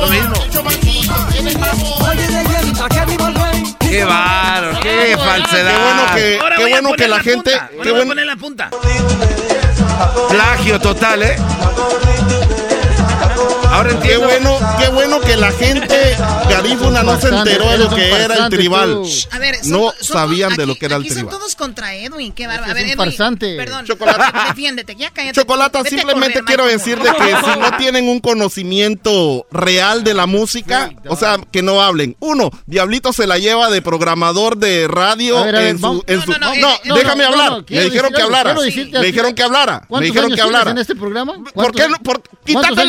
[0.00, 0.34] Lo mismo.
[3.80, 4.80] ¡Qué barro!
[4.80, 5.72] ¡Qué falsedad!
[5.74, 7.60] Qué bueno que, qué bueno que la, gente.
[7.82, 8.06] Qué bueno.
[8.08, 8.70] poner la punta.
[10.30, 11.36] Plagio total, ¿eh?
[13.70, 16.16] Ahora Qué bueno, qué bueno que la gente
[16.50, 19.02] garífuna no se enteró de lo que era el tribal.
[19.30, 21.38] A ver, son- No son- sabían de lo que era el aquí son tribal.
[21.38, 22.70] todos contra Edwin, qué bárbaro.
[22.72, 23.56] A ver, Edwin, farsante.
[23.56, 23.86] perdón.
[23.86, 24.32] Chocolata.
[24.48, 25.40] Defiéndete, ya cállate.
[25.40, 27.10] Chocolata, simplemente correr, quiero Michael decir Moore.
[27.12, 31.80] de que si no tienen un conocimiento real de la música, o sea, que no
[31.82, 32.16] hablen.
[32.20, 36.02] Uno, Diablito se la lleva de programador de radio ver, en su...
[36.06, 37.64] en su- No, no, no, eh, no, déjame no, hablar.
[37.64, 38.52] quiero dijeron decir que hablara.
[38.52, 38.84] así.
[39.06, 39.80] dijeron que hablara.
[39.82, 40.70] Me ¿Cuántos dijeron que hablara.
[40.72, 41.34] en este programa?
[41.34, 41.98] ¿Por ¿Cuántos qué años-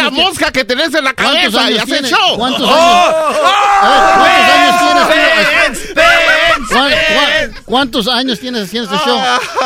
[0.03, 2.11] la mosca que tenés en la ¿Cuántos cabeza y tienes?
[2.11, 2.37] show.
[2.37, 3.15] ¿Cuántos Oh, años?
[3.41, 5.77] oh, A ver,
[6.47, 9.19] ¿cuántos años cuán- ¿Cuántos años tienes haciendo este show?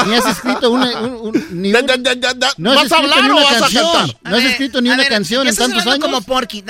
[0.06, 2.92] Ni has escrito una, un, un- ni un- da- da- da- da- no has ¿Vas
[2.92, 3.92] a escrito hablar ni o una canción.
[3.94, 4.18] cantar?
[4.24, 6.00] No has escrito ni a una ver, canción en tantos años.
[6.00, 6.64] como Porky.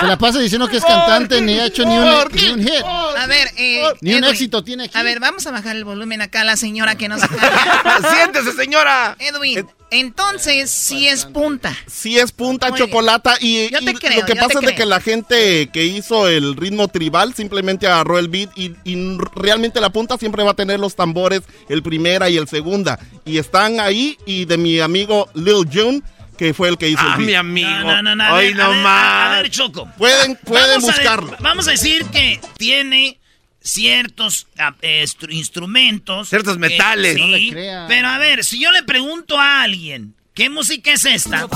[0.00, 2.84] Se la pasa diciendo que es cantante, ni ha hecho ni un, ni un hit.
[2.84, 4.96] A ver, eh, Ni un Edwin, éxito tiene aquí.
[4.96, 7.20] A ver, vamos a bajar el volumen acá a la señora que nos.
[8.14, 9.16] Siéntese, señora.
[9.18, 11.74] Edwin, entonces sí es punta.
[11.86, 14.66] Sí es punta Muy chocolata y, Yo te y creo, lo que yo pasa te
[14.66, 18.76] es de que la gente que hizo el ritmo tribal simplemente agarró el beat y,
[18.84, 22.98] y realmente la punta siempre va a tener los tambores, el primera y el segunda.
[23.24, 26.02] Y están ahí y de mi amigo Lil June,
[26.38, 27.40] que fue el que hizo Ah, el mi beat.
[27.40, 27.68] amigo.
[27.68, 28.24] No, no, no, no.
[28.24, 29.44] A Hoy ver, no más.
[29.44, 29.90] A Choco.
[29.98, 31.36] Pueden, pueden Vamos a de- buscarlo.
[31.40, 33.18] vamos a decir que tiene
[33.60, 34.46] ciertos
[34.82, 36.28] eh, instrumentos.
[36.28, 37.14] Ciertos que- metales.
[37.16, 37.84] sí, No le crea.
[37.88, 41.46] pero a ver, si yo le pregunto a alguien, ¿qué música es esta?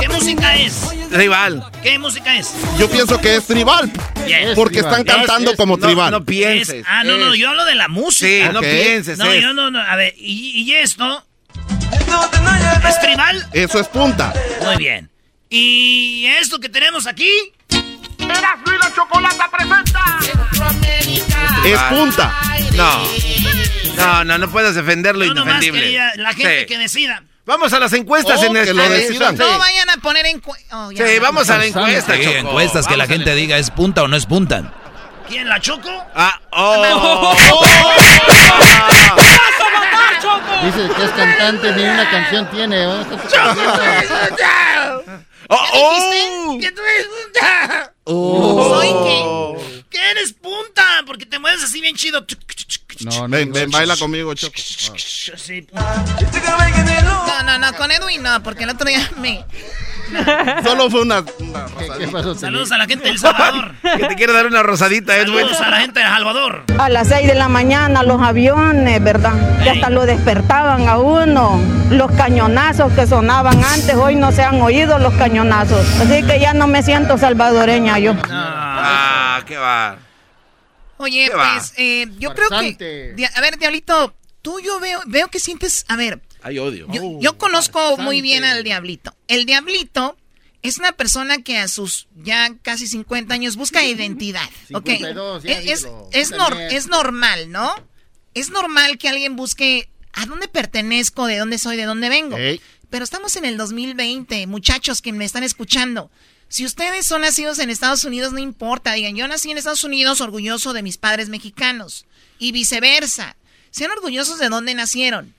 [0.00, 0.82] ¿Qué música es?
[1.10, 1.64] Rival.
[1.82, 2.52] ¿Qué música es?
[2.78, 3.90] Yo pienso que es tribal,
[4.54, 5.00] porque tribal.
[5.00, 6.10] están cantando Es- como No, tribal.
[6.10, 6.80] no pienses.
[6.80, 8.52] Es- ah, no, no, yo hablo de la Sí, música.
[8.52, 8.64] no Ok.
[8.66, 9.18] pienses.
[9.18, 9.42] No, es.
[9.42, 9.80] yo no, no.
[9.80, 11.24] A ver, ¿y, y esto?
[12.88, 13.46] ¿Es tribal?
[13.52, 14.32] Eso es punta.
[14.64, 15.10] Muy bien.
[15.50, 17.30] ¿Y esto que tenemos aquí?
[21.64, 22.34] Es punta.
[22.74, 23.02] No.
[23.96, 25.80] No, no, no puedes defender lo Yo nomás indefendible.
[25.82, 26.66] quería la gente Sí.
[26.66, 27.22] que decida.
[27.44, 28.74] Vamos a las encuestas Oh, en que este.
[29.34, 30.38] No vayan a poner en...
[30.40, 30.90] cu- oh.
[30.90, 32.36] Sí, vamos a la encuesta, Sí, Choco.
[32.36, 34.72] encuestas que la Vamos gente diga es punta o no es punta.
[35.28, 35.90] ¿Quién la choco?
[36.14, 37.36] Ah, oh.
[40.64, 42.84] Dice que es cantante, ni una canción tiene.
[42.84, 43.06] ¿no?
[45.50, 46.58] Oh, oh.
[46.60, 47.92] ¿Que tú eres punta?
[48.04, 48.74] Oh.
[48.74, 49.84] ¿Soy qué?
[49.90, 50.82] ¿Que eres punta?
[51.06, 52.24] Porque te mueves así bien chido.
[53.00, 54.54] No, no, Ven, ven, baila conmigo, Choco.
[54.56, 55.66] Sí.
[55.72, 59.44] No, no, no, con Edwin no, porque el otro día me...
[60.64, 61.98] Solo fue una, una ¿Qué, rosadita.
[61.98, 62.34] qué pasó?
[62.34, 63.74] Saludos a la gente del Salvador.
[63.98, 65.38] Que te quiero dar una rosadita, Edwin.
[65.40, 66.64] Saludos a la gente de Salvador.
[66.78, 69.62] A las 6 de la mañana los aviones, ¿verdad?
[69.62, 71.60] Que hasta lo despertaban a uno.
[71.90, 75.86] Los cañonazos que sonaban antes, hoy no se han oído los cañonazos.
[76.00, 78.14] Así que ya no me siento salvadoreña yo.
[78.30, 79.96] Ah, qué va.
[80.98, 81.54] Oye, ¿Qué va?
[81.54, 83.14] pues, eh, yo creo que...
[83.34, 85.84] A ver, Diablito, tú yo veo, veo que sientes...
[85.88, 86.86] A ver, Hay odio.
[86.90, 89.14] yo, Oh, yo conozco muy bien al Diablito.
[89.28, 90.16] El Diablito
[90.62, 94.48] es una persona que a sus ya casi 50 años busca identidad.
[94.74, 94.86] ¿ok?
[94.86, 96.08] 52, ya es, es, dilo.
[96.12, 96.72] es Tú nor- también.
[96.72, 97.74] es normal, ¿no?
[98.34, 102.36] Es normal que alguien busque a dónde pertenezco, de dónde soy, de dónde vengo.
[102.90, 106.10] Pero estamos en el 2020, muchachos que me están escuchando.
[106.48, 108.94] Si ustedes son nacidos en Estados Unidos, no importa.
[108.94, 112.06] Digan, yo nací en Estados Unidos orgulloso de mis padres mexicanos.
[112.38, 113.36] Y viceversa.
[113.70, 115.34] Sean orgullosos de dónde nacieron.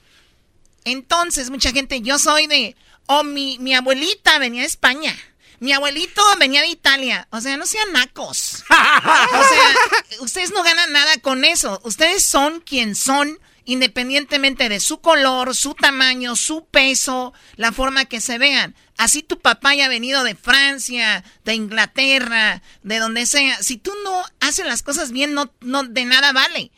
[0.86, 2.76] Entonces, mucha gente, yo soy de...
[3.08, 5.16] Oh, mi, mi abuelita venía de España.
[5.60, 7.28] Mi abuelito venía de Italia.
[7.32, 8.64] O sea, no sean nacos.
[8.70, 11.82] O sea, ustedes no ganan nada con eso.
[11.84, 18.22] Ustedes son quien son, independientemente de su color, su tamaño, su peso, la forma que
[18.22, 18.74] se vean.
[18.98, 23.62] Así tu papá haya venido de Francia, de Inglaterra, de donde sea.
[23.62, 26.72] Si tú no haces las cosas bien, no, no de nada vale.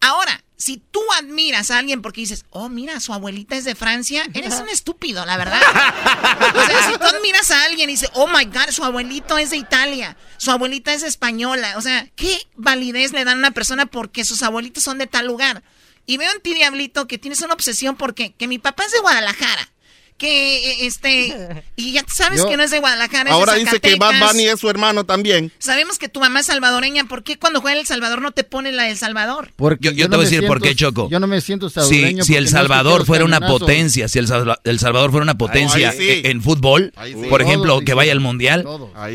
[0.00, 4.24] Ahora, si tú admiras a alguien porque dices, oh, mira, su abuelita es de Francia,
[4.32, 5.60] eres un estúpido, la verdad.
[5.60, 9.50] O sea, si tú admiras a alguien y dices, oh my God, su abuelito es
[9.50, 13.84] de Italia, su abuelita es española, o sea, ¿qué validez le dan a una persona
[13.84, 15.62] porque sus abuelitos son de tal lugar?
[16.06, 19.00] Y veo en ti, Diablito, que tienes una obsesión porque que mi papá es de
[19.00, 19.68] Guadalajara.
[20.16, 21.64] Que eh, este.
[21.76, 23.22] Y ya sabes Yo- que no es de Guadalajara.
[23.22, 24.20] es de Ahora dice que Bad.
[24.20, 25.50] Bunny es su hermano también.
[25.58, 27.04] Sabemos que tu mamá es salvadoreña.
[27.06, 29.50] ¿Por qué cuando juega El Salvador no te pone la del Salvador?
[29.56, 31.10] Porque Yo- yo te no voy a me decir por siento- qué, Choco.
[31.10, 32.24] Yo no me siento Si, salvadoreño.
[32.24, 35.90] si El no Salvador fuera una potencia, si el, Salva- El Salvador fuera una potencia
[35.90, 36.20] ahí sí.
[36.24, 37.12] en fútbol, sí.
[37.28, 38.64] por Todos ejemplo, que vaya al Mundial,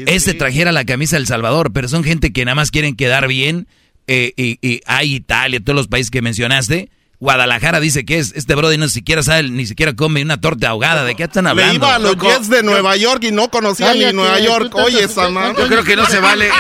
[0.05, 0.38] este sí.
[0.38, 3.67] trajera la camisa del Salvador, pero son gente que nada más quieren quedar bien,
[4.07, 6.89] eh, y, y hay Italia, todos los países que mencionaste.
[7.20, 11.04] Guadalajara dice que es, este brother no siquiera sabe, ni siquiera come una torta ahogada,
[11.04, 11.74] ¿de qué están Le hablando?
[11.76, 14.74] iba a los Loco, Jets de Nueva York y no conocía Cállate, ni Nueva York.
[14.76, 15.54] Oye, ¿cuántos esa man.
[15.58, 16.48] Yo creo que no se vale.
[16.48, 16.52] Eh.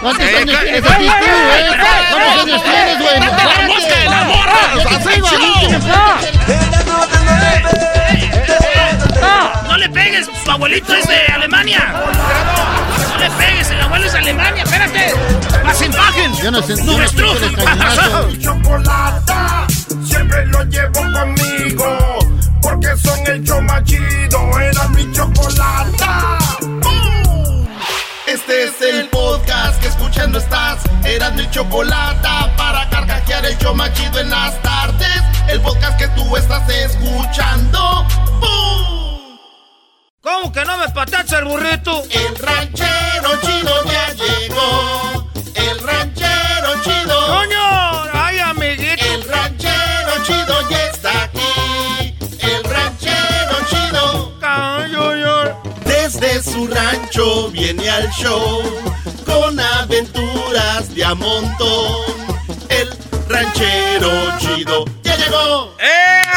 [0.00, 0.84] ¿Cuántos Eh, años tienes eh?
[9.68, 9.88] ¡No le
[10.52, 11.94] abuelito es de Alemania.
[13.14, 15.14] No le pegues, el abuelo es Alemania, espérate.
[15.64, 16.34] Más imagen.
[16.42, 16.74] Yo no sé.
[16.82, 16.98] No
[18.40, 19.66] chocolata
[20.02, 22.18] siempre lo llevo conmigo.
[22.60, 24.60] Porque son el show más chido.
[24.60, 26.38] Era mi chocolata.
[28.26, 30.78] Este es el podcast que escuchando estás.
[31.04, 35.22] Eran mi chocolata para carcajear el show más chido en las tardes.
[35.48, 38.06] El podcast que tú estás escuchando.
[38.40, 39.03] ¡Bum!
[40.24, 42.02] ¿Cómo que no me patacha el burrito?
[42.08, 45.30] El ranchero chido ya llegó.
[45.54, 47.26] El ranchero chido.
[47.26, 48.04] ¡Coño!
[48.10, 49.04] ¡Ay, amiguito!
[49.04, 52.16] El ranchero chido ya está aquí.
[52.40, 54.32] El ranchero chido.
[55.84, 58.62] Desde su rancho viene al show
[59.26, 62.14] con aventuras de a montón.
[62.70, 62.88] El
[63.28, 65.76] ranchero chido ya llegó.
[65.78, 66.33] ¡Ea!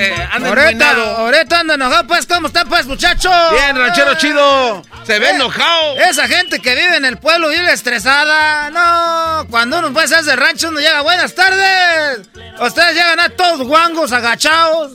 [0.00, 3.30] Que anda Ahorita, ahorita anda enojado, pues, ¿cómo está, pues, muchacho?
[3.52, 4.82] Bien, ranchero chido.
[5.04, 5.96] Se ve Eh, enojado.
[6.08, 8.70] Esa gente que vive en el pueblo vive estresada.
[8.70, 12.20] No, cuando uno pues es de rancho, uno llega, buenas tardes.
[12.60, 14.92] Ustedes llegan a todos guangos, agachados.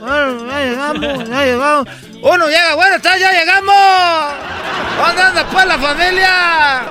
[0.00, 1.88] Bueno, ya llegamos, ya llegamos.
[2.22, 3.74] Uno llega, buenas tardes, ya llegamos.
[4.96, 6.82] ¿Dónde anda pues la familia?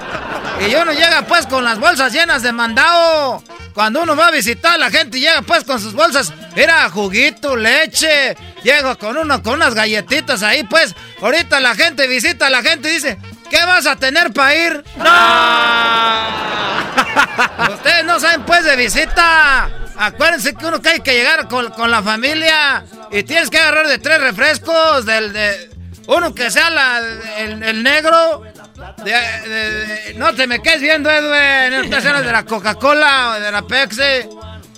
[0.67, 3.43] Y uno llega pues con las bolsas llenas de mandado.
[3.73, 8.37] Cuando uno va a visitar la gente, llega pues con sus bolsas, mira, juguito, leche.
[8.63, 10.95] Llega con uno, con unas galletitas ahí, pues.
[11.21, 13.17] Ahorita la gente visita la gente dice,
[13.49, 14.83] ¿qué vas a tener para ir?
[14.97, 15.05] ¡No!
[17.73, 19.69] Ustedes no saben pues de visita.
[19.97, 23.87] Acuérdense que uno que hay que llegar con, con la familia y tienes que agarrar
[23.87, 25.69] de tres refrescos, del de
[26.07, 26.99] uno que sea la,
[27.37, 28.43] el, el negro.
[29.03, 31.89] de- no te me quedes viendo, Edwin.
[31.89, 34.27] No te de la Coca-Cola o de la Pepsi.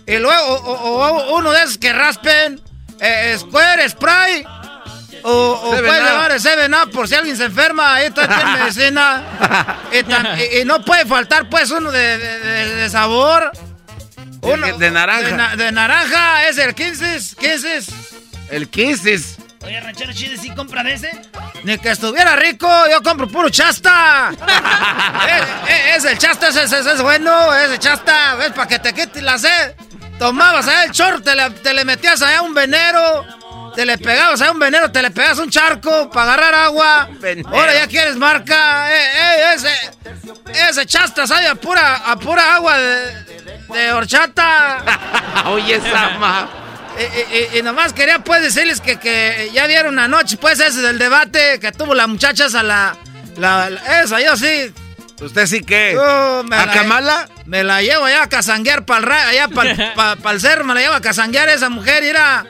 [0.06, 2.62] Y luego o- o- o uno de esos que raspen.
[3.00, 4.46] eh, Square, Spray.
[5.24, 6.08] O, o puedes Up.
[6.10, 8.02] llevar el 7-Up por si alguien se enferma.
[8.02, 9.24] Está tiene medicina.
[9.92, 9.98] y,
[10.58, 13.52] y- y no puede faltar pues uno de, de- de- de sabor.
[14.42, 15.22] Uno, de naranja.
[15.24, 17.20] De, na- de naranja, es el 15.
[17.40, 17.80] 15.
[18.50, 19.38] El Kisses.
[19.66, 21.12] Oye, ranchero chile, ¿sí compra de ese?
[21.64, 24.32] Ni que estuviera rico, yo compro puro chasta.
[25.28, 29.22] Eh, eh, es el chasta, ese, es bueno, ese chasta, ves, para que te quites
[29.24, 29.74] la sed.
[30.20, 33.26] Tomabas allá el chorro, te le, te le metías allá un venero,
[33.78, 37.08] te le pegabas allá un venero, te le pegabas un charco para agarrar agua.
[37.46, 42.76] Ahora ya quieres marca, eh, eh, ese, ese chasta sabe a pura, a pura agua
[42.76, 43.14] de,
[43.76, 44.84] de horchata.
[45.46, 46.50] Oye, esa ma.
[47.54, 51.60] Y, y- nomás quería pues decirles que, que ya vieron anoche pues ese del debate
[51.60, 52.98] que tuvo la muchacha esa la,
[53.38, 54.74] la, la- esa yo sí
[55.22, 55.96] ¿Usted sí qué?
[55.96, 57.30] Uh, ¿A la- Kamala?
[57.46, 61.02] me la llevo allá a casanguear para allá para el cerro me la llevo a
[61.02, 62.46] casanguear esa mujer y era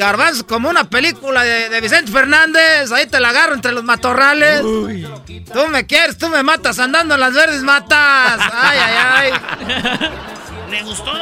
[0.00, 4.62] garbanzo como una película de, de Vicente Fernández ahí te la agarro entre los matorrales
[4.62, 10.10] tú me quieres tú me matas andando en las verdes matas ay ay ay
[10.70, 11.12] ¿Le gustó?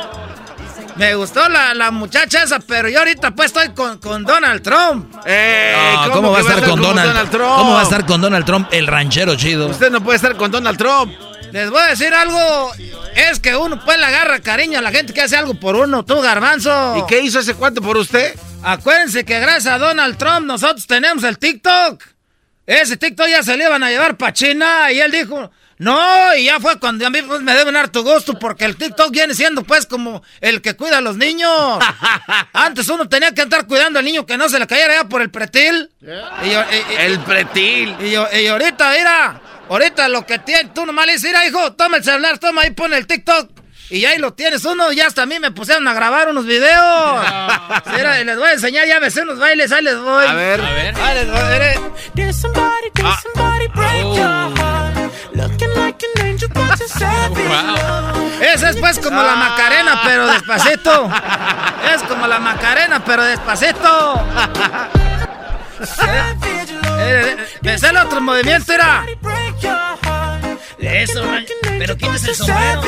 [0.97, 5.15] me gustó la, la muchacha esa, pero yo ahorita pues estoy con, con Donald Trump.
[5.27, 5.73] Eh,
[6.07, 7.55] No, ¿cómo, va a estar con Donald, Trump?
[7.57, 9.69] ¿Cómo va a estar con Donald Trump, el ranchero chido?
[9.69, 11.13] Usted no puede estar con Donald Trump.
[11.53, 12.73] Les voy a decir algo,
[13.15, 16.05] es que uno pues le agarra cariño a la gente que hace algo por uno,
[16.05, 16.97] tú garbanzo.
[16.99, 18.35] ¿Y qué hizo ese cuate por usted?
[18.63, 22.03] Acuérdense que gracias a Donald Trump nosotros tenemos el TikTok.
[22.67, 26.45] Ese TikTok ya se le iban a llevar para China y él dijo, no, y
[26.47, 29.33] ya fue cuando a mí pues, me deben dar tu gusto porque el TikTok viene
[29.35, 31.51] siendo pues como el que cuida a los niños.
[32.53, 35.23] Antes uno tenía que estar cuidando al niño que no se le cayera ya por
[35.23, 35.91] el pretil.
[36.03, 37.97] Y y- y- El pretil.
[38.01, 39.41] y, yo- y ahorita, mira,
[39.71, 42.73] ahorita lo que tiene, tú nomás le dices, mira, hijo, toma el celular, toma ahí,
[42.73, 43.51] pone el TikTok.
[43.91, 47.25] Y ahí lo tienes uno, y hasta a mí me pusieron a grabar unos videos.
[48.25, 50.27] Les voy a enseñar, ya me sé unos bailes, ahí les voy.
[50.27, 50.61] A ver.
[50.61, 50.95] A ver.
[51.01, 51.81] Ahí les voy, mire.
[52.15, 53.23] Did somebody, did Ah.
[54.05, 54.49] Oh.
[58.41, 61.11] Esa es pues como la Macarena, pero despacito.
[61.95, 64.27] Es como la Macarena, pero despacito.
[65.85, 67.01] Savage love.
[67.01, 69.05] Eh, eh, Me sé el otro movimiento, era.
[70.81, 71.25] Eso,
[71.79, 72.83] pero quítese el sombrero.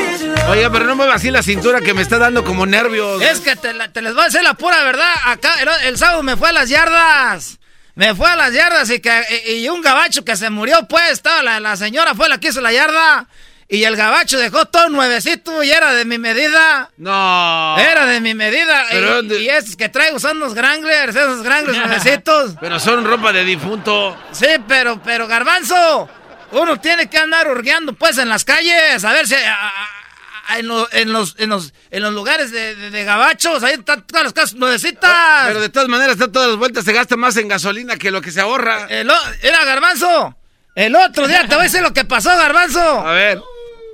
[0.49, 3.21] Oiga, pero no mueva así la cintura que me está dando como nervios.
[3.21, 5.11] Es que te, la- te les voy a decir la pura verdad.
[5.25, 7.57] Acá el, el sábado me fue a las yardas.
[7.95, 11.11] Me fue a las yardas y que y, y un gabacho que se murió, pues,
[11.11, 13.27] estaba la, la señora fue la que hizo la yarda.
[13.67, 16.89] Y el gabacho dejó todo nuevecito y era de mi medida.
[16.97, 17.77] No.
[17.79, 18.83] Era de mi medida.
[18.91, 22.55] Pero y, y esos que traigo son los Granglers, esos Granglers nuevecitos.
[22.59, 24.17] Pero son ropa de difunto.
[24.33, 26.09] Sí, pero, pero garbanzo,
[26.51, 30.67] uno tiene que andar hurgueando pues en las calles, a ver si a- a- en,
[30.67, 34.23] lo- en los, en, los, en los lugares de, de- de gabachos, ahí están todas
[34.25, 35.47] las casas nuevecitas.
[35.47, 38.21] Pero de todas maneras, está todas las vueltas, se gasta más en gasolina que lo
[38.21, 38.87] que se ahorra.
[38.89, 39.09] El
[39.41, 40.35] era Garbanzo.
[40.75, 42.81] El otro día, te voy a decir lo que pasó, Garbanzo.
[43.07, 43.41] A ver.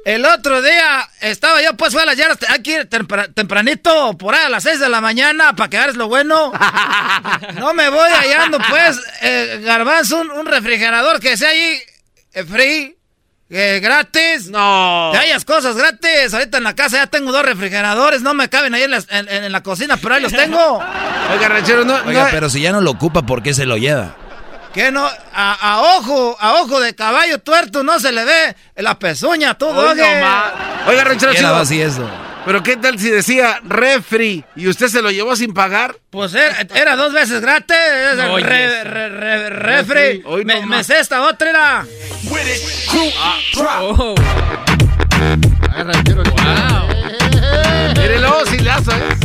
[0.05, 4.45] El otro día estaba yo, pues fue a las llaras, aquí tempra- tempranito, por ahí
[4.45, 6.53] a las 6 de la mañana, para que lo bueno.
[7.55, 11.79] No me voy hallando, pues, eh, Garbanzo, un, un refrigerador que sea ahí,
[12.45, 12.97] free,
[13.49, 14.49] eh, gratis.
[14.49, 15.09] No.
[15.13, 16.33] Que hayas cosas gratis.
[16.33, 19.29] Ahorita en la casa ya tengo dos refrigeradores, no me caben ahí en la, en-
[19.29, 20.77] en la cocina, pero ahí los tengo.
[21.33, 21.95] Oiga, ranchero, no.
[22.05, 24.15] Oiga, no- pero si ya no lo ocupa, ¿por qué se lo lleva?
[24.73, 28.99] Que no, a, a ojo, a ojo de caballo tuerto no se le ve la
[28.99, 29.81] pezuña, no
[30.21, 30.53] más.
[30.87, 31.55] Oiga, ranchero chido.
[31.55, 32.07] así eso.
[32.47, 35.97] Pero qué tal si decía refri y usted se lo llevó sin pagar?
[36.09, 37.75] Pues era, era dos veces gratis.
[38.41, 40.23] re- re- re- refri.
[40.25, 41.85] Hoy me, no me sé esta otra era.
[47.97, 49.17] Mírelo, silazo, ¿eh?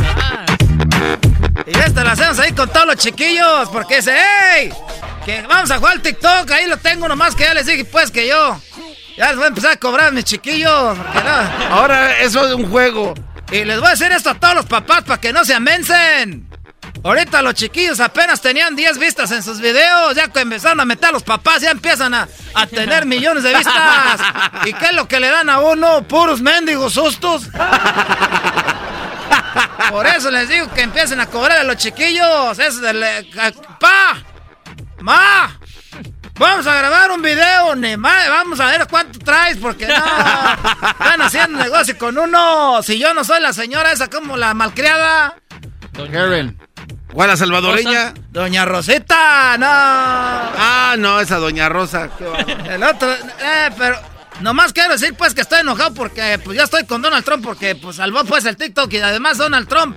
[1.66, 3.68] Y esta la hacemos ahí con todos los chiquillos.
[3.70, 4.16] Porque dice,
[4.56, 4.72] ¡Ey!
[5.24, 6.50] Que vamos a jugar al TikTok.
[6.50, 8.60] Ahí lo tengo nomás que ya les dije, pues que yo.
[9.16, 10.96] Ya les voy a empezar a cobrar mis chiquillos.
[10.96, 11.74] no.
[11.74, 13.14] Ahora eso es un juego.
[13.50, 16.48] Y les voy a decir esto a todos los papás para que no se amencen.
[17.04, 20.14] Ahorita los chiquillos apenas tenían 10 vistas en sus videos.
[20.14, 23.54] Ya que empezaron a meter a los papás, ya empiezan a, a tener millones de
[23.54, 24.20] vistas.
[24.64, 26.02] ¿Y qué es lo que le dan a uno?
[26.06, 27.48] Puros mendigos sustos.
[29.90, 32.58] Por eso les digo que empiecen a cobrar a los chiquillos.
[32.58, 33.26] Es eh,
[33.78, 34.16] ¡Pa!
[35.00, 35.58] ¡Ma!
[36.38, 38.28] Vamos a grabar un video, ni más.
[38.28, 39.94] Vamos a ver cuánto traes, porque no.
[40.90, 42.82] Están haciendo negocio con uno.
[42.82, 45.36] Si yo no soy la señora esa como la malcriada.
[45.92, 46.58] Karen.
[47.12, 48.14] ¿Cuál la salvadoreña?
[48.30, 49.66] Doña Rosita, no.
[49.68, 52.08] Ah, no, esa doña Rosa.
[52.66, 54.00] El otro, eh, pero
[54.40, 57.74] nomás quiero decir pues que estoy enojado porque pues yo estoy con Donald Trump porque
[57.74, 59.94] pues salvó pues el TikTok y además Donald Trump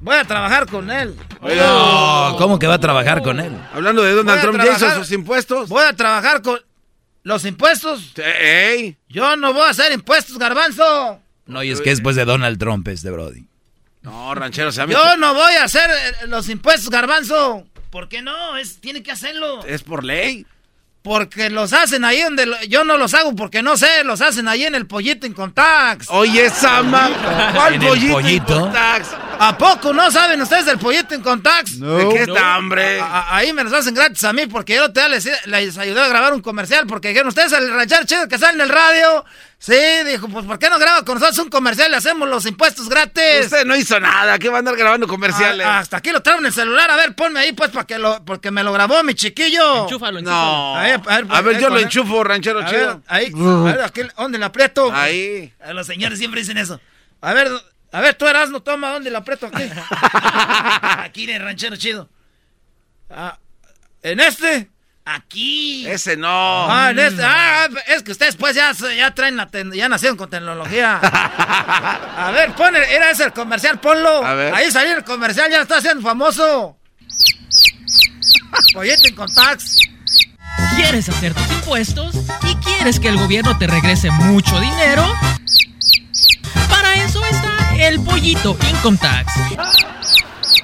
[0.00, 1.14] voy a trabajar con él.
[1.40, 3.52] No, ¿Cómo que va a trabajar con él?
[3.72, 5.68] Hablando de Donald Trump, ¿ya hizo trabajar- sus impuestos?
[5.68, 6.60] Voy a trabajar con
[7.22, 8.12] los impuestos.
[8.16, 8.96] ¡Ey!
[9.08, 11.20] Yo no voy a hacer impuestos, garbanzo.
[11.46, 13.46] No, y es que después de Donald Trump este Brody.
[14.02, 17.66] No, ranchero, se ha Yo no voy a hacer eh, los impuestos, garbanzo.
[17.90, 18.56] ¿Por qué no?
[18.56, 19.64] Es, tiene que hacerlo.
[19.64, 20.46] Es por ley.
[21.02, 24.48] Porque los hacen ahí donde lo- yo no los hago porque no sé, los hacen
[24.48, 26.06] ahí en el pollito en Contax.
[26.10, 27.08] Oye, Sama,
[27.54, 28.12] ¿cuál En el pollito?
[28.14, 28.60] pollito.
[28.60, 29.08] Contax?
[29.40, 31.78] ¿A poco no saben ustedes del pollito en Contax?
[31.78, 33.00] ¿De qué está, hombre?
[33.00, 36.00] A- a- ahí me los hacen gratis a mí porque yo te les, les ayudé
[36.00, 39.24] a grabar un comercial porque dijeron ustedes el ranchar chido que sale en el radio.
[39.60, 39.74] Sí,
[40.06, 41.90] dijo, pues ¿por qué no graba con nosotros un comercial?
[41.90, 43.46] Le hacemos los impuestos gratis.
[43.46, 44.38] Usted no hizo nada.
[44.38, 45.66] ¿Qué va a andar grabando comerciales?
[45.66, 46.88] Ah, hasta aquí lo traigo en el celular.
[46.92, 49.82] A ver, ponme ahí pues para que lo, porque me lo grabó mi chiquillo.
[49.82, 50.40] Enchúfalo, enchúfalo.
[50.42, 50.76] No.
[50.76, 52.86] A ver, a ver, A ver, ahí, yo lo enchufo, ranchero A chido.
[52.86, 54.92] ver, ahí, a ver, aquí, ¿dónde le aprieto?
[54.92, 55.52] Ahí.
[55.60, 56.80] A los señores siempre dicen eso.
[57.20, 57.50] A ver,
[57.90, 59.64] a ver, tú eras, no toma, ¿dónde le aprieto aquí?
[60.02, 62.08] aquí en el ranchero chido.
[63.10, 63.38] Ah,
[64.02, 64.70] ¿En este?
[65.10, 65.86] Aquí.
[65.86, 66.28] Ese no.
[66.70, 67.22] Ah, este.
[67.24, 70.98] Ah, es que ustedes pues ya, ya traen la ten- ya nacieron con tecnología.
[71.02, 74.24] A ver, pon el- era ese el comercial, ponlo.
[74.24, 74.54] A ver.
[74.54, 76.76] Ahí salió el comercial, ya está haciendo famoso.
[78.74, 79.76] Pollete en contacts.
[80.76, 85.06] ¿Quieres hacer tus impuestos y quieres que el gobierno te regrese mucho dinero?
[86.68, 89.32] Para eso está el pollito Income Tax.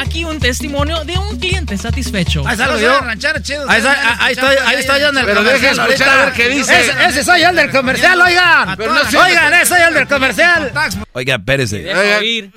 [0.00, 2.42] Aquí un testimonio de un cliente satisfecho.
[2.46, 3.00] Ahí salgo yo.
[3.68, 5.88] Ahí, está- ahí estoy, ahí en el Pero deje comercial.
[5.90, 6.80] escuchar a ver qué dice.
[6.80, 8.76] Ese, ese soy el del comercial, oigan.
[8.76, 10.72] Pero no se- oigan, ese soy el del comercial.
[11.12, 11.90] Oiga, espérese.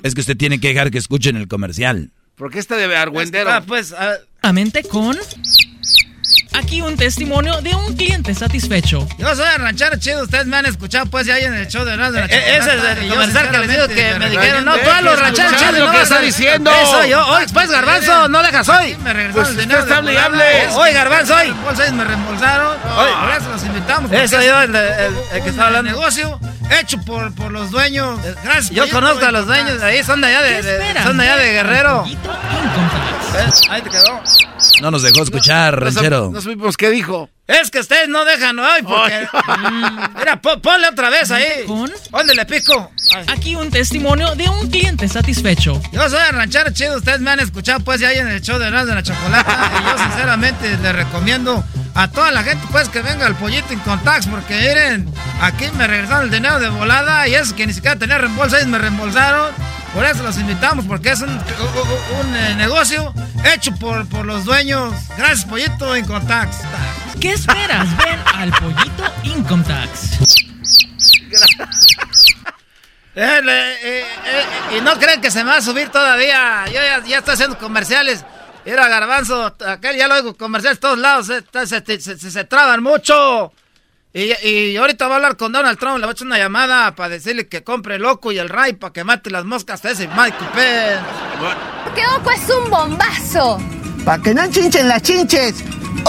[0.02, 2.10] Es que usted tiene que dejar que escuchen el comercial.
[2.36, 3.52] ¿Por qué está de argüendero?
[3.52, 5.16] Ah, pues, ah, Solamente con...
[6.56, 9.06] Aquí un testimonio de un cliente satisfecho.
[9.18, 10.22] yo soy el ranchero chido.
[10.22, 12.56] Ustedes me han escuchado, pues, ya ahí en el show de Erasmo de la Eh,
[12.58, 15.56] ese es el comercial que les digo que me dijeron, no, tú a los rancheros
[15.56, 15.72] chidos.
[15.78, 16.70] lo no que vas está a- diciendo.
[16.70, 17.26] Eso yo.
[17.26, 18.96] Oye, pues, garbanzo, no dejas hoy.
[19.02, 19.80] Me regresaron Pues el dinero.
[19.80, 20.26] está de hable y volada.
[20.26, 20.68] hable.
[20.76, 21.54] Oye, garbanzo, hoy.
[21.92, 22.78] Me reembolsaron.
[22.78, 24.12] Por eso los invitamos.
[24.12, 25.90] Eso yo, el, el- el que está hablando.
[25.90, 26.38] negocio
[26.80, 28.18] hecho por, por los dueños.
[28.44, 28.70] Gracias.
[28.70, 30.02] Yo conozco a los dueños de ahí.
[30.04, 32.04] Son de allá de, ¿Qué de- son de allá de Guerrero.
[32.06, 32.16] Eh,
[33.70, 34.22] Ahí te quedó.
[34.84, 36.30] No nos dejó escuchar, No ranchero.
[36.30, 37.30] No supimos qué dijo.
[37.46, 39.26] Es que ustedes no dejan hoy porque...
[39.64, 41.64] Mm, Mira, pon- ponle otra vez ahí.
[41.66, 41.90] ¿Con?
[42.10, 42.90] ¿Dónde le pico?
[43.16, 43.24] Ay.
[43.28, 45.80] Aquí un testimonio de un cliente satisfecho.
[45.90, 48.58] Yo soy el ranchero chido, ustedes me han escuchado pues ya ahí en el show
[48.58, 52.88] de Erasmo de la Chocolata y yo sinceramente les recomiendo a toda la gente, pues,
[52.90, 55.08] que venga el pollito en contacts, porque miren,
[55.40, 58.68] aquí me regresaron el dinero de volada y es que ni siquiera tenía reembolso, ellos
[58.68, 59.52] me reembolsaron.
[59.94, 63.14] Por eso los invitamos, porque es un, un, eh, negocio
[63.54, 64.92] hecho por, por los dueños.
[65.16, 66.58] Gracias, pollito contacts.
[67.20, 67.96] ¿Qué esperas?
[67.96, 70.18] Ven al pollito Income Tax.
[73.16, 74.04] Eh, eh,
[74.76, 76.64] y no creen que se me va a subir todavía.
[76.66, 78.24] Yo ya, ya estoy haciendo comerciales.
[78.64, 81.66] Era Garbanzo, aquel ya lo oigo comerciales todos lados, se,
[82.00, 83.52] se, se, traban mucho.
[84.16, 86.94] Y, y, ahorita va a hablar con Donald Trump, le voy a echar una llamada
[86.94, 89.90] para decirle que compre el Loco y el Ray para que mate las moscas a
[89.90, 91.04] ese Michael Penn.
[91.96, 93.58] ¡Qué Oco es un bombazo!
[94.04, 95.64] Para que no chinchen las chinches,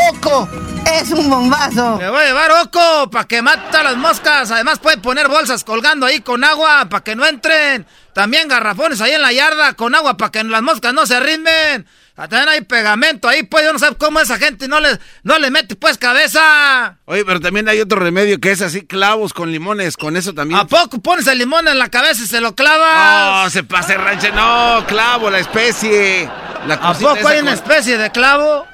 [0.09, 0.49] Oco
[0.85, 1.97] es un bombazo.
[1.99, 4.51] Le voy a llevar Oco para que mate a las moscas.
[4.51, 7.85] Además puede poner bolsas colgando ahí con agua para que no entren.
[8.13, 11.85] También garrafones ahí en la yarda con agua para que las moscas no se arrimen.
[12.15, 15.51] También hay pegamento ahí, pues yo no sé cómo esa gente no le, no le
[15.51, 16.97] mete pues cabeza.
[17.03, 20.61] Oye, pero también hay otro remedio que es así, clavos con limones, con eso también.
[20.61, 23.43] ¿A poco pones el limón en la cabeza y se lo clavas?
[23.43, 26.29] No, se pase ranche, no, clavo, la especie.
[26.67, 28.65] La ¿A poco hay una especie de clavo?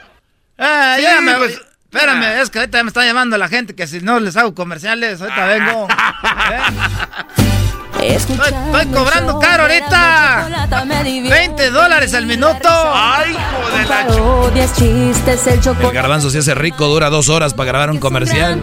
[0.61, 2.41] Eh, ya me, pues, espérame, ah.
[2.41, 5.45] es que ahorita me está llamando la gente que si no les hago comerciales, ahorita
[5.47, 5.87] vengo.
[6.51, 7.70] ¿Eh?
[7.99, 8.37] Estoy,
[8.93, 10.69] cobrando caro ahorita.
[11.29, 12.67] 20 dólares al minuto.
[12.67, 13.87] Ay, joder.
[15.81, 18.61] El garbanzo se hace rico, dura dos horas para grabar un comercial.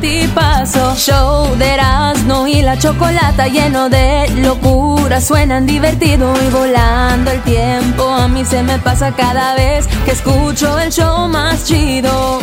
[0.96, 5.20] Show de Erasmo y la chocolata lleno de locura.
[5.20, 8.08] Suenan divertido y volando el tiempo.
[8.08, 12.40] A mí se me pasa cada vez que escucho el show más chido.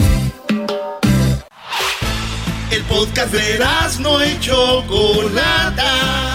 [2.71, 6.34] El podcast de Erasmo y chocolata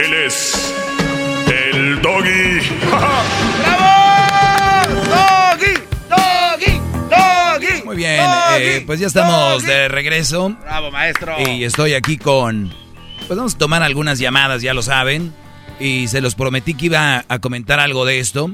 [0.00, 0.74] Él es
[1.46, 2.60] el doggy.
[3.62, 3.92] ¡Bravo!
[5.10, 5.74] ¡Doggy!
[6.08, 6.80] ¡Doggy!
[7.10, 7.84] ¡Doggy!
[7.84, 8.20] Muy bien,
[8.58, 10.56] eh, pues ya estamos de regreso.
[10.62, 11.36] ¡Bravo, maestro!
[11.46, 12.72] Y estoy aquí con.
[13.26, 15.32] Pues vamos a tomar algunas llamadas, ya lo saben.
[15.80, 18.50] Y se los prometí que iba a comentar algo de esto.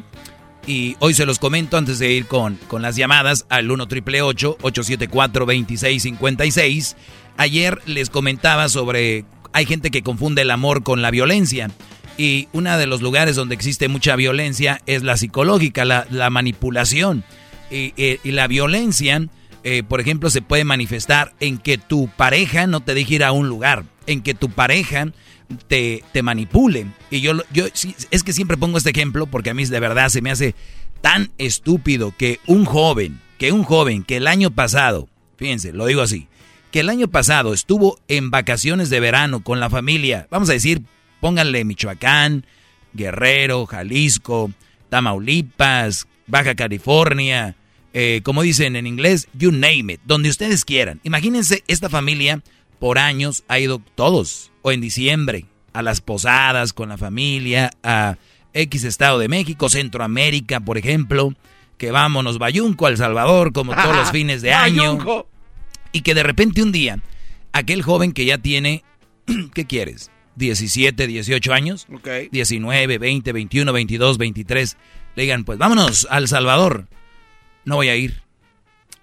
[0.67, 4.23] Y hoy se los comento antes de ir con, con las llamadas al 1 triple
[4.23, 6.97] 874 2656.
[7.39, 11.71] Ayer les comentaba sobre hay gente que confunde el amor con la violencia.
[12.17, 17.25] Y uno de los lugares donde existe mucha violencia es la psicológica, la, manipulación.
[17.71, 19.29] Y, la violencia,
[19.63, 23.33] eh, por ejemplo, se puede manifestar en que tu pareja no te deje ir a
[23.33, 25.13] un lugar, en que tu pareja
[25.69, 26.87] te, te manipule.
[27.11, 27.67] Y yo, yo
[28.11, 30.55] es que siempre pongo este ejemplo porque a mí de verdad se me hace
[31.01, 36.03] tan estúpido que un joven, que un joven que el año pasado, fíjense, lo digo
[36.03, 36.27] así,
[36.71, 40.83] que el año pasado estuvo en vacaciones de verano con la familia, vamos a decir,
[41.21, 42.45] pónganle Michoacán,
[42.93, 44.51] Guerrero, Jalisco,
[44.89, 47.57] Tamaulipas, Baja California,
[47.95, 51.01] eh, como dicen en inglés, you name it, donde ustedes quieran.
[51.05, 52.43] Imagínense, esta familia
[52.79, 58.17] por años ha ido todos, o en diciembre, a las posadas con la familia, a
[58.53, 61.35] X Estado de México, Centroamérica, por ejemplo,
[61.77, 64.99] que vámonos Bayunco, al Salvador, como todos los fines de año.
[65.99, 67.03] Y que de repente un día,
[67.53, 68.85] aquel joven que ya tiene,
[69.53, 70.13] ¿qué quieres?
[70.37, 71.89] 17, 18 años,
[72.31, 74.77] 19, 20, 21, 22, 23,
[75.17, 76.87] le digan, pues vámonos al Salvador.
[77.65, 78.23] No voy a ir.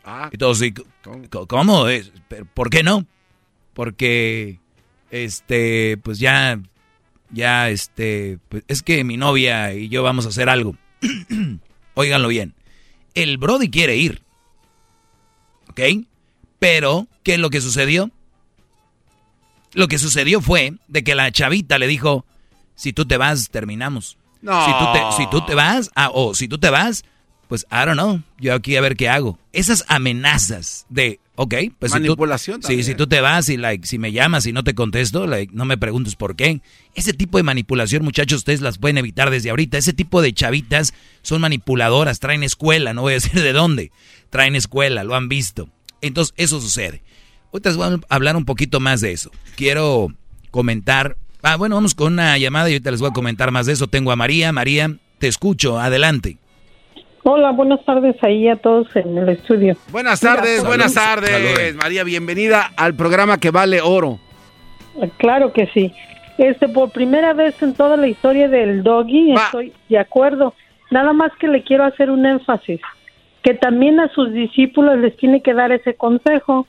[0.05, 0.61] Ah, y todos,
[1.03, 1.47] ¿cómo?
[1.47, 1.85] ¿cómo?
[2.53, 3.05] ¿Por qué no?
[3.73, 4.61] Porque,
[5.11, 6.61] este, pues ya,
[7.30, 10.77] ya, este, pues es que mi novia y yo vamos a hacer algo.
[11.93, 12.53] Óiganlo bien.
[13.15, 14.22] El Brody quiere ir.
[15.67, 15.81] ¿Ok?
[16.66, 18.10] Pero, ¿qué es lo que sucedió?
[19.74, 22.26] Lo que sucedió fue de que la chavita le dijo,
[22.74, 24.18] si tú te vas, terminamos.
[24.42, 24.66] No.
[24.66, 27.06] Si tú te, si tú te vas, ah, o si tú te vas,
[27.48, 29.38] pues I don't know, yo aquí a ver qué hago.
[29.54, 32.64] Esas amenazas de, ok, pues manipulación.
[32.64, 35.28] Si tú, si tú te vas y like, si me llamas y no te contesto,
[35.28, 36.62] like, no me preguntes por qué.
[36.96, 39.78] Ese tipo de manipulación, muchachos, ustedes las pueden evitar desde ahorita.
[39.78, 43.92] Ese tipo de chavitas son manipuladoras, traen escuela, no voy a decir de dónde,
[44.32, 45.70] traen escuela, lo han visto.
[46.07, 47.02] Entonces, eso sucede.
[47.52, 49.32] Ahorita les voy a hablar un poquito más de eso.
[49.56, 50.10] Quiero
[50.52, 51.15] comentar.
[51.41, 53.88] Ah, bueno, vamos con una llamada y ahorita les voy a comentar más de eso.
[53.88, 54.52] Tengo a María.
[54.52, 55.80] María, te escucho.
[55.80, 56.38] Adelante.
[57.23, 59.76] Hola, buenas tardes ahí a todos en el estudio.
[59.91, 61.76] Buenas tardes, Mira, buenas tardes.
[61.76, 64.19] María, bienvenida al programa que vale oro.
[65.18, 65.91] Claro que sí.
[66.38, 70.53] Este, por primera vez en toda la historia del doggy, estoy de acuerdo.
[70.91, 72.80] Nada más que le quiero hacer un énfasis,
[73.45, 76.67] que también a sus discípulos les tiene que dar ese consejo,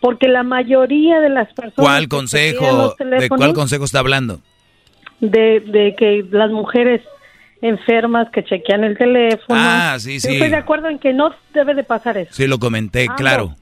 [0.00, 1.74] porque la mayoría de las personas...
[1.76, 2.94] ¿Cuál consejo?
[2.98, 4.40] ¿De cuál consejo está hablando?
[5.20, 7.00] de, de que las mujeres
[7.62, 9.58] enfermas que chequean el teléfono.
[9.58, 10.32] Ah, sí, Yo sí.
[10.34, 12.30] estoy de acuerdo en que no debe de pasar eso.
[12.32, 13.16] Sí, lo comenté, Ambos.
[13.16, 13.56] claro.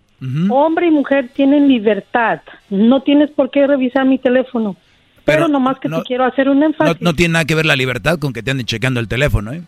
[0.50, 2.40] Hombre y mujer tienen libertad.
[2.70, 4.76] No tienes por qué revisar mi teléfono.
[5.24, 7.00] Pero, nomás que te quiero hacer un No, énfasis.
[7.00, 9.62] no tiene nada que ver la libertad con que te anden checando el teléfono, ¿eh?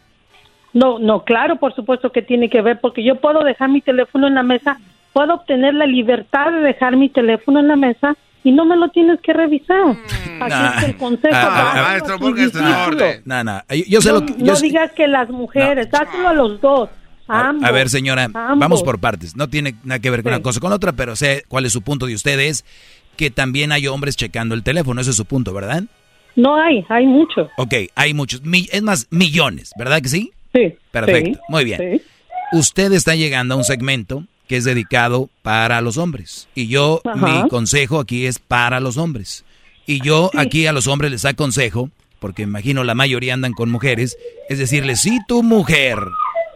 [0.74, 4.26] No, no, claro, por supuesto que tiene que ver, porque yo puedo dejar mi teléfono
[4.26, 4.78] en la mesa,
[5.12, 8.88] puedo obtener la libertad de dejar mi teléfono en la mesa y no me lo
[8.88, 9.96] tienes que revisar.
[10.40, 10.74] Así Nah.
[10.74, 13.22] es que el consejo Ah, ah, maestro, orden.
[13.24, 14.32] No, no, yo, yo sé no, lo que...
[14.32, 16.90] no yo sé- digas que las mujeres, dáselo a los dos.
[17.26, 18.58] A, ambos, A ver, señora, ambos.
[18.58, 19.34] vamos por partes.
[19.34, 20.36] No tiene nada que ver con Sí.
[20.36, 22.66] una cosa con otra, pero sé cuál es su punto de ustedes,
[23.16, 25.00] que también hay hombres checando el teléfono.
[25.00, 25.84] Ese es su punto, ¿verdad?
[26.36, 27.48] No hay, hay muchos.
[27.56, 30.32] Ok, hay muchos, mi- es más, millones, ¿verdad que sí?
[30.54, 30.74] Sí.
[30.90, 31.80] Perfecto, sí, muy bien.
[31.80, 32.02] sí.
[32.52, 36.48] Usted está llegando a un segmento que es dedicado para los hombres.
[36.54, 37.42] Y yo, Ajá.
[37.42, 39.44] mi consejo aquí es para los hombres.
[39.86, 41.90] Y yo aquí a los hombres les aconsejo,
[42.20, 44.16] porque imagino la mayoría andan con mujeres,
[44.48, 45.98] es decirles, si tu mujer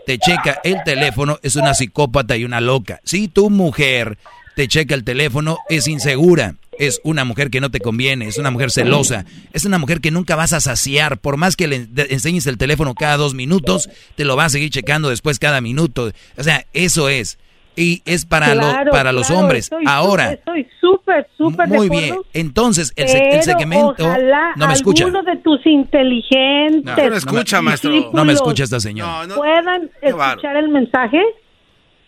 [0.07, 3.01] te checa el teléfono, es una psicópata y una loca.
[3.05, 4.19] Si tu mujer
[4.55, 6.55] te checa el teléfono, es insegura.
[6.79, 10.11] Es una mujer que no te conviene, es una mujer celosa, es una mujer que
[10.11, 11.19] nunca vas a saciar.
[11.19, 14.71] Por más que le enseñes el teléfono cada dos minutos, te lo va a seguir
[14.71, 16.11] checando después cada minuto.
[16.37, 17.39] O sea, eso es.
[17.77, 19.65] Y es para, lo- Claro, para los claro, hombres.
[19.67, 22.17] estoy Ahora, Estoy súper, súper muy bien.
[22.33, 23.95] Entonces, el, se- el pero segmento...
[24.05, 25.05] ojalá No me escucha.
[25.05, 28.11] alguno de tus inteligentes No, no me escucha, maestro.
[28.13, 29.29] No me escucha esta señora.
[29.37, 31.21] puedan escuchar el mensaje,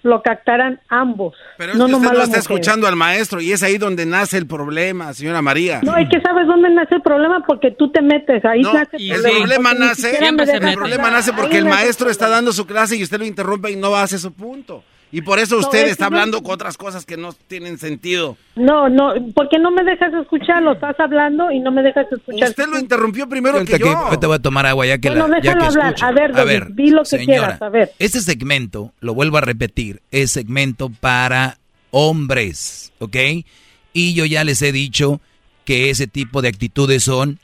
[0.03, 1.35] lo captaran ambos.
[1.59, 4.39] Pero es no que usted no está escuchando al maestro y es ahí donde nace
[4.39, 5.81] el problema, señora María.
[5.83, 8.97] No, es que sabes dónde nace el problema porque tú te metes, ahí No, nace
[8.97, 13.03] el problema nace, el problema nace porque Ahí el maestro está dando su clase y
[13.03, 14.85] usted lo interrumpe y no hace su punto.
[15.13, 17.79] Y por eso No, usted es está no- hablando con otras cosas que no tienen
[17.79, 18.37] sentido.
[18.55, 22.49] No, no, porque no me dejas escucharlo, estás hablando y no me dejas escuchar.
[22.51, 23.89] Usted lo interrumpió primero que que- yo.
[23.97, 25.87] ahorita voy a tomar agua ya que Bueno, la, ya déjalo que hablar.
[25.95, 26.07] escucho.
[26.07, 27.91] A ver, David, di lo que quieras, a ver.
[27.99, 31.59] Este segmento, lo vuelvo a repetir, es segmento para
[31.91, 33.17] hombres, ¿ok?
[33.93, 35.21] Y yo ya les he dicho
[35.65, 37.39] que ese tipo de actitudes son,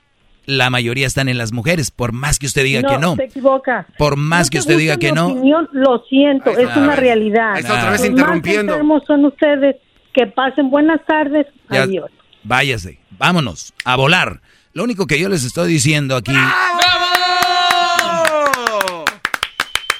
[0.46, 3.16] la mayoría están en las mujeres, por más que usted diga que no.
[3.16, 3.86] se equivoca.
[3.98, 5.26] Por más No que te usted diga que no.
[5.28, 7.58] opinión, lo siento, es una realidad.
[7.58, 8.84] Está otra vez Los interrumpiendo.
[8.84, 9.76] Más son ustedes.
[10.14, 11.46] Que pasen buenas tardes.
[11.70, 12.10] Ya- Adiós.
[12.42, 14.40] váyase, vámonos, a volar.
[14.72, 16.32] Lo único que yo les estoy diciendo aquí...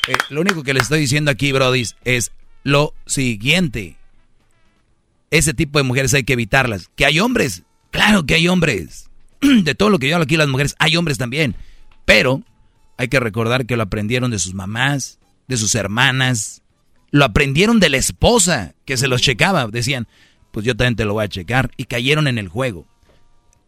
[0.08, 2.32] Eh, lo único que les estoy diciendo aquí, Brody, es
[2.62, 3.96] lo siguiente.
[5.30, 6.88] Ese tipo de mujeres hay que evitarlas.
[6.94, 9.05] Que hay hombres, claro que hay hombres.
[9.62, 11.56] De todo lo que yo hablo aquí, las mujeres, hay hombres también.
[12.04, 12.42] Pero
[12.96, 15.18] hay que recordar que lo aprendieron de sus mamás,
[15.48, 16.62] de sus hermanas.
[17.10, 19.66] Lo aprendieron de la esposa que se los checaba.
[19.68, 20.06] Decían,
[20.52, 21.70] pues yo también te lo voy a checar.
[21.76, 22.86] Y cayeron en el juego.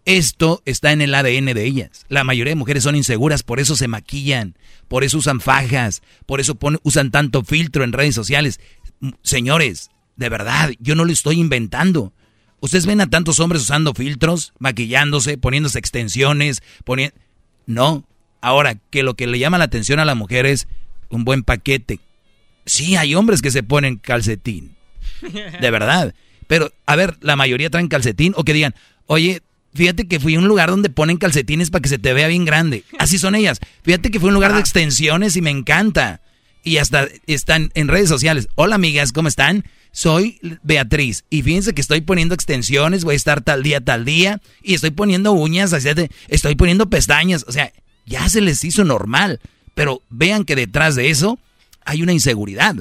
[0.05, 2.07] Esto está en el ADN de ellas.
[2.09, 4.57] La mayoría de mujeres son inseguras, por eso se maquillan,
[4.89, 8.59] por eso usan fajas, por eso usan tanto filtro en redes sociales.
[9.23, 12.15] Señores, de verdad, yo no lo estoy inventando.
[12.61, 17.15] Ustedes ven a tantos hombres usando filtros, maquillándose, poniéndose extensiones, poniendo...
[17.67, 18.05] No.
[18.41, 20.69] Ahora, que lo que le llama la atención a la mujer es
[21.11, 22.01] un buen paquete.
[22.67, 24.77] Sí, hay hombres que se ponen calcetín.
[25.61, 26.15] De verdad.
[26.47, 28.75] Pero, a ver, la mayoría traen calcetín o que digan,
[29.07, 29.43] oye,
[29.75, 32.45] fíjate que fui a un lugar donde ponen calcetines para que se te vea bien
[32.45, 32.85] grande.
[32.99, 33.61] Así son ellas.
[33.83, 36.23] Fíjate que fue un lugar de extensiones y me encanta.
[36.65, 38.49] Y hasta están en redes sociales.
[38.55, 39.65] Hola amigas, ¿cómo están?
[39.91, 44.41] Soy Beatriz y fíjense que estoy poniendo extensiones, voy a estar tal día, tal día,
[44.63, 45.73] y estoy poniendo uñas,
[46.29, 47.73] estoy poniendo pestañas, o sea,
[48.07, 49.41] ya se les hizo normal,
[49.75, 51.39] pero vean que detrás de eso
[51.85, 52.77] hay una inseguridad.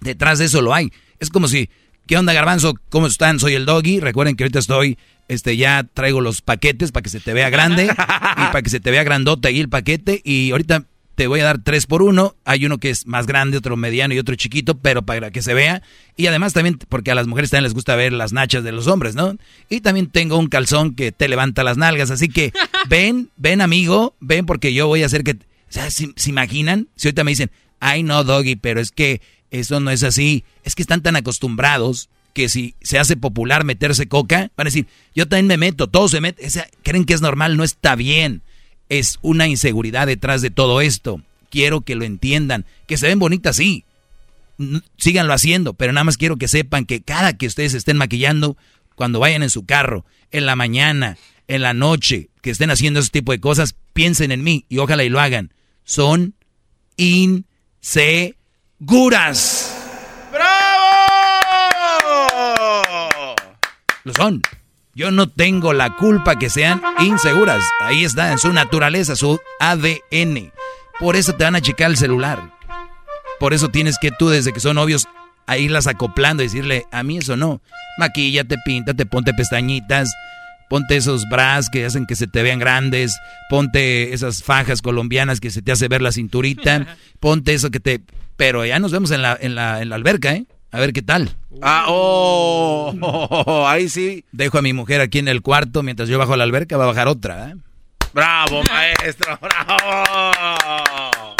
[0.00, 0.92] Detrás de eso lo hay.
[1.18, 1.70] Es como si,
[2.06, 2.74] ¿qué onda garbanzo?
[2.88, 3.38] ¿Cómo están?
[3.38, 4.00] Soy el doggy.
[4.00, 4.98] Recuerden que ahorita estoy,
[5.28, 8.80] este, ya traigo los paquetes para que se te vea grande y para que se
[8.80, 10.20] te vea grandote ahí el paquete.
[10.24, 10.84] Y ahorita
[11.20, 12.34] te voy a dar tres por uno.
[12.46, 15.52] Hay uno que es más grande, otro mediano y otro chiquito, pero para que se
[15.52, 15.82] vea.
[16.16, 18.86] Y además también, porque a las mujeres también les gusta ver las nachas de los
[18.86, 19.36] hombres, ¿no?
[19.68, 22.10] Y también tengo un calzón que te levanta las nalgas.
[22.10, 22.54] Así que
[22.88, 25.32] ven, ven amigo, ven porque yo voy a hacer que...
[25.32, 25.36] O
[25.68, 26.88] sea, ¿se, se imaginan?
[26.96, 29.20] Si ahorita me dicen, ay no, doggy, pero es que
[29.50, 30.44] eso no es así.
[30.64, 34.86] Es que están tan acostumbrados que si se hace popular meterse coca, van a decir,
[35.14, 36.46] yo también me meto, todos se meten.
[36.46, 38.40] O sea, creen que es normal, no está bien.
[38.90, 41.22] Es una inseguridad detrás de todo esto.
[41.48, 42.66] quiero que lo entiendan.
[42.86, 43.84] Que se ven bonitas, sí.
[44.98, 48.58] Síganlo haciendo, pero nada más quiero que sepan que cada que ustedes estén maquillando,
[48.94, 51.16] cuando vayan en su carro, en la mañana,
[51.48, 55.02] en la noche, que estén haciendo ese tipo de cosas, piensen en mí y ojalá
[55.02, 55.54] y lo hagan.
[55.84, 56.34] Son
[56.96, 58.34] inseguras.
[60.30, 60.90] ¡Bravo!
[64.04, 64.42] Lo son.
[65.00, 67.64] Yo no tengo la culpa que sean inseguras.
[67.80, 70.52] Ahí está, en su naturaleza, su ADN.
[70.98, 72.52] Por eso te van a checar el celular.
[73.38, 75.08] Por eso tienes que tú, desde que son novios,
[75.46, 77.62] a irlas acoplando y decirle, a mí eso no.
[77.96, 80.12] Maquíllate, píntate, ponte pestañitas,
[80.68, 83.18] ponte esos bras que hacen que se te vean grandes,
[83.48, 88.02] ponte esas fajas colombianas que se te hace ver la cinturita, ponte eso que te...
[88.36, 90.44] Pero ya nos vemos en la, en la, en la alberca, ¿eh?
[90.72, 91.34] A ver qué tal.
[91.62, 94.24] Ah, oh, ahí sí.
[94.32, 96.84] Dejo a mi mujer aquí en el cuarto mientras yo bajo a la alberca, va
[96.84, 97.54] a bajar otra, ¿eh?
[98.12, 101.36] Bravo, maestro, bravo.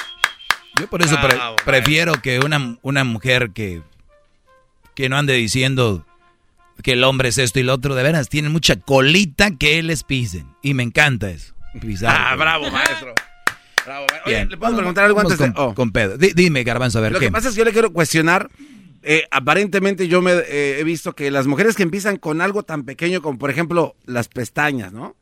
[0.78, 1.16] Yo por eso
[1.64, 3.82] prefiero que una, una mujer que,
[4.94, 6.06] que no ande diciendo
[6.82, 10.02] que el hombre es esto y lo otro, de veras, tienen mucha colita que les
[10.04, 10.46] pisen.
[10.62, 11.54] Y me encanta eso.
[12.06, 13.14] ah, bravo, maestro.
[13.84, 15.60] Bravo, Oye, ¿le puedo preguntar algo antes con, de...?
[15.60, 15.74] Oh.
[15.74, 16.16] Con Pedro.
[16.18, 17.26] dime, Garbanzo, a ver, Lo ¿qué?
[17.26, 18.48] que pasa es que yo le quiero cuestionar
[19.02, 22.84] eh, aparentemente yo me eh, he visto que las mujeres que empiezan con algo tan
[22.84, 25.16] pequeño como por ejemplo las pestañas, ¿no?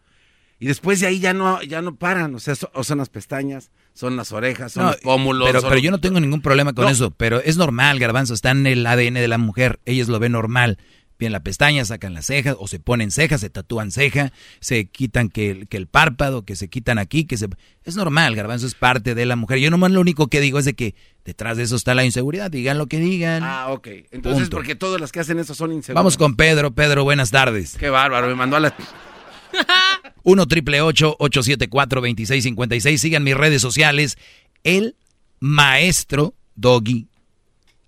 [0.60, 3.08] Y después de ahí ya no, ya no paran, o sea, so- o son las
[3.10, 5.46] pestañas, son las orejas, son No, los pómulos.
[5.46, 6.90] Pero, son pero yo no tengo ningún problema con No.
[6.90, 7.12] eso.
[7.12, 9.78] Pero es normal, Garbanzo, está en el ADN de la mujer.
[9.84, 10.78] Ellos lo ven normal.
[11.18, 15.28] Bien la pestaña, sacan las cejas, o se ponen cejas, se tatúan ceja, se quitan
[15.30, 17.48] que, el- que el párpado, que se quitan aquí, que se...
[17.84, 19.58] Es normal, Garbanzo, es parte de la mujer.
[19.58, 22.50] Yo nomás lo único que digo es de que detrás de eso está la inseguridad.
[22.52, 23.42] Digan lo que digan.
[23.42, 23.88] Ah, ok.
[24.12, 24.56] Entonces, Punto.
[24.58, 25.98] porque todas las que hacen eso son inseguras.
[26.00, 26.70] Vamos con Pedro.
[26.70, 27.76] Pedro, buenas tardes.
[27.78, 28.74] Qué bárbaro, me mandó a la...
[30.22, 33.00] 1 triple 874 2656.
[33.00, 34.18] Sigan mis redes sociales.
[34.62, 34.94] El
[35.40, 37.08] maestro Doggy.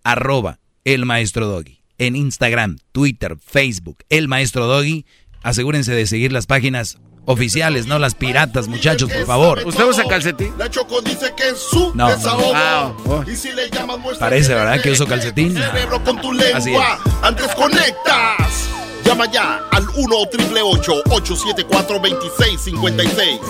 [0.02, 1.79] Arroba el maestro Doggy.
[2.00, 3.98] En Instagram, Twitter, Facebook.
[4.08, 5.04] El maestro Doggy.
[5.42, 6.96] Asegúrense de seguir las páginas
[7.26, 9.62] oficiales, no las piratas, muchachos, por favor.
[9.66, 10.50] ¿Usted usa calcetín?
[10.56, 12.52] La Choco dice que es su No, desahogo.
[12.54, 13.22] Ah, oh.
[13.30, 14.80] Y si le llamas, muestra Parece, ¿verdad?
[14.80, 15.54] Que uso calcetín.
[15.54, 16.98] cerebro con tu Así lengua.
[17.22, 18.68] Antes conectas.
[19.04, 23.40] Llama ya al 1 888 874 2656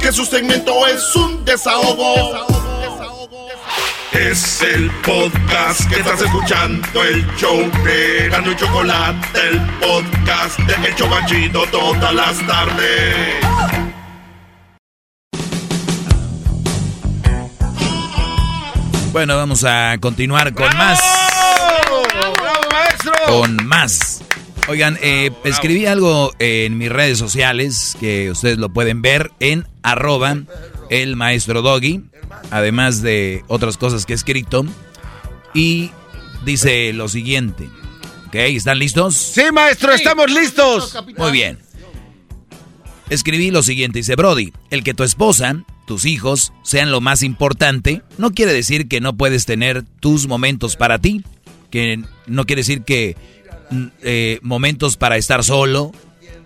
[0.00, 2.46] Que su segmento es un desahogo.
[4.12, 10.88] Es el podcast que estás escuchando, el show de Gano y Chocolate, el podcast de
[10.88, 13.36] El Chocachito todas las tardes.
[19.12, 21.00] Bueno, vamos a continuar con más.
[21.86, 22.02] ¡Bravo,
[22.72, 23.12] maestro!
[23.28, 24.22] Con más.
[24.68, 30.36] Oigan, eh, escribí algo en mis redes sociales que ustedes lo pueden ver en arroba
[30.90, 32.09] el maestro Doggy,
[32.50, 34.64] además de otras cosas que he escrito.
[35.54, 35.90] Y
[36.44, 37.68] dice lo siguiente.
[38.28, 38.34] ¿Ok?
[38.34, 39.16] ¿Están listos?
[39.16, 40.96] Sí, maestro, estamos listos.
[41.16, 41.58] Muy bien.
[43.10, 48.02] Escribí lo siguiente, dice Brody, el que tu esposa, tus hijos, sean lo más importante,
[48.18, 51.24] no quiere decir que no puedes tener tus momentos para ti,
[51.70, 53.16] que no quiere decir que
[53.70, 55.90] mm, eh, momentos para estar solo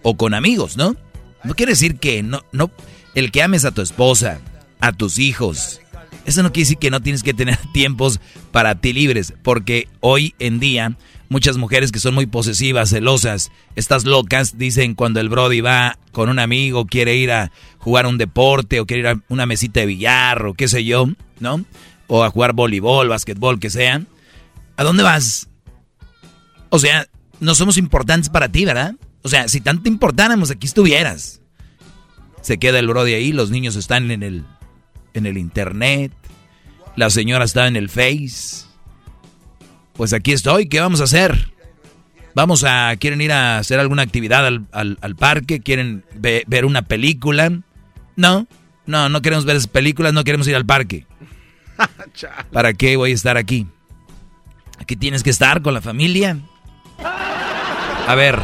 [0.02, 0.96] o con amigos, ¿no?
[1.44, 2.70] No quiere decir que no, no,
[3.14, 4.40] el que ames a tu esposa,
[4.86, 5.80] a tus hijos,
[6.24, 8.20] eso no quiere decir que no tienes que tener tiempos
[8.52, 10.96] para ti libres, porque hoy en día
[11.28, 16.28] muchas mujeres que son muy posesivas, celosas, estas locas, dicen cuando el Brody va con
[16.28, 19.86] un amigo, quiere ir a jugar un deporte o quiere ir a una mesita de
[19.86, 21.08] billar o qué sé yo,
[21.40, 21.64] ¿no?
[22.06, 24.02] O a jugar voleibol, basquetbol, que sea.
[24.76, 25.48] ¿A dónde vas?
[26.68, 27.06] O sea,
[27.40, 28.94] no somos importantes para ti, ¿verdad?
[29.22, 31.40] O sea, si tanto importáramos, aquí estuvieras.
[32.42, 34.44] Se queda el Brody ahí, los niños están en el,
[35.14, 36.12] en el internet,
[36.96, 38.66] la señora está en el Face.
[39.94, 41.52] Pues aquí estoy, ¿qué vamos a hacer?
[42.34, 45.60] Vamos a, ¿quieren ir a hacer alguna actividad al, al- al parque?
[45.60, 47.50] ¿Quieren ve- ver una película?
[48.16, 48.46] No,
[48.86, 51.06] no, no queremos ver esas películas, no queremos ir al parque.
[52.52, 53.66] ¿Para qué voy a estar aquí?
[54.80, 56.38] Aquí tienes que estar con la familia.
[58.06, 58.38] A ver,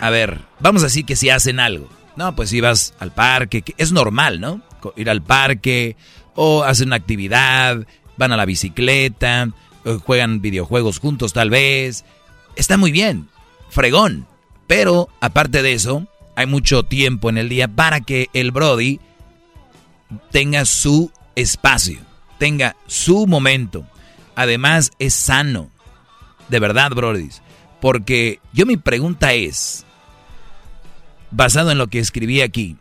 [0.00, 1.88] a ver, vamos a decir que si hacen algo.
[2.16, 4.60] No, pues si vas al parque, que es normal, ¿no?
[4.96, 5.96] Ir al parque
[6.34, 7.86] o hacen una actividad,
[8.16, 9.50] van a la bicicleta,
[10.04, 12.04] juegan videojuegos juntos tal vez.
[12.56, 13.28] Está muy bien,
[13.70, 14.26] fregón.
[14.66, 19.00] Pero aparte de eso, hay mucho tiempo en el día para que el Brody
[20.30, 22.00] tenga su espacio,
[22.38, 23.86] tenga su momento.
[24.34, 25.70] Además, es sano.
[26.48, 27.28] De verdad, Brody.
[27.80, 29.84] Porque yo mi pregunta es,
[31.30, 32.76] basado en lo que escribí aquí,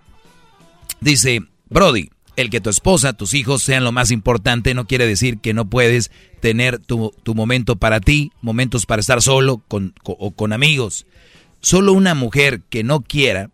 [1.00, 1.42] dice,
[1.72, 5.54] Brody, El que tu esposa, tus hijos sean lo más importante no quiere decir que
[5.54, 6.12] no puedes
[6.42, 11.06] tener tu, tu momento para ti, momentos para estar solo con, con- o con amigos.
[11.62, 13.50] Solo una mujer que no quiera,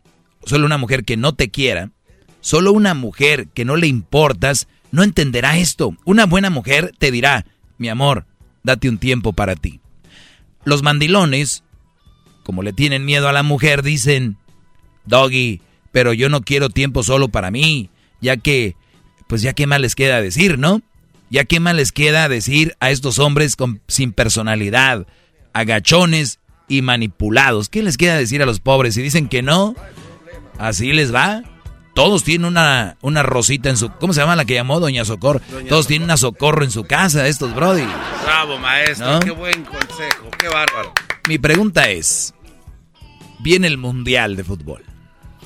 [0.45, 1.91] solo una mujer que no te quiera,
[2.41, 5.95] solo una mujer que no le importas, no entenderá esto.
[6.05, 7.45] Una buena mujer te dirá,
[7.77, 8.25] mi amor,
[8.63, 9.79] date un tiempo para ti.
[10.65, 11.63] Los mandilones,
[12.43, 14.37] como le tienen miedo a la mujer, dicen,
[15.05, 15.61] Doggy,
[15.91, 17.89] pero yo no quiero tiempo solo para mí,
[18.21, 18.75] ya que,
[19.27, 20.81] pues ya qué más les queda decir, ¿no?
[21.29, 25.07] Ya qué más les queda decir a estos hombres con, sin personalidad,
[25.53, 27.69] agachones y manipulados.
[27.69, 28.95] ¿Qué les queda decir a los pobres?
[28.95, 29.75] Si dicen que no,
[30.57, 31.43] así les va.
[31.93, 33.89] Todos tienen una, una rosita en su...
[33.89, 35.41] ¿Cómo se llama la que llamó Doña Socorro?
[35.67, 37.87] Todos tienen una socorro en su casa, estos brody.
[38.23, 39.13] Bravo, maestro.
[39.13, 39.19] ¿No?
[39.19, 40.29] Qué buen consejo.
[40.37, 40.93] Qué bárbaro.
[41.27, 42.35] Mi pregunta es,
[43.39, 44.83] viene el Mundial de Fútbol.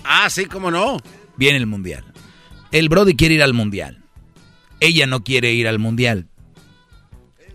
[0.03, 0.97] Ah, sí, cómo no.
[1.37, 2.03] Viene el Mundial.
[2.71, 4.03] El Brody quiere ir al Mundial.
[4.79, 6.27] Ella no quiere ir al Mundial.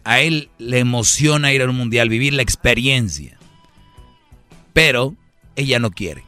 [0.05, 3.38] A él le emociona ir al Mundial, vivir la experiencia.
[4.72, 5.16] Pero
[5.56, 6.24] ella no quiere.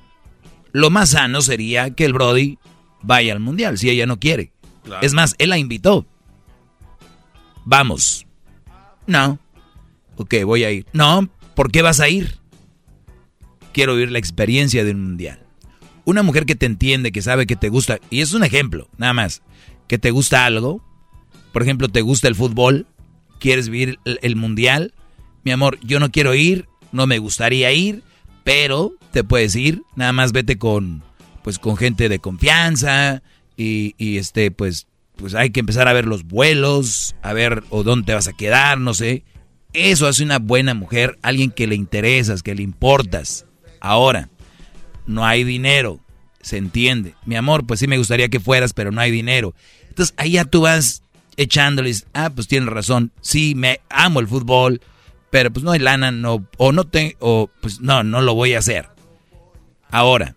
[0.73, 2.59] Lo más sano sería que el Brody
[3.03, 4.53] vaya al Mundial, si ella no quiere.
[4.85, 5.07] Claro.
[5.07, 6.07] Es más, él la invitó.
[7.65, 8.27] Vamos.
[9.07, 9.39] No.
[10.17, 10.87] Ok, voy a ir.
[10.93, 12.39] No, ¿por qué vas a ir?
[13.73, 15.48] Quiero vivir la experiencia de un mundial.
[16.09, 19.13] Una mujer que te entiende, que sabe que te gusta, y es un ejemplo, nada
[19.13, 19.43] más,
[19.89, 20.83] que te gusta algo,
[21.53, 22.87] por ejemplo, te gusta el fútbol,
[23.39, 24.95] quieres vivir el, mundial,
[25.45, 28.03] mi amor, yo no quiero ir, no me gustaría ir,
[28.43, 31.03] pero te puedes ir, nada más vete con,
[31.45, 33.23] pues con gente de confianza,
[33.55, 37.83] y, y este, pues, pues hay que empezar a ver los vuelos, a ver o
[37.83, 39.25] dónde te vas a quedar, no sé.
[39.75, 43.45] Eso hace una buena mujer, alguien que le interesas, que le importas.
[43.79, 44.31] Ahora,
[45.09, 46.01] no hay dinero,
[46.41, 47.15] se entiende.
[47.25, 49.55] Mi amor, pues sí me gustaría que fueras, pero no hay dinero.
[49.89, 51.03] Entonces ahí ya tú vas
[51.37, 54.81] echándoles, ah, pues tienes razón, sí, me amo el fútbol,
[55.31, 58.55] pero pues no hay lana, no, o no te, o pues no, no lo voy
[58.55, 58.89] a hacer.
[59.91, 60.37] Ahora,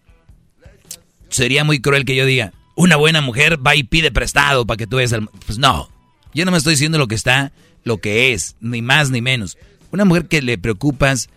[1.30, 4.88] sería muy cruel que yo diga, una buena mujer va y pide prestado para que
[4.88, 5.27] tú veas al...
[5.45, 5.89] Pues no,
[6.34, 7.52] yo no me estoy diciendo lo que está,
[7.84, 9.57] lo que es, ni más ni menos.
[9.91, 11.30] Una mujer que le preocupas,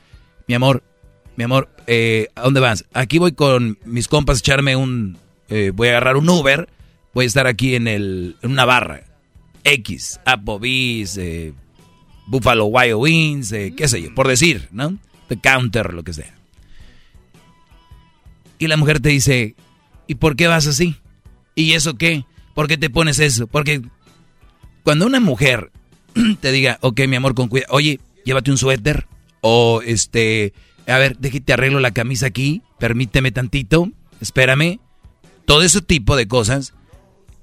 [0.47, 0.85] mi amor,
[1.37, 2.85] mi amor, eh, ¿a dónde vas?
[2.93, 5.19] Aquí voy con mis compas a echarme un...
[5.49, 6.69] eh, voy a agarrar un Uber,
[7.13, 9.05] voy a estar aquí en, el, en una barra.
[9.65, 11.55] X, Applebee's, eh,
[12.27, 14.99] Buffalo Wild Wings, qué sé yo, por decir, ¿no?
[15.29, 16.35] The Counter, lo que sea.
[18.59, 19.55] Y la mujer te dice,
[20.07, 20.97] ¿y por qué vas así?
[21.55, 22.25] ¿Y eso qué?
[22.55, 23.47] ¿Por qué te pones eso?
[23.47, 23.83] Porque
[24.83, 25.71] cuando una mujer
[26.41, 29.07] te diga, ok, mi amor, con cuidado, oye, llévate un suéter,
[29.41, 30.53] o este,
[30.87, 33.91] a ver, déjate arreglo la camisa aquí, permíteme tantito,
[34.21, 34.81] espérame.
[35.47, 36.75] Todo ese tipo de cosas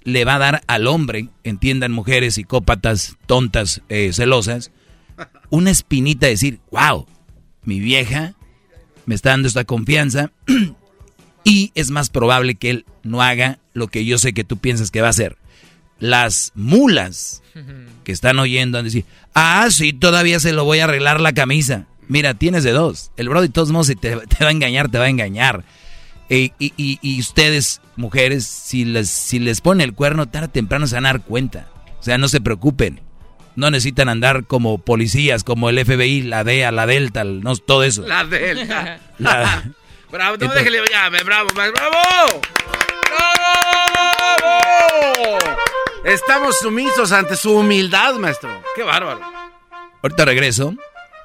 [0.04, 4.72] le va a dar al hombre, entiendan mujeres psicópatas, tontas, eh, celosas,
[5.50, 7.06] una espinita de decir, wow,
[7.64, 8.34] mi vieja
[9.06, 10.32] me está dando esta confianza
[11.44, 14.92] y es más probable que él no haga lo que yo sé que tú piensas
[14.92, 15.38] que va a hacer.
[16.00, 17.44] Las mulas
[18.04, 21.34] que están oyendo han de decir, ah, sí, todavía se lo voy a arreglar la
[21.34, 21.88] camisa.
[22.12, 23.10] Mira, tienes de dos.
[23.16, 25.64] El bro de todos modos, si te, te va a engañar, te va a engañar.
[26.30, 30.50] Eh, y, y- y ustedes, mujeres, si les, si les pone el cuerno, tarde o
[30.50, 31.68] temprano se van a dar cuenta.
[32.02, 33.00] O sea, no se preocupen.
[33.56, 38.06] No necesitan andar como policías, como el FBI, la DEA, la Delta, no, todo eso.
[38.06, 39.00] La delta.
[39.18, 39.64] La-
[40.12, 41.72] bravo, no Entonces- déjele ya, me- bravo, bravo.
[41.72, 42.42] ¡Bravo!
[46.04, 48.50] Estamos sumisos ante su humildad, maestro.
[48.76, 49.22] Qué bárbaro.
[50.04, 50.74] Ahorita regreso.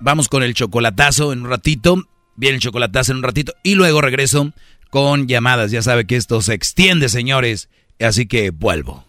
[0.00, 1.96] Vamos con el chocolatazo en un ratito.
[2.36, 3.52] Viene el chocolatazo en un ratito.
[3.62, 4.52] Y luego regreso
[4.90, 5.70] con llamadas.
[5.70, 7.68] Ya sabe que esto se extiende, señores.
[8.00, 9.04] Así que vuelvo.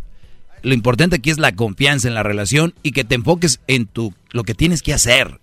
[0.62, 4.14] Lo importante aquí es la confianza en la relación y que te enfoques en tu,
[4.32, 5.40] lo que tienes que hacer.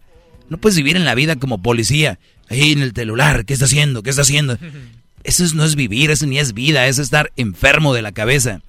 [0.49, 2.19] No puedes vivir en la vida como policía,
[2.49, 4.03] ahí en el celular, ¿qué está haciendo?
[4.03, 4.59] ¿Qué está haciendo?
[5.25, 8.61] Eso no es vivir, eso ni es vida, es estar enfermo de la cabeza.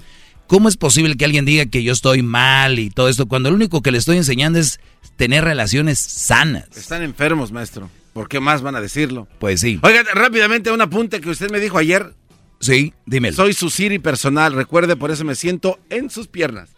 [0.47, 3.55] ¿Cómo es posible que alguien diga que yo estoy mal y todo esto cuando lo
[3.55, 4.79] único que le estoy enseñando es
[5.17, 6.65] tener relaciones sanas?
[6.75, 7.91] Están enfermos, maestro.
[8.13, 9.27] ¿Por qué más van a decirlo?
[9.37, 9.79] Pues sí.
[9.83, 12.15] Oiga, rápidamente un apunte que usted me dijo ayer.
[12.59, 13.35] Sí, dímelo.
[13.35, 16.69] Soy su Siri personal, recuerde, por eso me siento en sus piernas.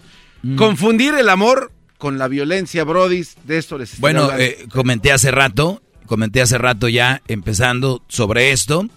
[0.43, 0.56] Mm.
[0.56, 5.31] Confundir el amor con la violencia, Brody, de esto les estoy Bueno, eh, comenté hace
[5.31, 8.88] rato, comenté hace rato ya empezando sobre esto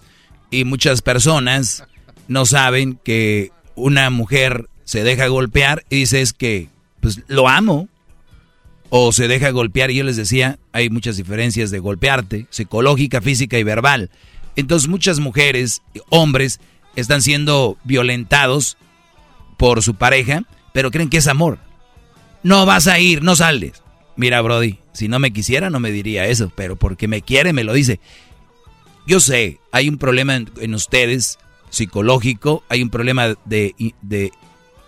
[0.49, 1.83] y muchas personas
[2.27, 6.69] no saben que una mujer se deja golpear y dice es que
[7.01, 7.89] pues lo amo
[8.89, 13.57] o se deja golpear y yo les decía, hay muchas diferencias de golpearte, psicológica, física
[13.57, 14.11] y verbal.
[14.55, 16.59] Entonces muchas mujeres, hombres
[16.95, 18.77] están siendo violentados
[19.57, 20.43] por su pareja,
[20.73, 21.59] pero creen que es amor.
[22.43, 23.81] No vas a ir, no sales.
[24.15, 27.63] Mira, Brody, si no me quisiera no me diría eso, pero porque me quiere me
[27.63, 27.99] lo dice.
[29.07, 31.39] Yo sé, hay un problema en, ustedes
[31.69, 34.31] psicológico, hay un problema de, de,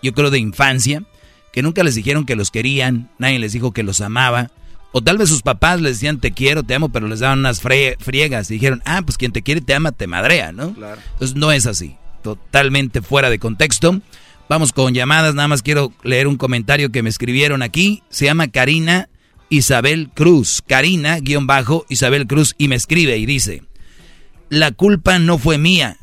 [0.02, 1.03] yo creo, de infancia,
[1.52, 4.52] que nunca les dijeron que los querían, nadie les dijo que los amaba.
[4.97, 7.59] O tal vez sus papás les decían te quiero, te amo, pero les daban unas
[7.59, 10.73] friegas y dijeron, ah, pues quien te quiere te ama, te madrea, ¿no?
[10.73, 11.01] Claro.
[11.11, 13.99] Entonces no es así, totalmente fuera de contexto.
[14.47, 18.03] Vamos con llamadas, nada más quiero leer un comentario que me escribieron aquí.
[18.09, 19.09] Se llama Karina
[19.49, 20.63] Isabel Cruz.
[20.65, 23.63] Karina, guion bajo, Isabel Cruz, y me escribe y dice,
[24.47, 25.97] la culpa no fue mía,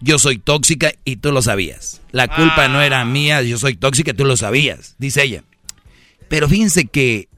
[0.00, 2.00] yo soy tóxica y tú lo sabías.
[2.12, 5.42] La culpa no era mía, yo soy tóxica y tú lo sabías, dice ella.
[6.28, 7.28] Pero fíjense que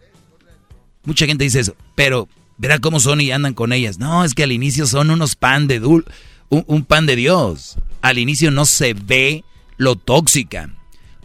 [1.09, 2.28] Mucha gente dice eso, pero
[2.59, 3.98] verá cómo son y andan con ellas.
[3.98, 6.05] No, es que al inicio son unos pan de dul,
[6.51, 7.78] un, pan de Dios.
[8.02, 9.43] Al inicio no se ve
[9.78, 10.68] lo tóxica.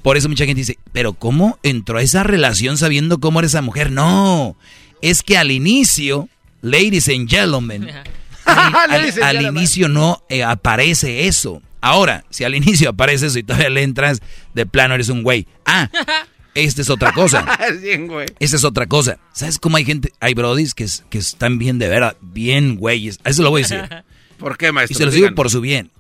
[0.02, 3.62] Por eso mucha gente dice, pero ¿cómo entró a esa relación sabiendo cómo era esa
[3.62, 3.92] mujer?
[3.92, 4.56] No,
[5.02, 6.30] es que al inicio,
[6.62, 7.90] ladies and gentlemen,
[8.46, 11.62] al, inicio no eh, aparece eso.
[11.82, 14.22] Ahora, si al inicio aparece eso y todavía le entras,
[14.54, 15.46] de plano eres un güey.
[15.66, 15.90] Ah,
[16.56, 17.46] esta es otra cosa.
[18.40, 19.18] Esta es otra cosa.
[19.34, 23.20] ¿Sabes cómo hay gente, hay brodis que, que están bien de veras, bien güeyes?
[23.24, 23.90] A eso lo voy a decir.
[24.38, 24.96] ¿Por qué, maestro?
[24.96, 25.92] Y se los digo por su bien.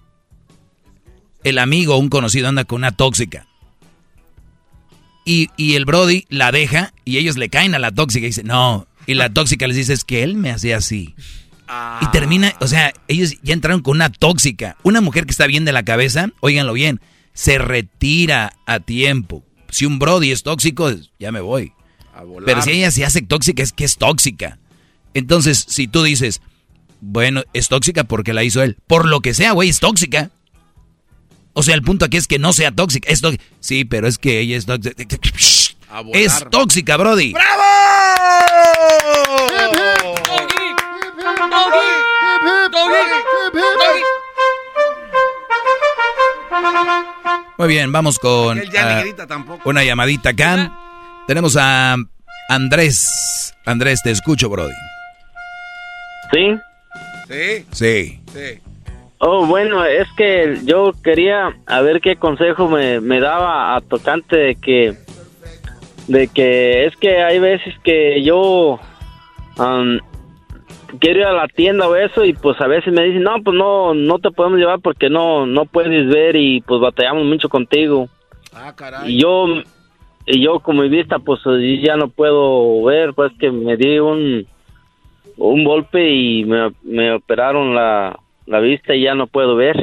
[1.43, 3.47] El amigo un conocido anda con una tóxica.
[5.25, 8.47] Y, y, el brody la deja y ellos le caen a la tóxica y dicen,
[8.47, 8.87] no.
[9.05, 11.15] Y la tóxica les dice, es que él me hacía así.
[12.01, 14.75] Y termina, o sea, ellos ya entraron con una tóxica.
[14.83, 16.99] Una mujer que está bien de la cabeza, óiganlo bien,
[17.33, 19.43] se retira a tiempo
[19.73, 21.73] si un Brody es tóxico, ya me voy.
[22.45, 24.59] Pero si ella se hace tóxica, es que es tóxica.
[25.15, 26.41] Entonces, si tú dices,
[27.01, 28.77] bueno, es tóxica porque la hizo él.
[28.87, 30.29] Por lo que sea, güey, es tóxica.
[31.53, 33.09] O sea, el punto aquí es que no sea tóxica.
[33.09, 33.21] Es
[33.59, 35.17] Sí, pero es que ella es tóxica.
[36.13, 37.33] Es tóxica, Brody.
[37.33, 37.63] ¡Bravo!
[47.57, 49.03] Muy bien, vamos con ah,
[49.65, 50.71] una llamadita acá.
[51.27, 51.95] Tenemos a
[52.49, 53.55] Andrés.
[53.65, 54.73] Andrés, te escucho, Brody.
[56.31, 56.57] ¿Sí?
[57.27, 57.65] Sí.
[57.71, 58.21] Sí.
[58.33, 58.61] Sí.
[59.19, 64.35] Oh, bueno, es que yo quería a ver qué consejo me, me daba a tocante
[64.35, 64.97] de que
[66.07, 68.79] de que es que hay veces que yo
[70.99, 73.55] quiero ir a la tienda o eso y pues a veces me dicen, no, pues
[73.55, 78.09] no, no te podemos llevar porque no, no puedes ver y pues batallamos mucho contigo.
[78.53, 79.13] Ah, caray.
[79.13, 79.47] Y yo,
[80.25, 81.41] y yo con mi vista pues
[81.81, 84.47] ya no puedo ver, pues que me di un,
[85.37, 89.75] un golpe y me, me operaron la, la vista y ya no puedo ver.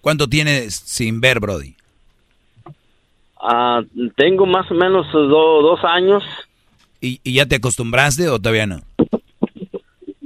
[0.00, 1.76] ¿Cuánto tienes sin ver, Brody?
[3.40, 3.82] Ah,
[4.16, 6.22] tengo más o menos dos años.
[7.00, 8.82] ¿Y, ¿Y ya te acostumbraste o todavía no?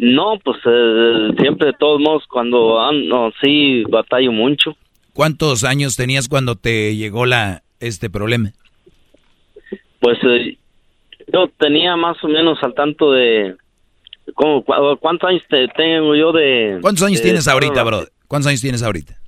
[0.04, 4.76] No, pues eh, siempre de todos modos cuando ando sí batallo mucho.
[5.14, 8.52] ¿Cuántos años tenías cuando te llegó la este problema?
[10.00, 10.58] Pues eh,
[11.32, 13.56] yo tenía más o menos al tanto de
[14.34, 14.62] ¿cómo,
[15.00, 15.42] ¿cuántos años
[15.74, 18.04] tengo yo de ¿Cuántos años tienes ahorita, bro?
[18.28, 19.18] ¿Cuántos años tienes ahorita?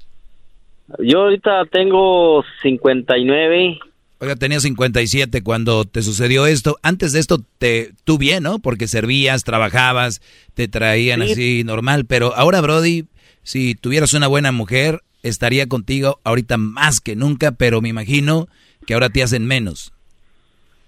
[0.99, 3.79] Yo ahorita tengo 59.
[4.19, 6.77] Oiga, tenía 57 cuando te sucedió esto.
[6.83, 8.59] Antes de esto, te, tú bien, ¿no?
[8.61, 10.23] Porque servías, trabajabas,
[10.55, 12.07] te traían así normal.
[12.09, 13.05] Pero ahora, Brody,
[13.43, 18.47] si tuvieras una buena mujer, estaría contigo ahorita más que nunca, pero me imagino
[18.87, 19.93] que ahora te hacen menos.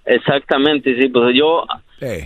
[0.07, 1.67] Exactamente, sí, pues yo,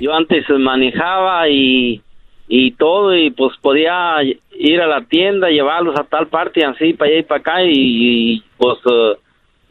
[0.00, 2.00] yo antes manejaba y,
[2.46, 4.16] y todo y pues podía
[4.56, 7.72] ir a la tienda, llevarlos a tal parte, así, para allá y para acá y,
[7.72, 9.16] y, pues eh,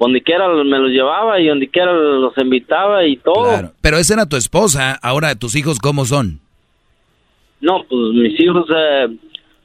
[0.02, 3.44] donde quiera me los llevaba y donde quiera los invitaba y todo.
[3.44, 3.72] Claro.
[3.82, 6.40] Pero esa era tu esposa, ahora tus hijos cómo son?
[7.62, 9.08] No, pues mis hijos eh,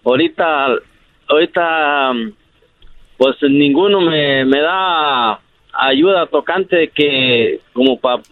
[0.04, 0.66] ahorita,
[1.28, 2.12] ahorita,
[3.16, 5.40] pues ninguno me, me da
[5.72, 8.22] ayuda tocante que como para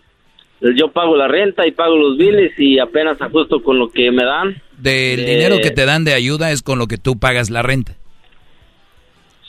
[0.76, 4.24] yo pago la renta y pago los biles y apenas ajusto con lo que me
[4.24, 4.56] dan.
[4.78, 7.62] Del Eh, dinero que te dan de ayuda es con lo que tú pagas la
[7.62, 7.96] renta.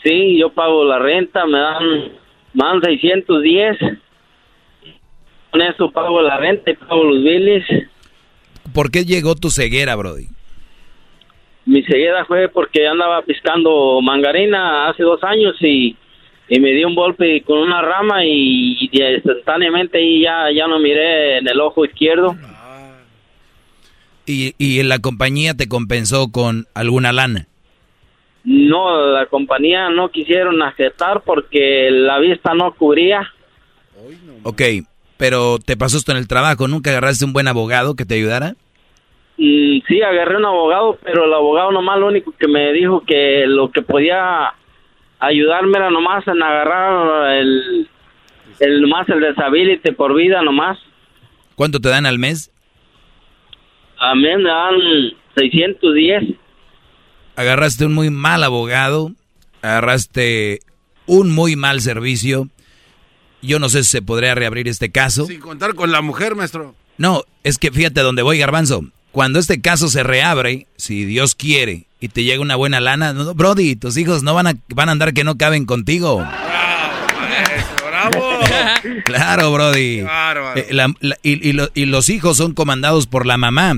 [0.04, 2.12] Sí, yo pago la renta, me dan,
[2.56, 3.78] dan 610.
[5.52, 7.64] Con eso pago la renta y pago los biles.
[8.74, 10.28] ¿Por qué llegó tu ceguera, Brody?
[11.66, 15.96] Mi ceguera fue porque andaba piscando mangarina hace dos años y,
[16.50, 20.80] y me dio un golpe con una rama y, y instantáneamente ahí ya, ya no
[20.80, 22.36] miré en el ojo izquierdo.
[24.28, 27.48] ¿Y, y la compañía te compensó con alguna lana?
[28.46, 33.34] No, la compañía no quisieron aceptar porque la vista no cubría.
[34.44, 34.62] Ok,
[35.18, 38.54] pero te pasó esto en el trabajo, ¿nunca agarraste un buen abogado que te ayudara?
[39.38, 43.46] Mm, sí, agarré un abogado, pero el abogado nomás lo único que me dijo que
[43.48, 44.54] lo que podía
[45.20, 47.90] ayudarme era nomás en agarrar el,
[48.60, 50.78] el nomás el disability por vida nomás.
[51.56, 52.52] ¿Cuánto te dan al mes?
[53.98, 54.76] A mí me dan
[55.36, 56.45] 610.
[57.36, 59.12] Agarraste un muy mal abogado,
[59.62, 60.62] agarraste
[61.06, 62.50] un muy mal servicio.
[63.42, 65.26] Yo no sé si se podría reabrir este caso.
[65.28, 66.76] Sin contar con la mujer, maestro.
[66.98, 68.86] No, es que fíjate dónde voy, Garbanzo.
[69.12, 73.34] Cuando este caso se reabre, si Dios quiere, y te llega una buena lana, no,
[73.34, 76.26] Brody, tus hijos no van a, van a andar que no caben contigo.
[77.86, 78.40] ¡Bravo!
[79.06, 80.00] Claro, Brody.
[80.56, 83.74] Eh, la- la- y, y lo- y los hijos son comandados por la mamá.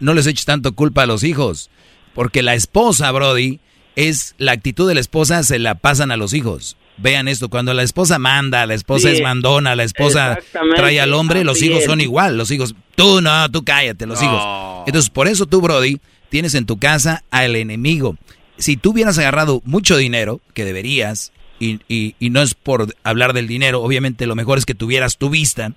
[0.00, 1.70] No les eches tanto culpa a los hijos.
[2.14, 3.60] Porque la esposa, Brody,
[3.96, 6.76] es la actitud de la esposa se la pasan a los hijos.
[6.98, 10.38] Vean esto, cuando la esposa manda, la esposa Sí, es mandona, la esposa
[10.76, 14.26] trae al hombre, los hijos son igual, los hijos, tú no, tú cállate, los No.
[14.26, 14.42] hijos.
[14.86, 15.98] Entonces, por eso tú, Brody,
[16.28, 18.16] tienes en tu casa al enemigo.
[18.58, 23.32] Si tú hubieras agarrado mucho dinero, que deberías, y, y- y no es por hablar
[23.32, 25.72] del dinero, obviamente lo mejor es que tuvieras tu vista,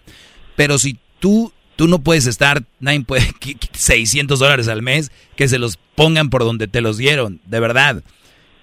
[0.55, 3.27] pero si tú, tú no puedes estar, nadie puede,
[3.73, 8.03] 600 dólares al mes, que se los pongan por donde te los dieron, de verdad.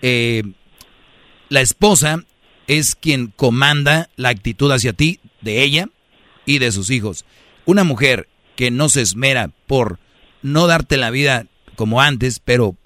[0.01, 0.43] Eh,
[1.49, 2.25] la esposa
[2.67, 5.89] es quien comanda la actitud hacia ti, de ella
[6.47, 7.25] y de sus hijos.
[7.65, 9.99] Una mujer que no se esmera por
[10.43, 12.77] no darte la vida como antes, pero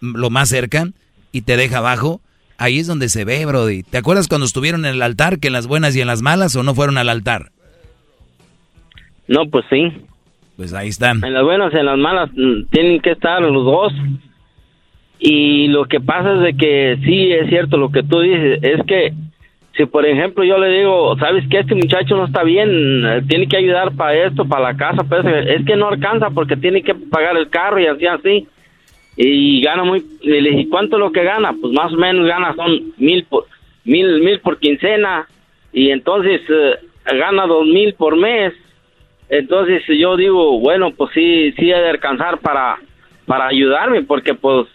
[0.00, 0.90] lo más cerca,
[1.32, 2.20] y te deja abajo,
[2.58, 3.82] ahí es donde se ve, Brody.
[3.82, 6.54] ¿Te acuerdas cuando estuvieron en el altar, que en las buenas y en las malas,
[6.56, 7.52] o no fueron al altar?
[9.30, 9.92] No, pues sí.
[10.56, 11.24] Pues ahí están.
[11.24, 13.92] En las buenas y en las malas mm, tienen que estar los dos.
[15.20, 18.84] Y lo que pasa es de que sí es cierto lo que tú dices, es
[18.86, 19.12] que
[19.76, 23.58] si por ejemplo yo le digo, sabes que este muchacho no está bien, tiene que
[23.58, 27.36] ayudar para esto, para la casa, pues es que no alcanza porque tiene que pagar
[27.36, 28.48] el carro y así así.
[29.16, 31.54] Y gana muy, y le dije, ¿cuánto es lo que gana?
[31.60, 33.44] Pues más o menos gana son mil por,
[33.84, 35.28] mil, mil por quincena
[35.72, 36.78] y entonces eh,
[37.16, 38.54] gana dos mil por mes.
[39.30, 42.78] Entonces yo digo, bueno, pues sí, sí ha de alcanzar para,
[43.26, 44.66] para ayudarme, porque pues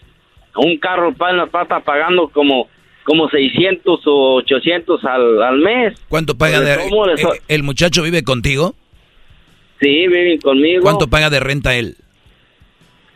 [0.56, 2.66] un carro padre nos está pagando como,
[3.04, 5.94] como 600 o 800 al, al mes.
[6.08, 6.88] ¿Cuánto paga Pues, de...
[6.88, 8.74] ¿cómo le eh, ¿El muchacho vive contigo?
[9.80, 10.82] Sí, viven conmigo.
[10.82, 11.96] ¿Cuánto paga de renta él?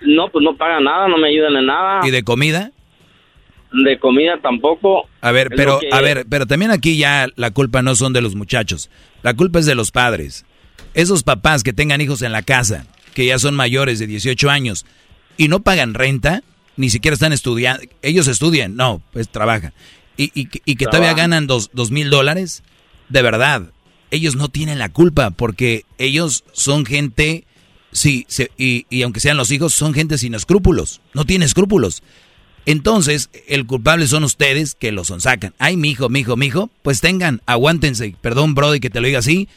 [0.02, 2.06] No, pues no paga nada, no me ayudan en nada.
[2.06, 2.70] ¿Y de comida?
[3.72, 5.08] De comida tampoco.
[5.22, 8.20] A ver, pero, que- a ver, pero también aquí ya la culpa no son de
[8.20, 8.90] los muchachos.
[9.22, 10.44] La culpa es de los padres.
[10.94, 14.86] Esos papás que tengan hijos en la casa, que ya son mayores de 18 años
[15.36, 16.43] y no pagan renta,
[16.77, 17.82] ni siquiera están estudiando.
[18.02, 19.73] Ellos estudian, no, pues trabajan.
[20.16, 22.62] Y, y, y que todavía ganan dos, dos mil dólares,
[23.09, 23.70] de verdad,
[24.11, 27.44] ellos no tienen la culpa porque ellos son gente,
[27.93, 32.02] sí, se- y, y aunque sean los hijos, son gente sin escrúpulos, no tienen escrúpulos.
[32.66, 35.55] Entonces, el culpable son ustedes que los sonsacan.
[35.59, 38.15] Ay, mijo, mijo, mijo, pues tengan, aguántense.
[38.20, 39.48] Perdón, Brody, que te lo diga así.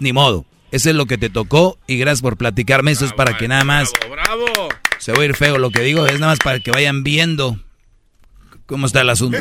[0.00, 0.44] Ni modo.
[0.72, 2.90] Eso es lo que te tocó y gracias por platicarme.
[2.92, 3.92] Eso es para que nada más...
[4.10, 4.68] ¡Bravo!
[4.98, 7.58] Se va a ir feo lo que digo, es nada más para que vayan viendo
[8.70, 9.36] cómo está el asunto.